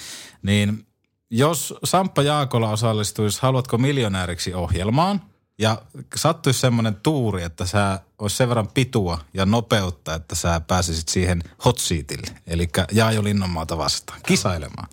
Niin 0.43 0.85
jos 1.29 1.73
Samppa 1.83 2.21
Jaakola 2.21 2.69
osallistuisi 2.69 3.41
Haluatko 3.41 3.77
miljonääriksi 3.77 4.53
ohjelmaan 4.53 5.21
ja 5.61 5.81
sattuisi 6.15 6.59
semmoinen 6.59 6.95
tuuri, 6.95 7.43
että 7.43 7.65
sä 7.65 7.99
olisi 8.19 8.37
sen 8.37 8.49
verran 8.49 8.67
pitua 8.67 9.19
ja 9.33 9.45
nopeutta, 9.45 10.13
että 10.15 10.35
sä 10.35 10.61
pääsisit 10.67 11.07
siihen 11.07 11.43
hot 11.65 11.77
seatille, 11.77 12.27
eli 12.47 12.69
Jaajo 12.91 13.23
Linnanmaata 13.23 13.77
vastaan, 13.77 14.19
kisailemaan. 14.27 14.87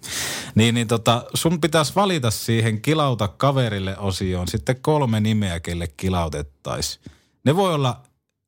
Niin, 0.55 0.75
niin 0.75 0.89
tota, 0.89 1.25
sun 1.35 1.61
pitäisi 1.61 1.95
valita 1.95 2.31
siihen 2.31 2.83
kilauta 2.83 3.29
kaverille 3.29 3.99
osioon 3.99 4.49
sitten 4.49 4.77
kolme 4.81 5.21
nimeä, 5.21 5.61
kelle 5.61 5.87
kilautettaisiin. 5.97 7.05
Ne 7.45 7.57
voi 7.57 7.75
olla 7.75 8.03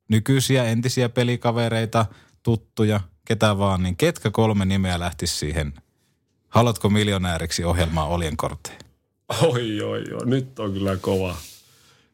nykyisiä, 0.08 0.64
entisiä 0.64 1.08
pelikavereita, 1.08 2.06
tuttuja, 2.42 3.00
ketä 3.24 3.58
vaan, 3.58 3.82
niin 3.82 3.96
ketkä 3.96 4.30
kolme 4.30 4.64
nimeä 4.64 5.00
lähtisi 5.00 5.36
siihen 5.36 5.74
Haluatko 6.50 6.90
miljonääriksi 6.90 7.64
ohjelmaa 7.64 8.06
oljenkortteen? 8.06 8.78
Oi, 9.42 9.82
oi, 9.82 10.04
oi, 10.12 10.26
nyt 10.26 10.58
on 10.58 10.72
kyllä 10.72 10.96
kova. 10.96 11.36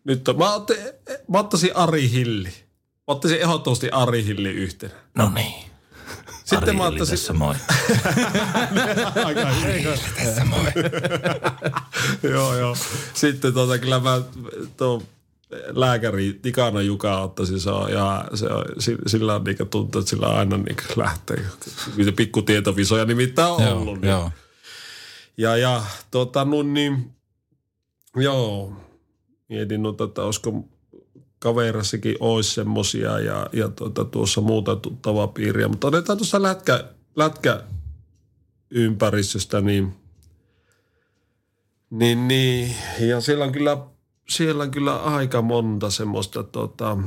Nyt 0.06 0.28
on, 0.28 0.38
mä, 0.38 0.54
otti, 0.54 0.74
mä 1.28 1.38
ottaisin 1.38 1.76
Ari 1.76 2.10
Hilli. 2.10 2.48
Mä 2.48 3.04
ottaisin 3.06 3.40
ehdottomasti 3.40 3.90
Ari 3.90 4.24
Hilli 4.24 4.48
yhtenä. 4.50 4.94
No 5.14 5.30
niin. 5.34 5.64
Sitten 6.44 6.62
Ari 6.62 6.72
mä 6.72 6.84
Hilli 6.84 6.94
ottaisin... 6.94 7.16
tässä 7.18 7.32
moi. 7.32 7.54
Aika 9.24 9.50
hyvä. 9.50 9.96
Tässä 10.24 10.44
moi. 10.44 10.72
joo, 12.32 12.56
joo. 12.56 12.76
Sitten 13.14 13.54
tota, 13.54 13.78
kyllä 13.78 14.00
mä 14.00 14.20
tuo 14.76 15.02
lääkäri 15.68 16.38
Tikana 16.42 16.82
Juka 16.82 17.20
ottaisin, 17.20 17.60
se 17.60 17.70
on, 17.70 17.92
ja 17.92 18.24
se 18.34 18.46
on, 18.46 18.64
si- 18.78 18.98
sillä 19.06 19.34
on 19.34 19.44
niin 19.44 19.56
tuntuu, 19.70 20.00
että 20.00 20.10
sillä 20.10 20.26
aina 20.26 20.56
niin 20.56 20.76
lähtee. 20.96 21.44
Se 22.04 22.12
pikku 22.12 22.42
tietovisoja 22.42 23.04
nimittäin 23.04 23.52
on 23.52 23.62
Joo, 23.62 23.78
ollut. 23.78 24.00
niin. 24.00 24.10
joo. 24.10 24.30
Ja, 25.36 25.56
ja 25.56 25.82
tota 26.10 26.44
no 26.44 26.62
niin, 26.62 27.12
joo, 28.16 28.72
mietin 29.48 29.82
nyt, 29.82 30.00
että 30.00 30.22
olisiko 30.22 30.64
kaverassakin 31.38 32.16
olisi 32.20 32.54
semmosia 32.54 33.20
ja, 33.20 33.50
ja 33.52 33.68
tuota, 33.68 34.04
tuossa 34.04 34.40
muuta 34.40 34.76
tuttavaa 34.76 35.28
piiriä. 35.28 35.68
Mutta 35.68 35.86
otetaan 35.86 36.18
tuossa 36.18 36.42
lätkä, 36.42 36.84
lätkä 37.16 37.62
ympäristöstä, 38.70 39.60
niin, 39.60 39.94
niin, 41.90 42.28
niin, 42.28 42.74
ja 43.00 43.20
siellä 43.20 43.44
on 43.44 43.52
kyllä, 43.52 43.78
siellä 44.28 44.62
on 44.62 44.70
kyllä 44.70 44.96
aika 44.96 45.42
monta 45.42 45.90
semmoista 45.90 46.42
tota, 46.42 46.98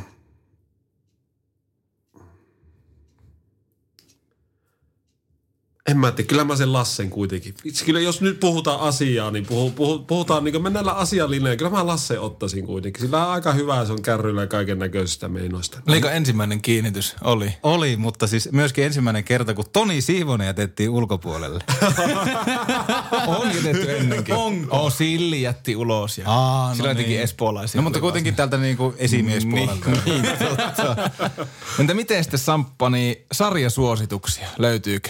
En 5.90 5.98
mä 5.98 6.12
tiedä, 6.12 6.28
kyllä 6.28 6.44
mä 6.44 6.56
sen 6.56 6.74
Lassen 6.74 7.10
kuitenkin. 7.10 7.54
Itse 7.64 7.86
kyllä 7.86 8.00
jos 8.00 8.22
nyt 8.22 8.40
puhutaan 8.40 8.80
asiaa, 8.80 9.32
niin 9.32 9.46
puhu, 9.46 9.72
puhu, 9.72 10.00
puhutaan 10.00 10.44
niin 10.44 10.64
mennään 10.64 10.90
asialinjaan. 10.90 11.58
Kyllä 11.58 11.72
mä 11.72 11.88
Lasse 11.88 12.20
ottaisin 12.20 12.66
kuitenkin. 12.66 13.02
Sillä 13.02 13.26
on 13.26 13.32
aika 13.32 13.54
hyvä, 13.54 13.86
se 13.86 13.94
on 13.94 14.02
kärryillä 14.02 14.48
kaiken 14.48 14.80
näköisistä 14.80 15.28
meinoista. 15.28 15.82
Oliko 15.88 16.10
ensimmäinen 16.10 16.62
kiinnitys? 16.62 17.16
Oli. 17.22 17.54
Oli, 17.64 17.96
mutta 17.98 18.28
siis 18.28 18.52
myöskin 18.52 18.84
ensimmäinen 18.84 19.24
kerta, 19.24 19.54
kun 19.54 19.66
Toni 19.74 20.02
Siivonen 20.02 20.46
jätettiin 20.48 20.90
ulkopuolelle. 20.90 21.64
On 23.28 23.56
jätetty 23.56 23.98
ennenkin. 23.98 24.36
Onko? 24.36 24.78
Oh, 24.78 24.94
Silli 24.94 25.42
jätti 25.42 25.76
ulos. 25.76 26.18
Ja 26.18 26.24
Aa, 26.28 26.70
no 26.70 26.76
Sillä 26.76 26.90
jotenkin 26.90 27.14
niin. 27.14 27.24
espoolaisia. 27.24 27.80
No 27.80 27.84
mutta 27.84 28.00
kuitenkin 28.00 28.36
täältä 28.36 28.58
niinku 28.58 28.96
esimiespuolelta. 28.98 29.90
Niin, 29.90 30.22
niin 30.22 30.38
totta. 30.38 30.96
Entä 31.80 31.94
miten 31.94 32.24
sitten 32.24 32.40
Samppa, 32.40 32.90
niin 32.90 33.16
sarjasuosituksia 33.32 34.48
löytyykö? 34.58 35.10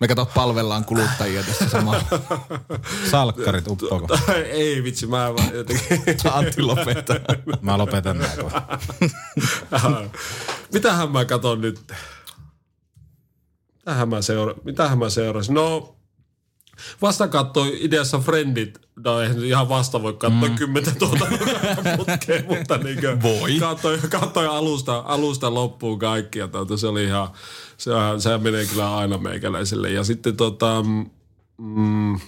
Me 0.00 0.08
kato 0.08 0.26
palvellaan 0.34 0.84
kuluttajia 0.84 1.42
tässä 1.42 1.68
samalla. 1.68 2.04
Salkkarit 3.10 3.68
uppoko. 3.68 4.18
Ei 4.50 4.82
vitsi, 4.84 5.06
mä 5.06 5.34
vaan 5.34 5.54
jotenkin... 5.54 6.00
Antti 6.32 6.62
lopeta. 6.62 7.14
Mä 7.60 7.78
lopetan 7.78 8.18
nää 8.18 8.36
kohta. 8.36 8.62
Mitähän 10.72 11.10
mä 11.12 11.24
katon 11.24 11.60
nyt? 11.60 11.92
Mitähän 13.76 14.08
mä, 14.08 14.22
seura- 14.22 14.54
Mitähän 14.64 14.98
mä 14.98 15.10
seurasin? 15.10 15.54
No, 15.54 15.93
vasta 17.02 17.28
katsoi 17.28 17.78
ideassa 17.80 18.18
Friendit, 18.18 18.80
no 19.04 19.20
eihän 19.20 19.44
ihan 19.44 19.68
vasta 19.68 20.02
voi 20.02 20.12
katsoa 20.12 20.48
mm. 20.48 20.54
kymmentä 20.54 20.90
tuota 20.98 21.26
putkeen, 21.96 22.44
mutta 22.48 22.78
niin 22.78 23.22
Voi. 23.22 23.58
Katsoi, 23.58 23.98
katsoi 24.10 24.46
alusta, 24.46 25.02
alusta 25.06 25.54
loppuun 25.54 25.98
kaikki 25.98 26.38
ja 26.38 26.48
tuota, 26.48 26.76
se 26.76 26.86
oli 26.86 27.04
ihan, 27.04 27.28
sehän, 27.76 28.20
sehän 28.20 28.42
menee 28.42 28.66
kyllä 28.66 28.96
aina 28.96 29.18
meikäläiselle. 29.18 29.90
Ja 29.90 30.04
sitten 30.04 30.36
tota, 30.36 30.84
mm, 31.58 32.20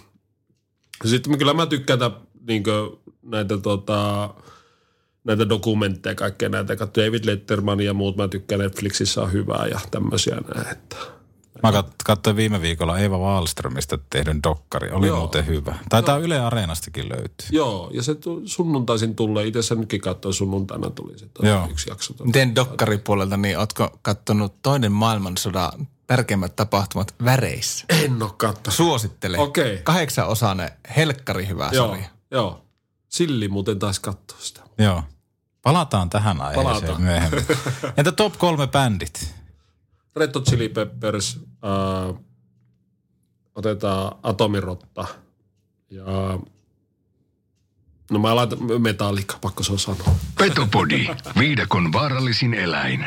sitten 1.04 1.38
kyllä 1.38 1.54
mä 1.54 1.66
tykkään 1.66 1.98
tä- 1.98 2.20
niinkö, 2.46 2.90
näitä 3.22 3.58
tota, 3.58 4.30
näitä 5.24 5.48
dokumentteja, 5.48 6.14
kaikkea 6.14 6.48
näitä. 6.48 6.76
David 6.76 7.24
Letterman 7.24 7.80
ja 7.80 7.94
muut, 7.94 8.16
mä 8.16 8.28
tykkään 8.28 8.60
Netflixissä 8.60 9.22
on 9.22 9.32
hyvää 9.32 9.66
ja 9.66 9.80
tämmöisiä 9.90 10.36
näin, 10.54 10.68
että 10.72 11.15
Mä 11.62 11.70
kat- 11.70 11.92
katsoin 12.04 12.36
viime 12.36 12.60
viikolla 12.60 12.98
Eeva 12.98 13.18
Wallströmistä 13.18 13.98
tehdyn 14.10 14.42
dokkari. 14.42 14.90
Oli 14.90 15.06
Joo. 15.06 15.18
muuten 15.18 15.46
hyvä. 15.46 15.74
Taitaa 15.88 16.18
Yle 16.18 16.40
Areenastakin 16.40 17.08
löytyy. 17.08 17.48
Joo, 17.50 17.90
ja 17.94 18.02
se 18.02 18.14
tu- 18.14 18.42
sunnuntaisin 18.44 19.14
tulee. 19.16 19.46
Itse 19.46 19.58
asiassa 19.58 19.74
nytkin 19.74 20.00
katsoin 20.00 20.34
sunnuntaina 20.34 20.90
tuli 20.90 21.18
se 21.18 21.26
Joo. 21.42 21.68
yksi 21.70 21.90
jakso. 21.90 22.14
Miten 22.24 22.54
dokkaripuolelta, 22.54 23.36
niin 23.36 23.58
ootko 23.58 23.98
kattonut 24.02 24.62
toinen 24.62 24.92
maailmansodan 24.92 25.88
tärkeimmät 26.06 26.56
tapahtumat 26.56 27.14
väreissä? 27.24 27.84
En 27.88 28.22
oo 28.22 28.34
katsonut. 28.36 28.74
Suosittelen. 28.76 29.40
Okei. 29.40 29.80
Kahdeksan 29.84 30.26
osainen, 30.28 30.70
helkkari 30.96 31.48
hyvä 31.48 31.70
Joo, 31.72 31.86
sarja. 31.88 32.08
joo. 32.30 32.62
Silli 33.08 33.48
muuten 33.48 33.78
taisi 33.78 34.00
katsoa 34.00 34.38
sitä. 34.40 34.60
Joo. 34.78 35.02
Palataan 35.62 36.10
tähän 36.10 36.40
aiheeseen 36.40 36.66
Palataan. 36.66 37.02
myöhemmin. 37.02 37.44
Entä 37.96 38.12
top 38.12 38.38
kolme 38.38 38.66
bändit? 38.66 39.34
Red 40.16 40.30
Hot 40.34 40.44
Chili 40.44 40.68
Peppers, 40.68 41.40
äh, 41.64 42.22
otetaan 43.54 44.18
Atomirotta 44.22 45.06
ja 45.90 46.04
No 48.10 48.18
mä 48.18 48.36
laitan 48.36 48.82
metallikka, 48.82 49.38
pakko 49.40 49.62
se 49.62 49.72
on 49.72 49.78
sanoa. 49.78 50.16
Petopodi, 50.38 51.08
viidakon 51.38 51.92
vaarallisin 51.92 52.54
eläin. 52.54 53.06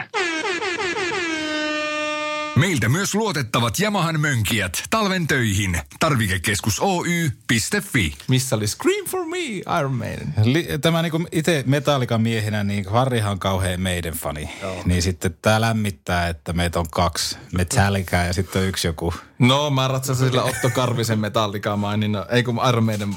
Meiltä 2.60 2.89
myös 2.89 3.16
luotettavat 3.16 3.80
Yamahan 3.80 4.20
mönkijät 4.20 4.84
talven 4.89 5.28
töihin. 5.28 5.82
Tarvikekeskus 5.99 6.80
Oy.fi. 6.80 8.14
Missä 8.28 8.55
oli 8.55 8.68
Scream 8.68 9.05
for 9.07 9.26
me, 9.26 9.38
Iron 9.80 9.93
Maiden. 9.93 10.34
Li- 10.43 10.68
Tämä 10.82 11.01
niinku 11.01 11.28
itse 11.32 11.64
Metallikan 11.68 12.22
miehenä, 12.22 12.64
niin 12.64 12.86
Harrihan 12.89 13.32
on 13.32 13.39
kauhean 13.39 13.82
meidän 13.82 14.14
fani. 14.14 14.49
Joo. 14.62 14.82
Niin 14.86 15.01
sitten 15.01 15.38
tämä 15.41 15.62
lämmittää, 15.62 16.28
että 16.28 16.53
meitä 16.53 16.80
on 16.80 16.89
kaksi 16.91 17.38
Metallica 17.53 18.16
ja 18.16 18.34
sitten 18.34 18.62
on 18.62 18.68
yksi 18.68 18.88
joku. 18.88 19.14
No, 19.39 19.70
mä 19.70 19.88
ratsasin 19.88 20.28
sillä 20.28 20.43
Otto 20.43 20.70
Karvisen 20.70 21.20
metallikaa 21.20 21.78
maininnan, 21.78 22.26
ei 22.30 22.43
kun 22.43 22.60
Iron 22.70 22.84
Maiden 22.84 23.16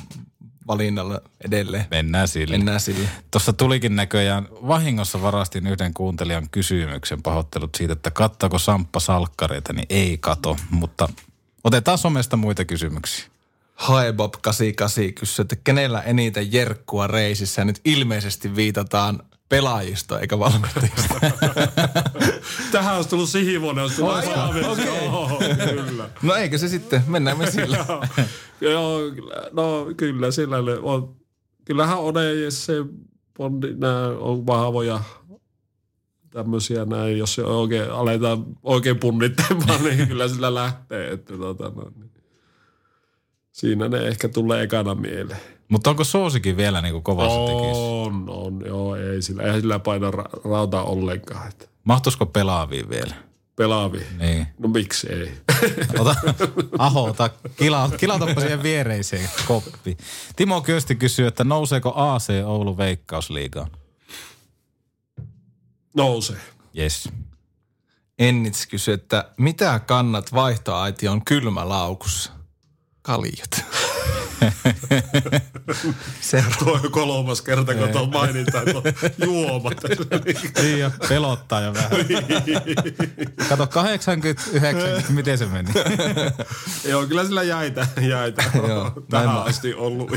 valinnalla 0.73 1.20
edelleen. 1.45 1.85
Mennään 1.91 2.29
sille. 2.29 2.57
Mennään 2.57 2.81
sille. 2.81 3.09
Tuossa 3.31 3.53
tulikin 3.53 3.97
näköjään, 3.97 4.49
vahingossa 4.51 5.23
varastin 5.23 5.66
yhden 5.66 5.95
kuuntelijan 5.95 6.49
kysymyksen 6.51 7.23
pahoittelut 7.23 7.75
siitä, 7.75 7.93
että 7.93 8.11
kattaako 8.11 8.59
Samppa 8.59 9.01
salkkareita, 9.01 9.73
niin 9.73 9.87
ei 9.91 10.18
kato. 10.18 10.57
Mutta 10.70 11.09
otetaan 11.64 11.99
somesta 11.99 12.37
muita 12.37 12.64
kysymyksiä. 12.64 13.25
Haebob 13.75 14.35
88 14.43 15.14
kysyy, 15.14 15.43
että 15.43 15.57
kenellä 15.64 16.01
eniten 16.01 16.53
jerkkua 16.53 17.07
reisissä 17.07 17.64
nyt 17.64 17.81
ilmeisesti 17.85 18.57
viitataan 18.57 19.23
pelaajista 19.53 20.20
eikä 20.20 20.38
valmentajista. 20.38 21.14
Tähän 22.72 22.96
olisi 22.96 23.09
tullut 23.09 23.28
sihivonen, 23.28 23.84
olisi 23.84 23.96
tullut 23.96 24.16
okay. 24.18 25.05
Joo, 25.05 25.40
kyllä. 25.86 26.09
no 26.22 26.34
eikö 26.34 26.59
se 26.59 26.68
sitten, 26.68 27.03
mennään 27.07 27.38
me 27.38 27.50
sillä. 27.50 27.78
Joo, 28.61 29.00
no 29.53 29.86
kyllä 29.96 30.30
sillä 30.30 30.57
on. 30.82 31.16
Kyllähän 31.64 31.98
Ode 31.98 32.24
ja 32.24 32.40
Jesse 32.40 32.72
Bondi, 33.36 33.74
nämä 33.74 34.09
on 34.09 34.46
vahvoja 34.46 35.00
tämmöisiä 36.30 36.84
näin, 36.84 37.18
jos 37.18 37.34
se 37.34 37.44
oikein, 37.44 37.90
aletaan 37.90 38.44
oikein 38.62 38.98
punnittamaan, 38.98 39.84
niin 39.84 40.09
kyllä 40.09 40.28
sillä 40.28 40.55
lähtee. 40.55 41.12
Että, 41.12 41.36
tota, 41.36 41.64
no, 41.64 41.90
niin. 41.96 42.11
Siinä 43.53 43.88
ne 43.88 43.98
ehkä 43.98 44.28
tulee 44.28 44.62
ekana 44.62 44.94
mieleen. 44.94 45.40
Mutta 45.68 45.90
onko 45.90 46.04
Soosikin 46.04 46.56
vielä 46.56 46.82
niin 46.82 46.92
kuin 46.92 47.04
kovassa 47.04 47.38
tekissä? 47.38 47.82
On, 47.82 48.24
on, 48.28 48.62
joo, 48.66 48.96
ei 48.96 49.22
sillä, 49.22 49.42
ei 49.42 49.60
sillä 49.60 49.78
paina 49.78 50.10
ra- 50.10 50.50
rautaa 50.50 50.84
ollenkaan. 50.84 51.48
Että 51.48 51.66
Mahtuisiko 51.84 52.26
pelaaviin 52.26 52.88
vielä? 52.88 53.14
pelaavi. 53.56 54.06
Niin. 54.18 54.46
No 54.58 54.68
miksi 54.68 55.08
ei? 55.12 55.32
Ota, 56.00 56.14
aho, 56.78 57.04
ota, 57.04 57.30
kila, 57.56 57.90
kilatoppa 57.96 58.40
siihen 58.40 58.62
viereiseen 58.62 59.30
koppi. 59.46 59.96
Timo 60.36 60.60
Kösti 60.60 60.96
kysyy, 60.96 61.26
että 61.26 61.44
nouseeko 61.44 61.92
AC 61.96 62.28
Oulu 62.44 62.76
veikkausliigaan? 62.76 63.70
Nousee. 65.96 66.40
Yes. 66.78 67.08
Ennits 68.18 68.66
kysyy, 68.66 68.94
että 68.94 69.30
mitä 69.38 69.78
kannat 69.78 70.34
vaihtoaiti 70.34 71.08
on 71.08 71.24
kylmä 71.24 71.68
Seuraava. 76.20 76.57
Tuo 76.59 76.72
on 76.72 76.93
kolmas 76.93 77.43
kerta, 77.43 77.74
kun 77.74 77.88
tuon 77.88 78.11
mainitaan, 78.11 78.68
että 78.68 78.78
on 78.78 78.84
juomat. 79.24 79.74
Niin 80.62 80.78
ja 80.78 80.90
pelottaa 81.09 81.61
jo 81.61 81.74
vähän. 81.74 81.90
Kato, 83.49 83.66
80, 83.66 84.43
90, 84.53 85.12
miten 85.12 85.38
se 85.38 85.47
meni? 85.47 85.70
Joo, 86.90 87.07
kyllä 87.07 87.24
sillä 87.24 87.43
jäitä, 87.43 87.86
jäitä 88.01 88.43
Joo, 88.55 88.93
tähän 89.11 89.43
asti 89.43 89.74
ollut. 89.74 90.11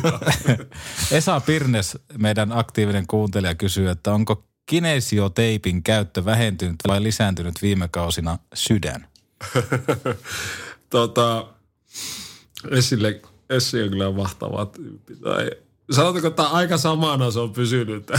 Esa 1.12 1.40
Pirnes, 1.40 1.98
meidän 2.18 2.52
aktiivinen 2.52 3.08
kuuntelija, 3.08 3.56
kysyy, 3.56 3.90
että 3.90 4.14
onko 4.14 4.46
kinesioteipin 4.66 5.84
käyttö 5.84 6.26
vähentynyt 6.26 6.76
vai 6.88 7.04
lisääntynyt 7.04 7.62
viime 7.62 7.88
kausina 7.88 8.38
sydän? 8.54 9.08
tota, 10.90 11.48
Essille, 12.72 13.22
Essi 13.50 13.84
on 13.84 13.90
kyllä 13.90 14.12
mahtava 14.12 14.66
tyyppi. 14.66 15.16
Tai, 15.16 15.52
sanotaanko, 15.92 16.28
että 16.28 16.44
aika 16.44 16.78
samana 16.78 17.32
se 17.32 17.40
on 17.40 17.54
pysynyt. 17.54 18.12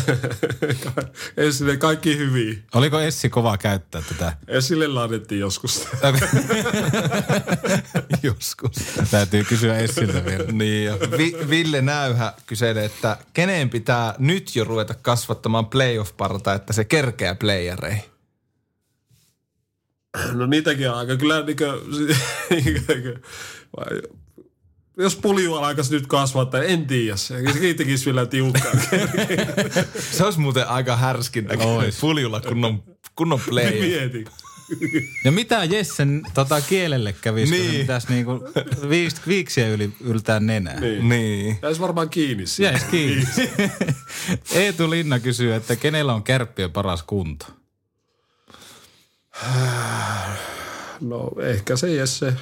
Essille 1.36 1.76
kaikki 1.76 2.18
hyvin. 2.18 2.64
Oliko 2.74 3.00
Essi 3.00 3.28
kova 3.28 3.58
käyttää 3.58 4.02
tätä? 4.08 4.36
Essille 4.48 4.86
laadittiin 4.86 5.40
joskus. 5.40 5.84
Joskus. 8.22 8.72
Täytyy 9.10 9.44
kysyä 9.44 9.78
Essiltä 9.78 10.24
vielä. 10.24 10.52
Niin 10.52 10.84
ja 10.84 10.98
Vi- 11.18 11.36
Ville 11.50 11.82
Näyhä 11.82 12.32
kyselee, 12.46 12.84
että 12.84 13.16
kenen 13.32 13.70
pitää 13.70 14.14
nyt 14.18 14.56
jo 14.56 14.64
ruveta 14.64 14.94
kasvattamaan 14.94 15.66
playoff-parta, 15.66 16.54
että 16.54 16.72
se 16.72 16.84
kerkeää 16.84 17.34
playereihin. 17.34 18.04
No 20.32 20.46
niitäkin 20.46 20.90
on 20.90 20.96
aika 20.96 21.16
kyllä 21.16 21.42
niin 21.42 21.56
kuin, 21.56 21.70
vai, 23.76 24.02
jos 24.98 25.16
pulju 25.16 25.54
alkaisi 25.54 25.92
nyt 25.94 26.06
kasvattaa, 26.06 26.62
en 26.62 26.86
tiedä. 26.86 27.16
Se 27.16 27.34
tekisi 27.76 28.04
vielä 28.06 28.26
tiukkaa. 28.26 28.72
Se 30.10 30.24
olisi 30.24 30.40
muuten 30.40 30.68
aika 30.68 30.96
härskin 30.96 31.44
näköinen. 31.44 31.92
Puljulla 32.00 32.40
kunnon, 32.40 32.82
kunnon 33.16 33.40
player. 33.48 33.72
Mieti. 33.86 34.24
Ja 35.24 35.32
mitä 35.32 35.64
Jessen 35.64 36.22
tota, 36.34 36.60
kielelle 36.60 37.12
kävisi, 37.20 37.52
niin. 37.52 37.62
kun 37.62 37.70
Niin. 37.70 37.76
se 37.78 37.82
pitäisi 37.82 38.06
niinku 38.12 38.44
viiksiä 39.28 39.68
yli, 39.68 39.92
yltää 40.00 40.40
nenää? 40.40 40.80
Niin. 40.80 41.08
Niin. 41.08 41.58
Jäisi 41.62 41.80
varmaan 41.80 42.10
kiinni 42.10 42.46
siihen. 42.46 42.72
Jäis 42.72 42.84
kiinni. 42.84 43.24
Eetu 44.54 44.90
Linna 44.90 45.18
kysyy, 45.20 45.54
että 45.54 45.76
kenellä 45.76 46.14
on 46.14 46.22
kärppien 46.22 46.72
paras 46.72 47.02
kunto? 47.02 47.46
No 51.00 51.30
ehkä 51.42 51.76
se 51.76 51.94
Jesse. 51.94 52.32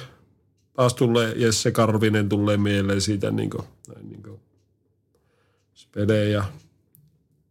Taas 0.75 0.93
tulee 0.93 1.33
Jesse 1.35 1.71
Karvinen 1.71 2.29
tulee 2.29 2.57
mieleen 2.57 3.01
siitä 3.01 3.31
niin 3.31 3.49
kuin, 3.49 3.63
näin 3.95 4.09
niin 4.09 4.23
kuin 4.23 4.39
spede 5.73 6.29
ja 6.29 6.43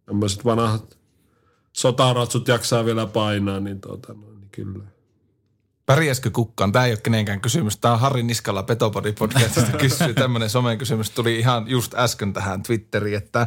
tämmöiset 0.07 0.45
vanhat 0.45 0.99
sotaratsut 1.73 2.49
jaksaa 2.49 2.85
vielä 2.85 3.07
painaa, 3.07 3.61
niin, 3.61 3.81
tota, 3.81 4.15
no, 4.15 4.21
niin 4.21 4.49
kyllä. 4.53 4.85
Pärjäskö 5.87 6.31
kukkaan? 6.31 6.73
Tämä 6.73 6.85
ei 6.85 6.93
ole 6.93 7.01
kenenkään 7.03 7.41
kysymys. 7.41 7.77
Tämä 7.77 7.95
on 7.95 8.01
Harri 8.01 8.23
Niskala 8.23 8.63
Petopodi 8.63 9.13
podcastista 9.13 9.77
kysyy. 9.79 10.15
Tämmöinen 10.15 10.51
somen 10.51 10.79
kysymys 10.79 11.11
tuli 11.11 11.39
ihan 11.39 11.69
just 11.69 11.95
äsken 11.95 12.33
tähän 12.33 12.63
Twitteriin, 12.63 13.17
että, 13.17 13.47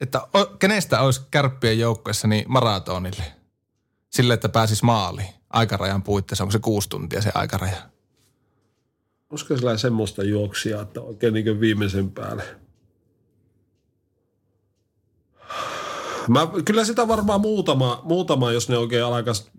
että 0.00 0.20
o, 0.20 0.46
kenestä 0.58 1.00
olisi 1.00 1.20
kärppien 1.30 1.78
joukkueessa 1.78 2.28
niin 2.28 2.44
maratonille? 2.48 3.24
Sille, 4.10 4.34
että 4.34 4.48
pääsis 4.48 4.82
maaliin 4.82 5.34
aikarajan 5.50 6.02
puitteissa. 6.02 6.44
Onko 6.44 6.52
se 6.52 6.58
kuusi 6.58 6.88
tuntia 6.88 7.22
se 7.22 7.30
aikaraja? 7.34 7.91
Olisiko 9.32 9.56
sillä 9.56 9.76
semmoista 9.76 10.24
juoksia, 10.24 10.80
että 10.80 11.00
oikein 11.00 11.34
niin 11.34 11.60
viimeisen 11.60 12.10
päälle? 12.10 12.42
Mä, 16.28 16.48
kyllä 16.64 16.84
sitä 16.84 17.08
varmaan 17.08 17.40
muutama, 17.40 18.00
muutama, 18.04 18.52
jos 18.52 18.68
ne 18.68 18.78
oikein 18.78 19.04
alkaisi, 19.04 19.50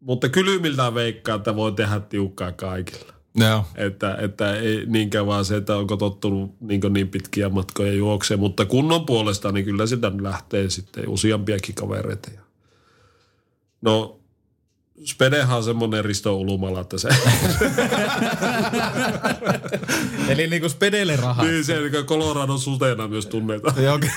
mutta 0.00 0.28
kylmiltään 0.28 0.94
veikkaa, 0.94 1.36
että 1.36 1.56
voi 1.56 1.72
tehdä 1.72 2.00
tiukkaa 2.00 2.52
kaikilla. 2.52 3.12
Joo. 3.34 3.64
Että, 3.74 4.16
että 4.20 4.56
ei 4.56 4.86
niinkään 4.86 5.26
vaan 5.26 5.44
se, 5.44 5.56
että 5.56 5.76
onko 5.76 5.96
tottunut 5.96 6.54
niin, 6.60 6.80
niin 6.90 7.08
pitkiä 7.08 7.48
matkoja 7.48 7.92
juokseen, 7.92 8.40
mutta 8.40 8.64
kunnon 8.64 9.06
puolesta, 9.06 9.52
niin 9.52 9.64
kyllä 9.64 9.86
sitä 9.86 10.12
lähtee 10.20 10.70
sitten 10.70 11.08
useampiakin 11.08 11.74
kavereita. 11.74 12.30
No, 13.82 14.20
Spedehan 15.04 15.56
on 15.56 15.64
semmoinen 15.64 16.04
Risto 16.04 16.36
Ulumala, 16.36 16.80
että 16.80 16.98
se, 16.98 17.08
Eli 20.28 20.46
niinku 20.46 20.68
spedelle 20.68 21.16
rahaa. 21.16 21.44
niin 21.44 21.64
se 21.64 21.80
niin 21.80 21.92
Colorado 22.06 22.58
suteena 22.58 23.08
myös 23.08 23.26
tunnetaan. 23.26 23.82
Joo, 23.84 23.94
okei. 23.94 24.10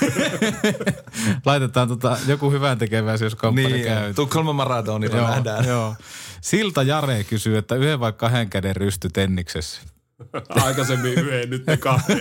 Laitetaan 1.46 1.88
tota, 1.88 2.18
joku 2.26 2.50
hyvän 2.50 2.78
tekeväys, 2.78 3.20
jos 3.20 3.34
kampanja 3.34 3.68
Niin, 3.68 3.84
käy. 3.84 4.14
Tukholman 4.14 4.54
maratonilla 4.54 5.20
nähdään. 5.20 5.64
Joo. 5.64 5.94
Silta 6.40 6.82
Jare 6.82 7.24
kysyy, 7.24 7.58
että 7.58 7.74
yhden 7.74 8.00
vai 8.00 8.12
kahden 8.12 8.50
käden 8.50 8.76
rysty 8.76 9.08
tenniksessä. 9.08 9.80
Aikaisemmin 10.64 11.12
yhden, 11.14 11.50
nyt 11.50 11.66
ne 11.66 11.76
kahden. 11.76 12.20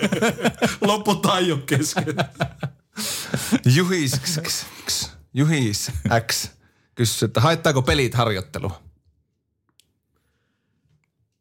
Loppu 0.82 1.22
ole 1.52 1.60
kesken. 1.66 2.16
Juhis, 3.76 4.22
X, 4.22 4.40
X, 4.42 4.66
X, 4.88 5.10
Juhis 5.34 5.92
X 6.28 6.57
kysyy, 6.98 7.26
että 7.26 7.42
haittaako 7.42 7.82
pelit 7.82 8.14
harjoittelua? 8.14 8.82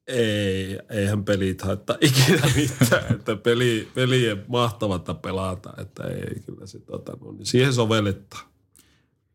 Ei, 0.06 0.78
eihän 0.90 1.24
pelit 1.24 1.62
haittaa 1.62 1.96
ikinä 2.00 2.42
mitään, 2.56 3.14
että 3.14 3.36
peli, 3.36 3.88
pelien 3.94 4.44
mahtavatta 4.48 5.14
pelata, 5.14 5.72
että 5.78 6.02
ei 6.04 6.40
kyllä 6.46 6.66
se 6.66 6.78
tota, 6.78 7.12
no, 7.20 7.32
niin 7.32 7.46
siihen 7.46 7.72
sovellettaa. 7.72 8.40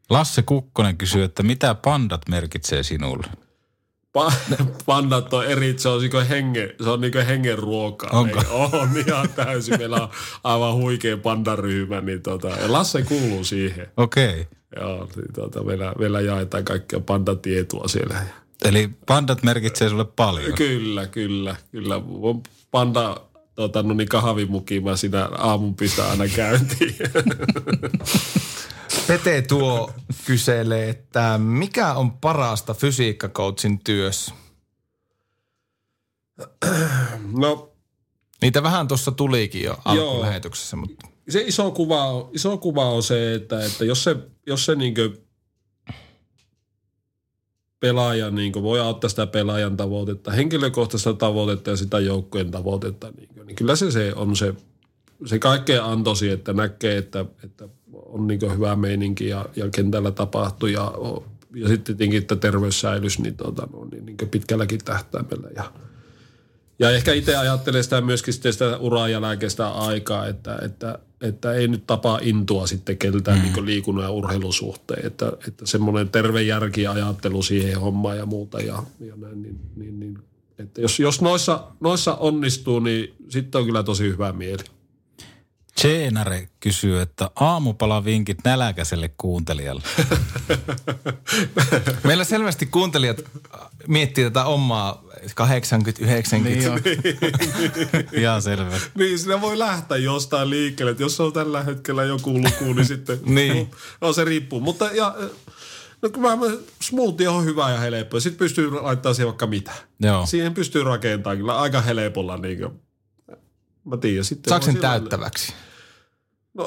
Lasse 0.09 0.41
Kukkonen 0.41 0.97
kysyy, 0.97 1.23
että 1.23 1.43
mitä 1.43 1.75
pandat 1.75 2.21
merkitsee 2.29 2.83
sinulle? 2.83 3.27
Pa- 4.17 4.33
pandat 4.85 5.33
on 5.33 5.45
eri, 5.45 5.73
se 5.77 5.89
on, 5.89 6.01
niinku 6.01 6.17
hengen, 6.29 6.73
se 6.83 6.89
on 6.89 7.01
niinku 7.01 7.19
hengen 7.27 7.57
ruokaa. 7.57 8.09
Onko? 8.13 8.39
Ei, 8.39 8.79
on 8.79 8.89
ihan 9.07 9.29
täysin. 9.29 9.77
Meillä 9.77 10.01
on 10.01 10.09
aivan 10.43 10.75
huikea 10.75 11.17
pandaryhmä, 11.17 12.01
niin 12.01 12.21
tota, 12.21 12.47
ja 12.47 12.71
Lasse 12.71 13.01
kuuluu 13.01 13.43
siihen. 13.43 13.87
Okei. 13.97 14.29
Okay. 14.29 14.45
Joo, 14.75 15.09
niin 15.15 15.33
tota, 15.33 15.63
meillä, 15.63 15.93
meillä 15.99 16.21
jaetaan 16.21 16.65
kaikkea 16.65 16.99
pandatietoa 16.99 17.87
siellä. 17.87 18.15
Eli 18.65 18.89
pandat 19.05 19.43
merkitsee 19.43 19.89
sulle 19.89 20.05
paljon. 20.05 20.53
Kyllä, 20.53 21.07
kyllä, 21.07 21.55
kyllä. 21.71 22.01
Panda 22.71 23.17
tota, 23.55 23.83
no 23.83 23.93
niin 23.93 24.09
kahvimuki 24.09 24.79
mä 24.79 24.95
siinä 24.95 25.25
aamun 25.25 25.75
pistän 25.75 26.09
aina 26.09 26.27
käyntiin. 26.27 26.95
Pete 29.07 29.41
tuo 29.41 29.91
kyselee, 30.25 30.89
että 30.89 31.37
mikä 31.37 31.93
on 31.93 32.11
parasta 32.11 32.73
fysiikkakoutsin 32.73 33.83
työssä? 33.83 34.33
no 37.37 37.71
Niitä 38.41 38.63
vähän 38.63 38.87
tuossa 38.87 39.11
tulikin 39.11 39.63
jo 39.63 39.77
alkulähetyksessä, 39.85 40.75
mutta 40.75 41.07
se 41.29 41.41
iso 41.41 41.71
kuva 41.71 42.05
on, 42.05 42.29
iso 42.33 42.57
kuva 42.57 42.89
on 42.89 43.03
se, 43.03 43.33
että, 43.33 43.65
että 43.65 43.85
jos 43.85 44.03
se, 44.03 44.15
jos 44.47 44.65
se 44.65 44.75
niinkö 44.75 45.11
pelaaja 47.79 48.29
niinkö 48.29 48.61
voi 48.61 48.79
auttaa 48.79 49.09
sitä 49.09 49.27
pelaajan 49.27 49.77
tavoitetta, 49.77 50.31
henkilökohtaista 50.31 51.13
tavoitetta 51.13 51.69
ja 51.69 51.77
sitä 51.77 51.99
joukkojen 51.99 52.51
tavoitetta, 52.51 53.11
niinkö, 53.17 53.43
niin 53.43 53.55
kyllä 53.55 53.75
se, 53.75 53.91
se 53.91 54.13
on 54.15 54.35
se, 54.35 54.53
se 55.25 55.39
kaikkein 55.39 55.83
antosi, 55.83 56.29
että 56.29 56.53
näkee, 56.53 56.97
että, 56.97 57.25
että 57.43 57.69
on 58.11 58.27
niinkö 58.27 58.49
hyvä 58.49 58.75
meininki 58.75 59.27
ja, 59.27 59.45
ja 59.55 59.69
kentällä 59.69 60.11
tapahtuu 60.11 60.69
ja, 60.69 60.93
ja 61.55 61.67
sitten 61.67 61.97
tietenkin, 61.97 62.21
että 62.21 62.35
terveys 62.35 62.81
säilyisi 62.81 63.21
niin, 63.21 63.37
tota, 63.37 63.67
no, 63.73 63.87
niin, 63.91 64.05
niin 64.05 64.17
pitkälläkin 64.31 64.79
tähtäimellä 64.85 65.49
ja, 65.55 65.71
ja 66.79 66.89
ehkä 66.89 67.13
itse 67.13 67.35
ajattelen 67.35 67.83
sitä 67.83 68.01
myöskin 68.01 68.33
sitten 68.33 68.53
sitä 68.53 68.77
uran 68.77 69.11
jälkeistä 69.11 69.67
aikaa, 69.67 70.27
että, 70.27 70.59
että, 70.61 70.99
että 71.21 71.53
ei 71.53 71.67
nyt 71.67 71.87
tapaa 71.87 72.19
intua 72.21 72.67
sitten 72.67 72.97
keltään 72.97 73.39
mm. 73.39 73.43
niin 73.43 73.65
liikunnan 73.65 74.03
ja 74.03 74.11
urheilun 74.11 74.53
suhteen. 74.53 75.05
Että, 75.05 75.31
että 75.47 75.65
semmoinen 75.65 76.09
terve 76.09 76.41
järki 76.41 76.81
ja 76.81 76.91
ajattelu 76.91 77.43
siihen 77.43 77.79
hommaan 77.79 78.17
ja 78.17 78.25
muuta 78.25 78.59
ja, 78.59 78.83
ja 78.99 79.15
näin. 79.15 79.41
Niin, 79.41 79.59
niin, 79.75 79.99
niin, 79.99 80.19
että 80.59 80.81
jos, 80.81 80.99
jos 80.99 81.21
noissa, 81.21 81.67
noissa 81.79 82.15
onnistuu, 82.15 82.79
niin 82.79 83.13
sitten 83.29 83.59
on 83.59 83.65
kyllä 83.65 83.83
tosi 83.83 84.03
hyvä 84.03 84.31
mieli. 84.33 84.63
Cheenare 85.81 86.49
kysyy, 86.59 87.01
että 87.01 87.31
aamupalavinkit 87.35 88.37
näläkäiselle 88.43 89.11
kuuntelijalle. 89.17 89.81
meillä 92.03 92.23
selvästi 92.23 92.65
kuuntelijat 92.65 93.17
miettii 93.87 94.23
tätä 94.23 94.45
omaa 94.45 95.03
80-90. 95.21 95.23
niin. 96.43 96.63
Ihan 98.11 98.41
selvä. 98.51 98.79
Niin, 98.95 99.19
siinä 99.19 99.41
voi 99.41 99.59
lähteä 99.59 99.97
jostain 99.97 100.49
liikkeelle. 100.49 100.91
Että 100.91 101.03
jos 101.03 101.19
on 101.19 101.33
tällä 101.33 101.63
hetkellä 101.63 102.03
joku 102.03 102.33
luku, 102.33 102.73
niin 102.73 102.85
sitten... 102.85 103.19
Niin. 103.35 103.71
No 104.01 104.13
se 104.13 104.25
riippuu. 104.25 104.59
Mutta 104.59 104.89
ja, 104.93 105.15
no 106.01 106.09
kyllä 106.09 106.35
mä, 106.35 106.45
smoothie 106.81 107.27
on 107.27 107.45
hyvä 107.45 107.69
ja 107.69 107.77
helppo. 107.79 108.19
Sitten 108.19 108.39
pystyy 108.39 108.71
laittamaan 108.71 109.15
siihen 109.15 109.27
vaikka 109.27 109.47
mitä. 109.47 109.71
Joo. 109.99 110.25
Siihen 110.25 110.53
pystyy 110.53 110.83
rakentamaan 110.83 111.37
kyllä 111.37 111.59
aika 111.59 111.81
helpolla. 111.81 112.37
Niin 112.37 112.57
kuin, 112.57 112.81
mä 113.85 113.97
tiedän. 113.97 114.25
Sitten 114.25 114.51
Saako 114.51 114.65
voi 114.65 114.73
sen 114.73 114.81
täyttäväksi? 114.81 115.53
No, 116.53 116.65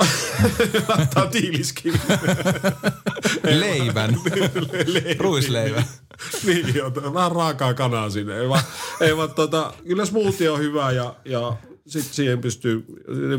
laittaa 0.89 1.26
tiiliskivi. 1.26 2.01
Leivän. 3.61 4.16
Ruisleivän. 5.18 5.85
niin, 6.47 6.74
joo, 6.74 6.93
vähän 7.14 7.32
raakaa 7.32 7.74
kanaa 7.74 8.11
sinne. 8.11 8.39
Ei 8.39 8.49
vaan, 8.49 8.62
ei 9.01 9.16
vaan 9.16 9.35
tota, 9.35 9.72
kyllä 9.87 10.05
smoothie 10.05 10.51
on 10.51 10.61
hyvä 10.61 10.93
ja, 10.93 11.16
ja 11.24 11.57
sitten 11.87 12.14
siihen 12.14 12.41
pystyy, 12.41 12.85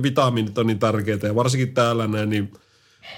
vitamiinit 0.03 0.57
on 0.57 0.67
niin 0.67 0.79
tärkeitä 0.79 1.27
ja 1.27 1.35
varsinkin 1.35 1.73
täällä 1.73 2.07
näin, 2.07 2.29
niin 2.29 2.53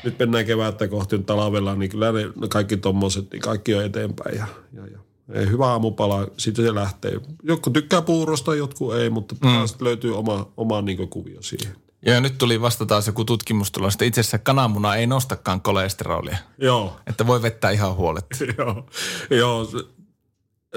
nyt 0.04 0.20
mennään 0.20 0.46
kevättä 0.46 0.88
kohti 0.88 1.20
talvella, 1.20 1.76
niin 1.76 1.92
kyllä 1.92 2.12
ne, 2.12 2.22
kaikki 2.50 2.78
tommoset, 2.78 3.32
niin 3.32 3.42
kaikki 3.42 3.76
on 3.76 3.86
eteenpäin 3.86 4.38
ja, 4.38 4.48
ja, 4.74 4.88
ja 4.88 5.00
ei, 5.34 5.50
hyvä 5.50 5.66
aamupala, 5.66 6.28
sitten 6.38 6.66
se 6.66 6.76
lähtee. 6.76 7.20
Jotkut 7.44 7.74
tykkää 7.74 8.02
puurosta, 8.02 8.56
jotkut 8.56 8.96
ei, 8.96 9.10
mutta 9.10 9.36
mm. 9.36 9.50
löytyy 9.86 10.18
oma, 10.18 10.52
oma 10.58 10.82
niin 10.82 11.10
kuvio 11.10 11.42
siihen. 11.42 11.76
Ja 12.06 12.22
nyt 12.22 12.38
tuli 12.38 12.62
vasta 12.62 12.86
taas 12.86 13.08
joku 13.08 13.26
tutkimustulos, 13.26 13.94
että 13.94 14.06
itse 14.06 14.22
asiassa 14.22 14.38
kananmuna 14.38 14.96
ei 14.96 15.08
nostakaan 15.08 15.62
kolesterolia. 15.62 16.38
Joo, 16.58 17.00
Että 17.08 17.28
voi 17.28 17.42
vettää 17.42 17.72
ihan 17.72 17.96
huoletta. 17.96 18.38
joo, 18.58 18.86
joo. 19.30 19.68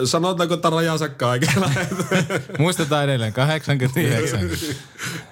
Sanotaanko, 0.04 0.54
että 0.54 0.70
rajansa 0.70 1.08
kaikella. 1.08 1.70
Muistetaan 2.58 3.04
edelleen 3.04 3.32
89. 3.32 4.40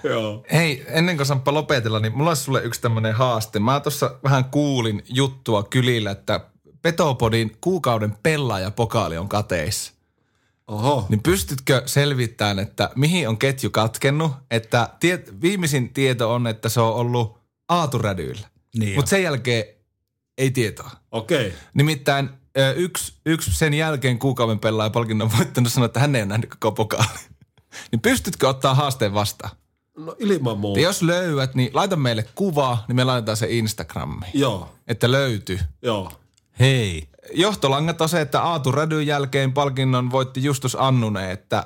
joo. 0.03 0.45
Hei, 0.51 0.85
ennen 0.87 1.17
kuin 1.17 1.25
Samppa 1.27 1.53
lopetella, 1.53 1.99
niin 1.99 2.17
mulla 2.17 2.29
olisi 2.29 2.43
sulle 2.43 2.63
yksi 2.63 2.81
tämmöinen 2.81 3.13
haaste. 3.13 3.59
Mä 3.59 3.79
tuossa 3.79 4.15
vähän 4.23 4.45
kuulin 4.45 5.03
juttua 5.09 5.63
kylillä, 5.63 6.11
että 6.11 6.39
Petopodin 6.81 7.57
kuukauden 7.61 8.17
pelaajapokaali 8.23 9.17
on 9.17 9.29
kateissa. 9.29 9.93
Oho. 10.69 11.05
Niin 11.09 11.23
pystytkö 11.23 11.83
selvittämään, 11.85 12.59
että 12.59 12.89
mihin 12.95 13.29
on 13.29 13.37
ketju 13.37 13.69
katkennut? 13.69 14.31
Että 14.51 14.89
tie, 14.99 15.23
viimeisin 15.41 15.93
tieto 15.93 16.33
on, 16.33 16.47
että 16.47 16.69
se 16.69 16.81
on 16.81 16.93
ollut 16.93 17.39
aaturädyillä. 17.69 18.47
Niin 18.77 18.95
Mutta 18.95 19.09
sen 19.09 19.23
jälkeen 19.23 19.65
ei 20.37 20.51
tietoa. 20.51 20.91
Okei. 21.11 21.47
Okay. 21.47 21.59
Nimittäin 21.73 22.29
yksi, 22.75 23.13
yksi 23.25 23.51
sen 23.53 23.73
jälkeen 23.73 24.19
kuukauden 24.19 24.59
pelaaja 24.59 24.89
palkinnon 24.89 25.31
voittanut 25.37 25.71
sanoi, 25.71 25.85
että 25.85 25.99
hän 25.99 26.15
ei 26.15 26.21
ole 26.21 26.29
nähnyt 26.29 26.49
koko 26.49 26.71
pokaali. 26.71 27.19
niin 27.91 28.01
pystytkö 28.01 28.49
ottaa 28.49 28.73
haasteen 28.73 29.13
vastaan? 29.13 29.51
No 29.97 30.15
ilman 30.19 30.57
muuta. 30.57 30.79
Ja 30.79 30.85
jos 30.85 31.01
löydät, 31.01 31.55
niin 31.55 31.71
laita 31.73 31.95
meille 31.95 32.25
kuva, 32.35 32.77
niin 32.87 32.95
me 32.95 33.03
laitetaan 33.03 33.37
se 33.37 33.47
Instagramiin. 33.49 34.31
Joo, 34.33 34.75
Että 34.87 35.11
löytyy. 35.11 35.59
joo. 35.81 36.11
Hei. 36.59 37.07
Johtolangat 37.33 38.01
on 38.01 38.09
se, 38.09 38.21
että 38.21 38.41
Aatu 38.41 38.71
Rädyn 38.71 39.07
jälkeen 39.07 39.53
palkinnon 39.53 40.11
voitti 40.11 40.43
Justus 40.43 40.77
Annunen, 40.79 41.29
että 41.31 41.63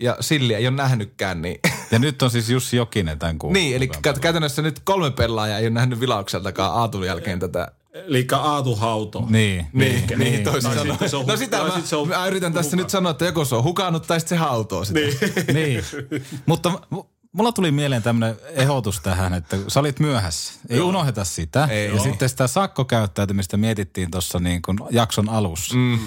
ja 0.00 0.16
Silli 0.20 0.54
ei 0.54 0.66
ole 0.66 0.76
nähnytkään, 0.76 1.42
niin... 1.42 1.60
Ja 1.90 1.98
nyt 1.98 2.22
on 2.22 2.30
siis 2.30 2.50
Jussi 2.50 2.76
Jokinen 2.76 3.18
tämän 3.18 3.38
kuun. 3.38 3.52
niin, 3.52 3.76
eli 3.76 3.90
kä- 4.06 4.20
käytännössä 4.20 4.62
nyt 4.62 4.80
kolme 4.84 5.10
pelaajaa 5.10 5.58
ei 5.58 5.64
ole 5.64 5.70
nähnyt 5.70 6.00
vilaukseltakaan 6.00 6.72
Aatun 6.72 7.06
jälkeen 7.06 7.38
tätä. 7.38 7.68
Eli 7.94 8.26
Aatu 8.32 8.74
Hauto. 8.76 9.26
Niin. 9.30 9.66
Niin, 9.72 10.06
niin, 10.08 10.18
niin 10.18 10.44
toisin 10.44 10.62
Tai 10.70 10.74
sanoen. 10.78 10.90
sitten 10.90 11.10
se 11.10 11.16
on- 11.16 11.26
No 11.26 11.36
sitä 11.36 11.62
mä, 11.62 11.80
se 11.84 11.96
on 11.96 12.08
mä 12.08 12.26
yritän 12.26 12.52
tässä 12.52 12.76
nyt 12.76 12.90
sanoa, 12.90 13.10
että 13.10 13.24
joko 13.24 13.44
se 13.44 13.54
on 13.54 13.64
hukannut 13.64 14.06
tai 14.06 14.20
sitten 14.20 14.38
se 14.38 14.44
hautoo 14.44 14.84
sitä. 14.84 15.00
Niin. 15.00 15.14
niin. 15.52 15.84
Mutta 16.46 16.72
mulla 17.36 17.52
tuli 17.52 17.70
mieleen 17.72 18.02
tämmöinen 18.02 18.36
ehdotus 18.50 19.00
tähän, 19.00 19.34
että 19.34 19.56
sä 19.68 19.80
olit 19.80 20.00
myöhässä. 20.00 20.54
Ei 20.68 20.80
unohdeta 20.80 21.24
sitä. 21.24 21.64
Ei. 21.70 21.84
ja 21.86 21.90
Joo. 21.94 22.02
sitten 22.02 22.28
sitä 22.28 22.46
sakkokäyttäytymistä 22.46 23.56
mietittiin 23.56 24.10
tuossa 24.10 24.38
niin 24.38 24.62
kuin 24.62 24.78
jakson 24.90 25.28
alussa. 25.28 25.74
Mm. 25.74 25.98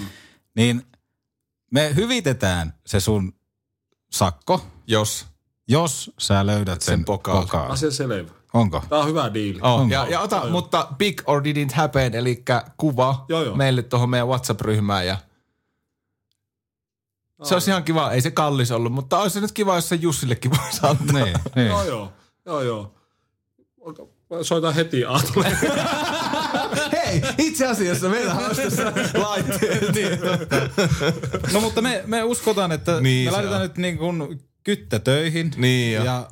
Niin 0.56 0.82
me 1.70 1.92
hyvitetään 1.94 2.74
se 2.86 3.00
sun 3.00 3.32
sakko, 4.12 4.66
Jos. 4.86 5.26
jos 5.68 6.10
sä 6.18 6.46
löydät 6.46 6.82
sen, 6.82 6.92
Sen 6.98 7.04
pokaali. 7.04 7.40
pokaali. 7.40 7.72
Asia 7.72 7.90
selvä. 7.90 8.30
Onko? 8.54 8.82
Tämä 8.88 9.00
on 9.00 9.08
hyvä 9.08 9.34
diili. 9.34 9.58
Oh, 9.62 9.88
ja, 9.88 10.06
ja 10.10 10.20
ota, 10.20 10.50
mutta 10.50 10.88
big 10.98 11.22
or 11.26 11.42
didn't 11.42 11.74
happen, 11.74 12.14
eli 12.14 12.44
kuva 12.76 13.24
Joo, 13.28 13.42
joo. 13.42 13.56
meille 13.56 13.82
tuohon 13.82 14.10
meidän 14.10 14.28
WhatsApp-ryhmään 14.28 15.06
ja 15.06 15.16
se 17.42 17.54
olisi 17.54 17.70
ihan 17.70 17.84
kiva, 17.84 18.10
ei 18.10 18.20
se 18.20 18.30
kallis 18.30 18.70
ollut, 18.70 18.92
mutta 18.92 19.18
olisi 19.18 19.34
se 19.34 19.40
nyt 19.40 19.52
kiva, 19.52 19.74
jos 19.74 19.88
se 19.88 19.94
Jussillekin 19.94 20.50
voisi 20.50 20.80
antaa. 20.82 21.24
niin, 21.24 21.36
niin. 21.56 21.68
Joo, 21.68 21.84
joo. 21.84 22.12
Joo, 22.46 22.62
joo. 22.62 22.94
Soitan 24.42 24.74
heti 24.74 25.04
Aatulle. 25.04 25.56
Hei, 26.92 27.22
itse 27.38 27.66
asiassa 27.66 28.08
meillä 28.08 28.34
on 28.34 28.56
tässä 28.56 28.92
laitteet. 29.14 29.94
niin. 29.94 30.18
No 31.52 31.60
mutta 31.60 31.80
me, 31.82 32.02
me 32.06 32.22
uskotaan, 32.22 32.72
että 32.72 33.00
Niin, 33.00 33.26
me 33.28 33.30
laitetaan 33.30 33.62
on. 33.62 33.68
nyt 33.68 33.76
niin 33.78 33.98
kuin 33.98 34.40
kyttä 34.64 34.98
töihin. 34.98 35.52
Niin 35.56 35.94
jo. 35.94 36.04
Ja 36.04 36.28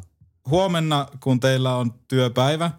huomenna, 0.50 1.06
kun 1.20 1.40
teillä 1.40 1.74
on 1.76 1.94
työpäivä, 2.08 2.70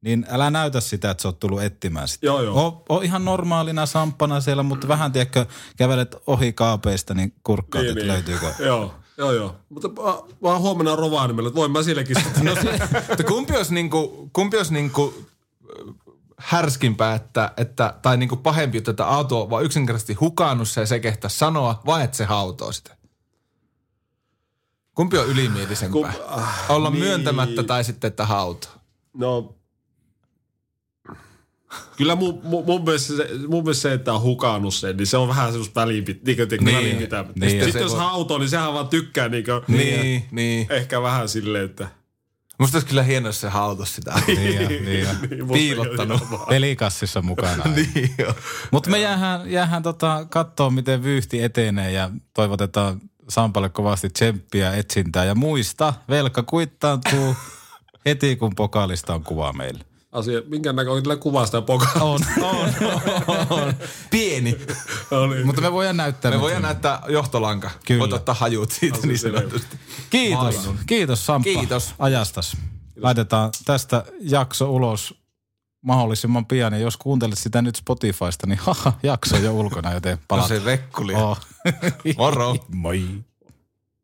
niin 0.00 0.26
älä 0.30 0.50
näytä 0.50 0.80
sitä, 0.80 1.10
että 1.10 1.22
sä 1.22 1.28
oot 1.28 1.40
tullut 1.40 1.62
etsimään 1.62 2.08
sitä. 2.08 2.26
Joo, 2.26 2.42
joo. 2.42 2.66
O, 2.66 2.84
o 2.88 3.00
ihan 3.00 3.24
normaalina 3.24 3.86
samppana 3.86 4.40
siellä, 4.40 4.62
mutta 4.62 4.88
vähän 4.88 5.12
tiedätkö, 5.12 5.46
kävelet 5.76 6.16
ohi 6.26 6.52
kaapeista, 6.52 7.14
niin 7.14 7.32
kurkkaat, 7.42 7.82
niin, 7.82 7.90
että 7.90 8.00
niin. 8.00 8.12
löytyykö. 8.12 8.52
joo, 8.64 8.94
joo, 9.18 9.32
joo. 9.32 9.56
Mutta 9.68 9.88
oon 10.40 10.60
huomenna 10.60 10.96
Rovaniemellä, 10.96 11.48
että 11.48 11.60
voin 11.60 11.70
mä 11.70 11.82
sillekin 11.82 12.16
sitten. 12.22 12.44
No 12.48 12.54
se, 12.54 12.80
että 13.08 13.24
kumpi 13.24 13.56
olisi, 13.56 13.74
niinku, 13.74 14.30
kumpi 14.32 14.56
olisi 14.56 14.72
niinku 14.72 15.26
härskimpää, 16.38 17.14
että, 17.14 17.52
että, 17.56 17.94
tai 18.02 18.16
niinku 18.16 18.36
pahempi 18.36 18.76
juttu, 18.76 18.90
että 18.90 19.06
Aatu 19.06 19.40
on 19.40 19.50
vaan 19.50 19.64
yksinkertaisesti 19.64 20.14
hukannut 20.14 20.68
se 20.68 20.80
ja 20.80 20.86
se 20.86 21.00
kehtaa 21.00 21.30
sanoa, 21.30 21.82
vai 21.86 22.04
että 22.04 22.16
se 22.16 22.24
hautoo 22.24 22.72
sitä? 22.72 22.96
Kumpi 24.94 25.18
on 25.18 25.26
ylimielisempää? 25.26 26.12
Kum- 26.12 26.22
ah, 26.26 26.64
Olla 26.68 26.90
niin. 26.90 27.04
myöntämättä 27.04 27.62
tai 27.62 27.84
sitten, 27.84 28.08
että 28.08 28.26
hautoo? 28.26 28.70
No, 29.14 29.54
Kyllä 31.96 32.14
mun, 32.14 32.40
mun, 32.44 32.64
mun, 32.66 32.84
mielestä 32.84 33.16
se, 33.16 33.28
mun 33.48 33.62
mielestä 33.64 33.82
se, 33.82 33.92
että 33.92 34.12
on 34.12 34.20
hukannut 34.22 34.74
sen, 34.74 34.96
niin 34.96 35.06
se 35.06 35.16
on 35.16 35.28
vähän 35.28 35.50
semmoista 35.52 35.80
väliinpit, 35.80 36.24
niin 36.24 36.38
niin, 36.38 36.64
Niin. 36.64 36.98
Niin, 36.98 37.08
ja 37.40 37.48
Sitten 37.50 37.72
se 37.72 37.78
jos 37.80 37.92
voi- 37.92 38.00
auto, 38.02 38.38
niin 38.38 38.48
sehän 38.48 38.74
vaan 38.74 38.88
tykkää 38.88 39.28
niin 39.28 39.44
kuin, 39.44 39.78
Niin, 39.78 40.24
niin. 40.30 40.66
ehkä 40.70 41.02
vähän 41.02 41.28
silleen, 41.28 41.64
että... 41.64 41.88
Musta 42.58 42.76
olisi 42.76 42.86
kyllä 42.88 43.02
hienoa, 43.02 43.28
jos 43.28 43.40
se 43.40 43.48
hautas 43.48 43.94
sitä. 43.94 44.14
Niin 44.26 44.54
ja, 44.62 44.68
niin 44.68 45.00
ja. 45.00 45.08
Niin, 45.30 45.48
Piilottanut. 45.48 46.22
Pelikassissa 46.48 47.22
mukana. 47.22 47.64
niin. 47.76 48.14
Mutta 48.70 48.90
me 48.90 49.00
jäähän, 49.00 49.50
jäähän 49.50 49.82
tota, 49.82 50.26
katsoa, 50.30 50.70
miten 50.70 51.02
vyyhti 51.02 51.42
etenee 51.42 51.92
ja 51.92 52.10
toivotetaan 52.34 53.00
Sampalle 53.28 53.68
kovasti 53.68 54.10
tsemppiä, 54.10 54.74
etsintää 54.74 55.24
ja 55.24 55.34
muista, 55.34 55.94
velka 56.08 56.42
kuittaantuu 56.42 57.36
heti 58.06 58.36
kun 58.36 58.54
pokaalista 58.54 59.14
on 59.14 59.24
kuva 59.24 59.52
meille. 59.52 59.84
Asia, 60.12 60.40
minkä 60.46 60.72
näköinen 60.72 61.02
kyllä 61.02 61.16
kuvaa 61.16 61.46
sitä 61.46 61.62
pokaa. 61.62 61.92
On, 62.00 62.20
on, 62.42 62.56
on. 63.50 63.74
Pieni. 64.10 64.58
No 65.10 65.26
niin. 65.26 65.46
Mutta 65.46 65.60
me 65.62 65.72
voidaan 65.72 65.96
näyttää. 65.96 66.30
Me 66.30 66.34
nyt 66.36 66.42
voidaan 66.42 66.62
näyttää 66.62 67.02
johtolanka. 67.08 67.70
Kyllä. 67.86 68.00
Voit 68.00 68.12
ottaa 68.12 68.34
hajut 68.34 68.70
siitä 68.72 68.98
niin 69.06 69.18
sanotusti. 69.18 69.76
Kiitos, 70.10 70.56
Mainon. 70.56 70.78
kiitos 70.86 71.26
Samppa 71.26 71.44
Kiitos. 71.44 71.94
ajastas. 71.98 72.56
Laitetaan 72.96 73.50
tästä 73.64 74.04
jakso 74.20 74.70
ulos 74.72 75.14
mahdollisimman 75.82 76.46
pian. 76.46 76.72
Ja 76.72 76.78
jos 76.78 76.96
kuuntelet 76.96 77.38
sitä 77.38 77.62
nyt 77.62 77.76
Spotifysta, 77.76 78.46
niin 78.46 78.58
haha, 78.62 78.92
jakso 79.02 79.36
on 79.36 79.44
jo 79.44 79.52
ulkona, 79.52 79.92
joten 79.94 80.12
No 80.16 80.22
palataan. 80.28 80.60
se 80.60 80.64
rekkuli. 80.64 81.14
Oh. 81.14 81.38
Moro. 82.18 82.56
Moi. 82.74 83.04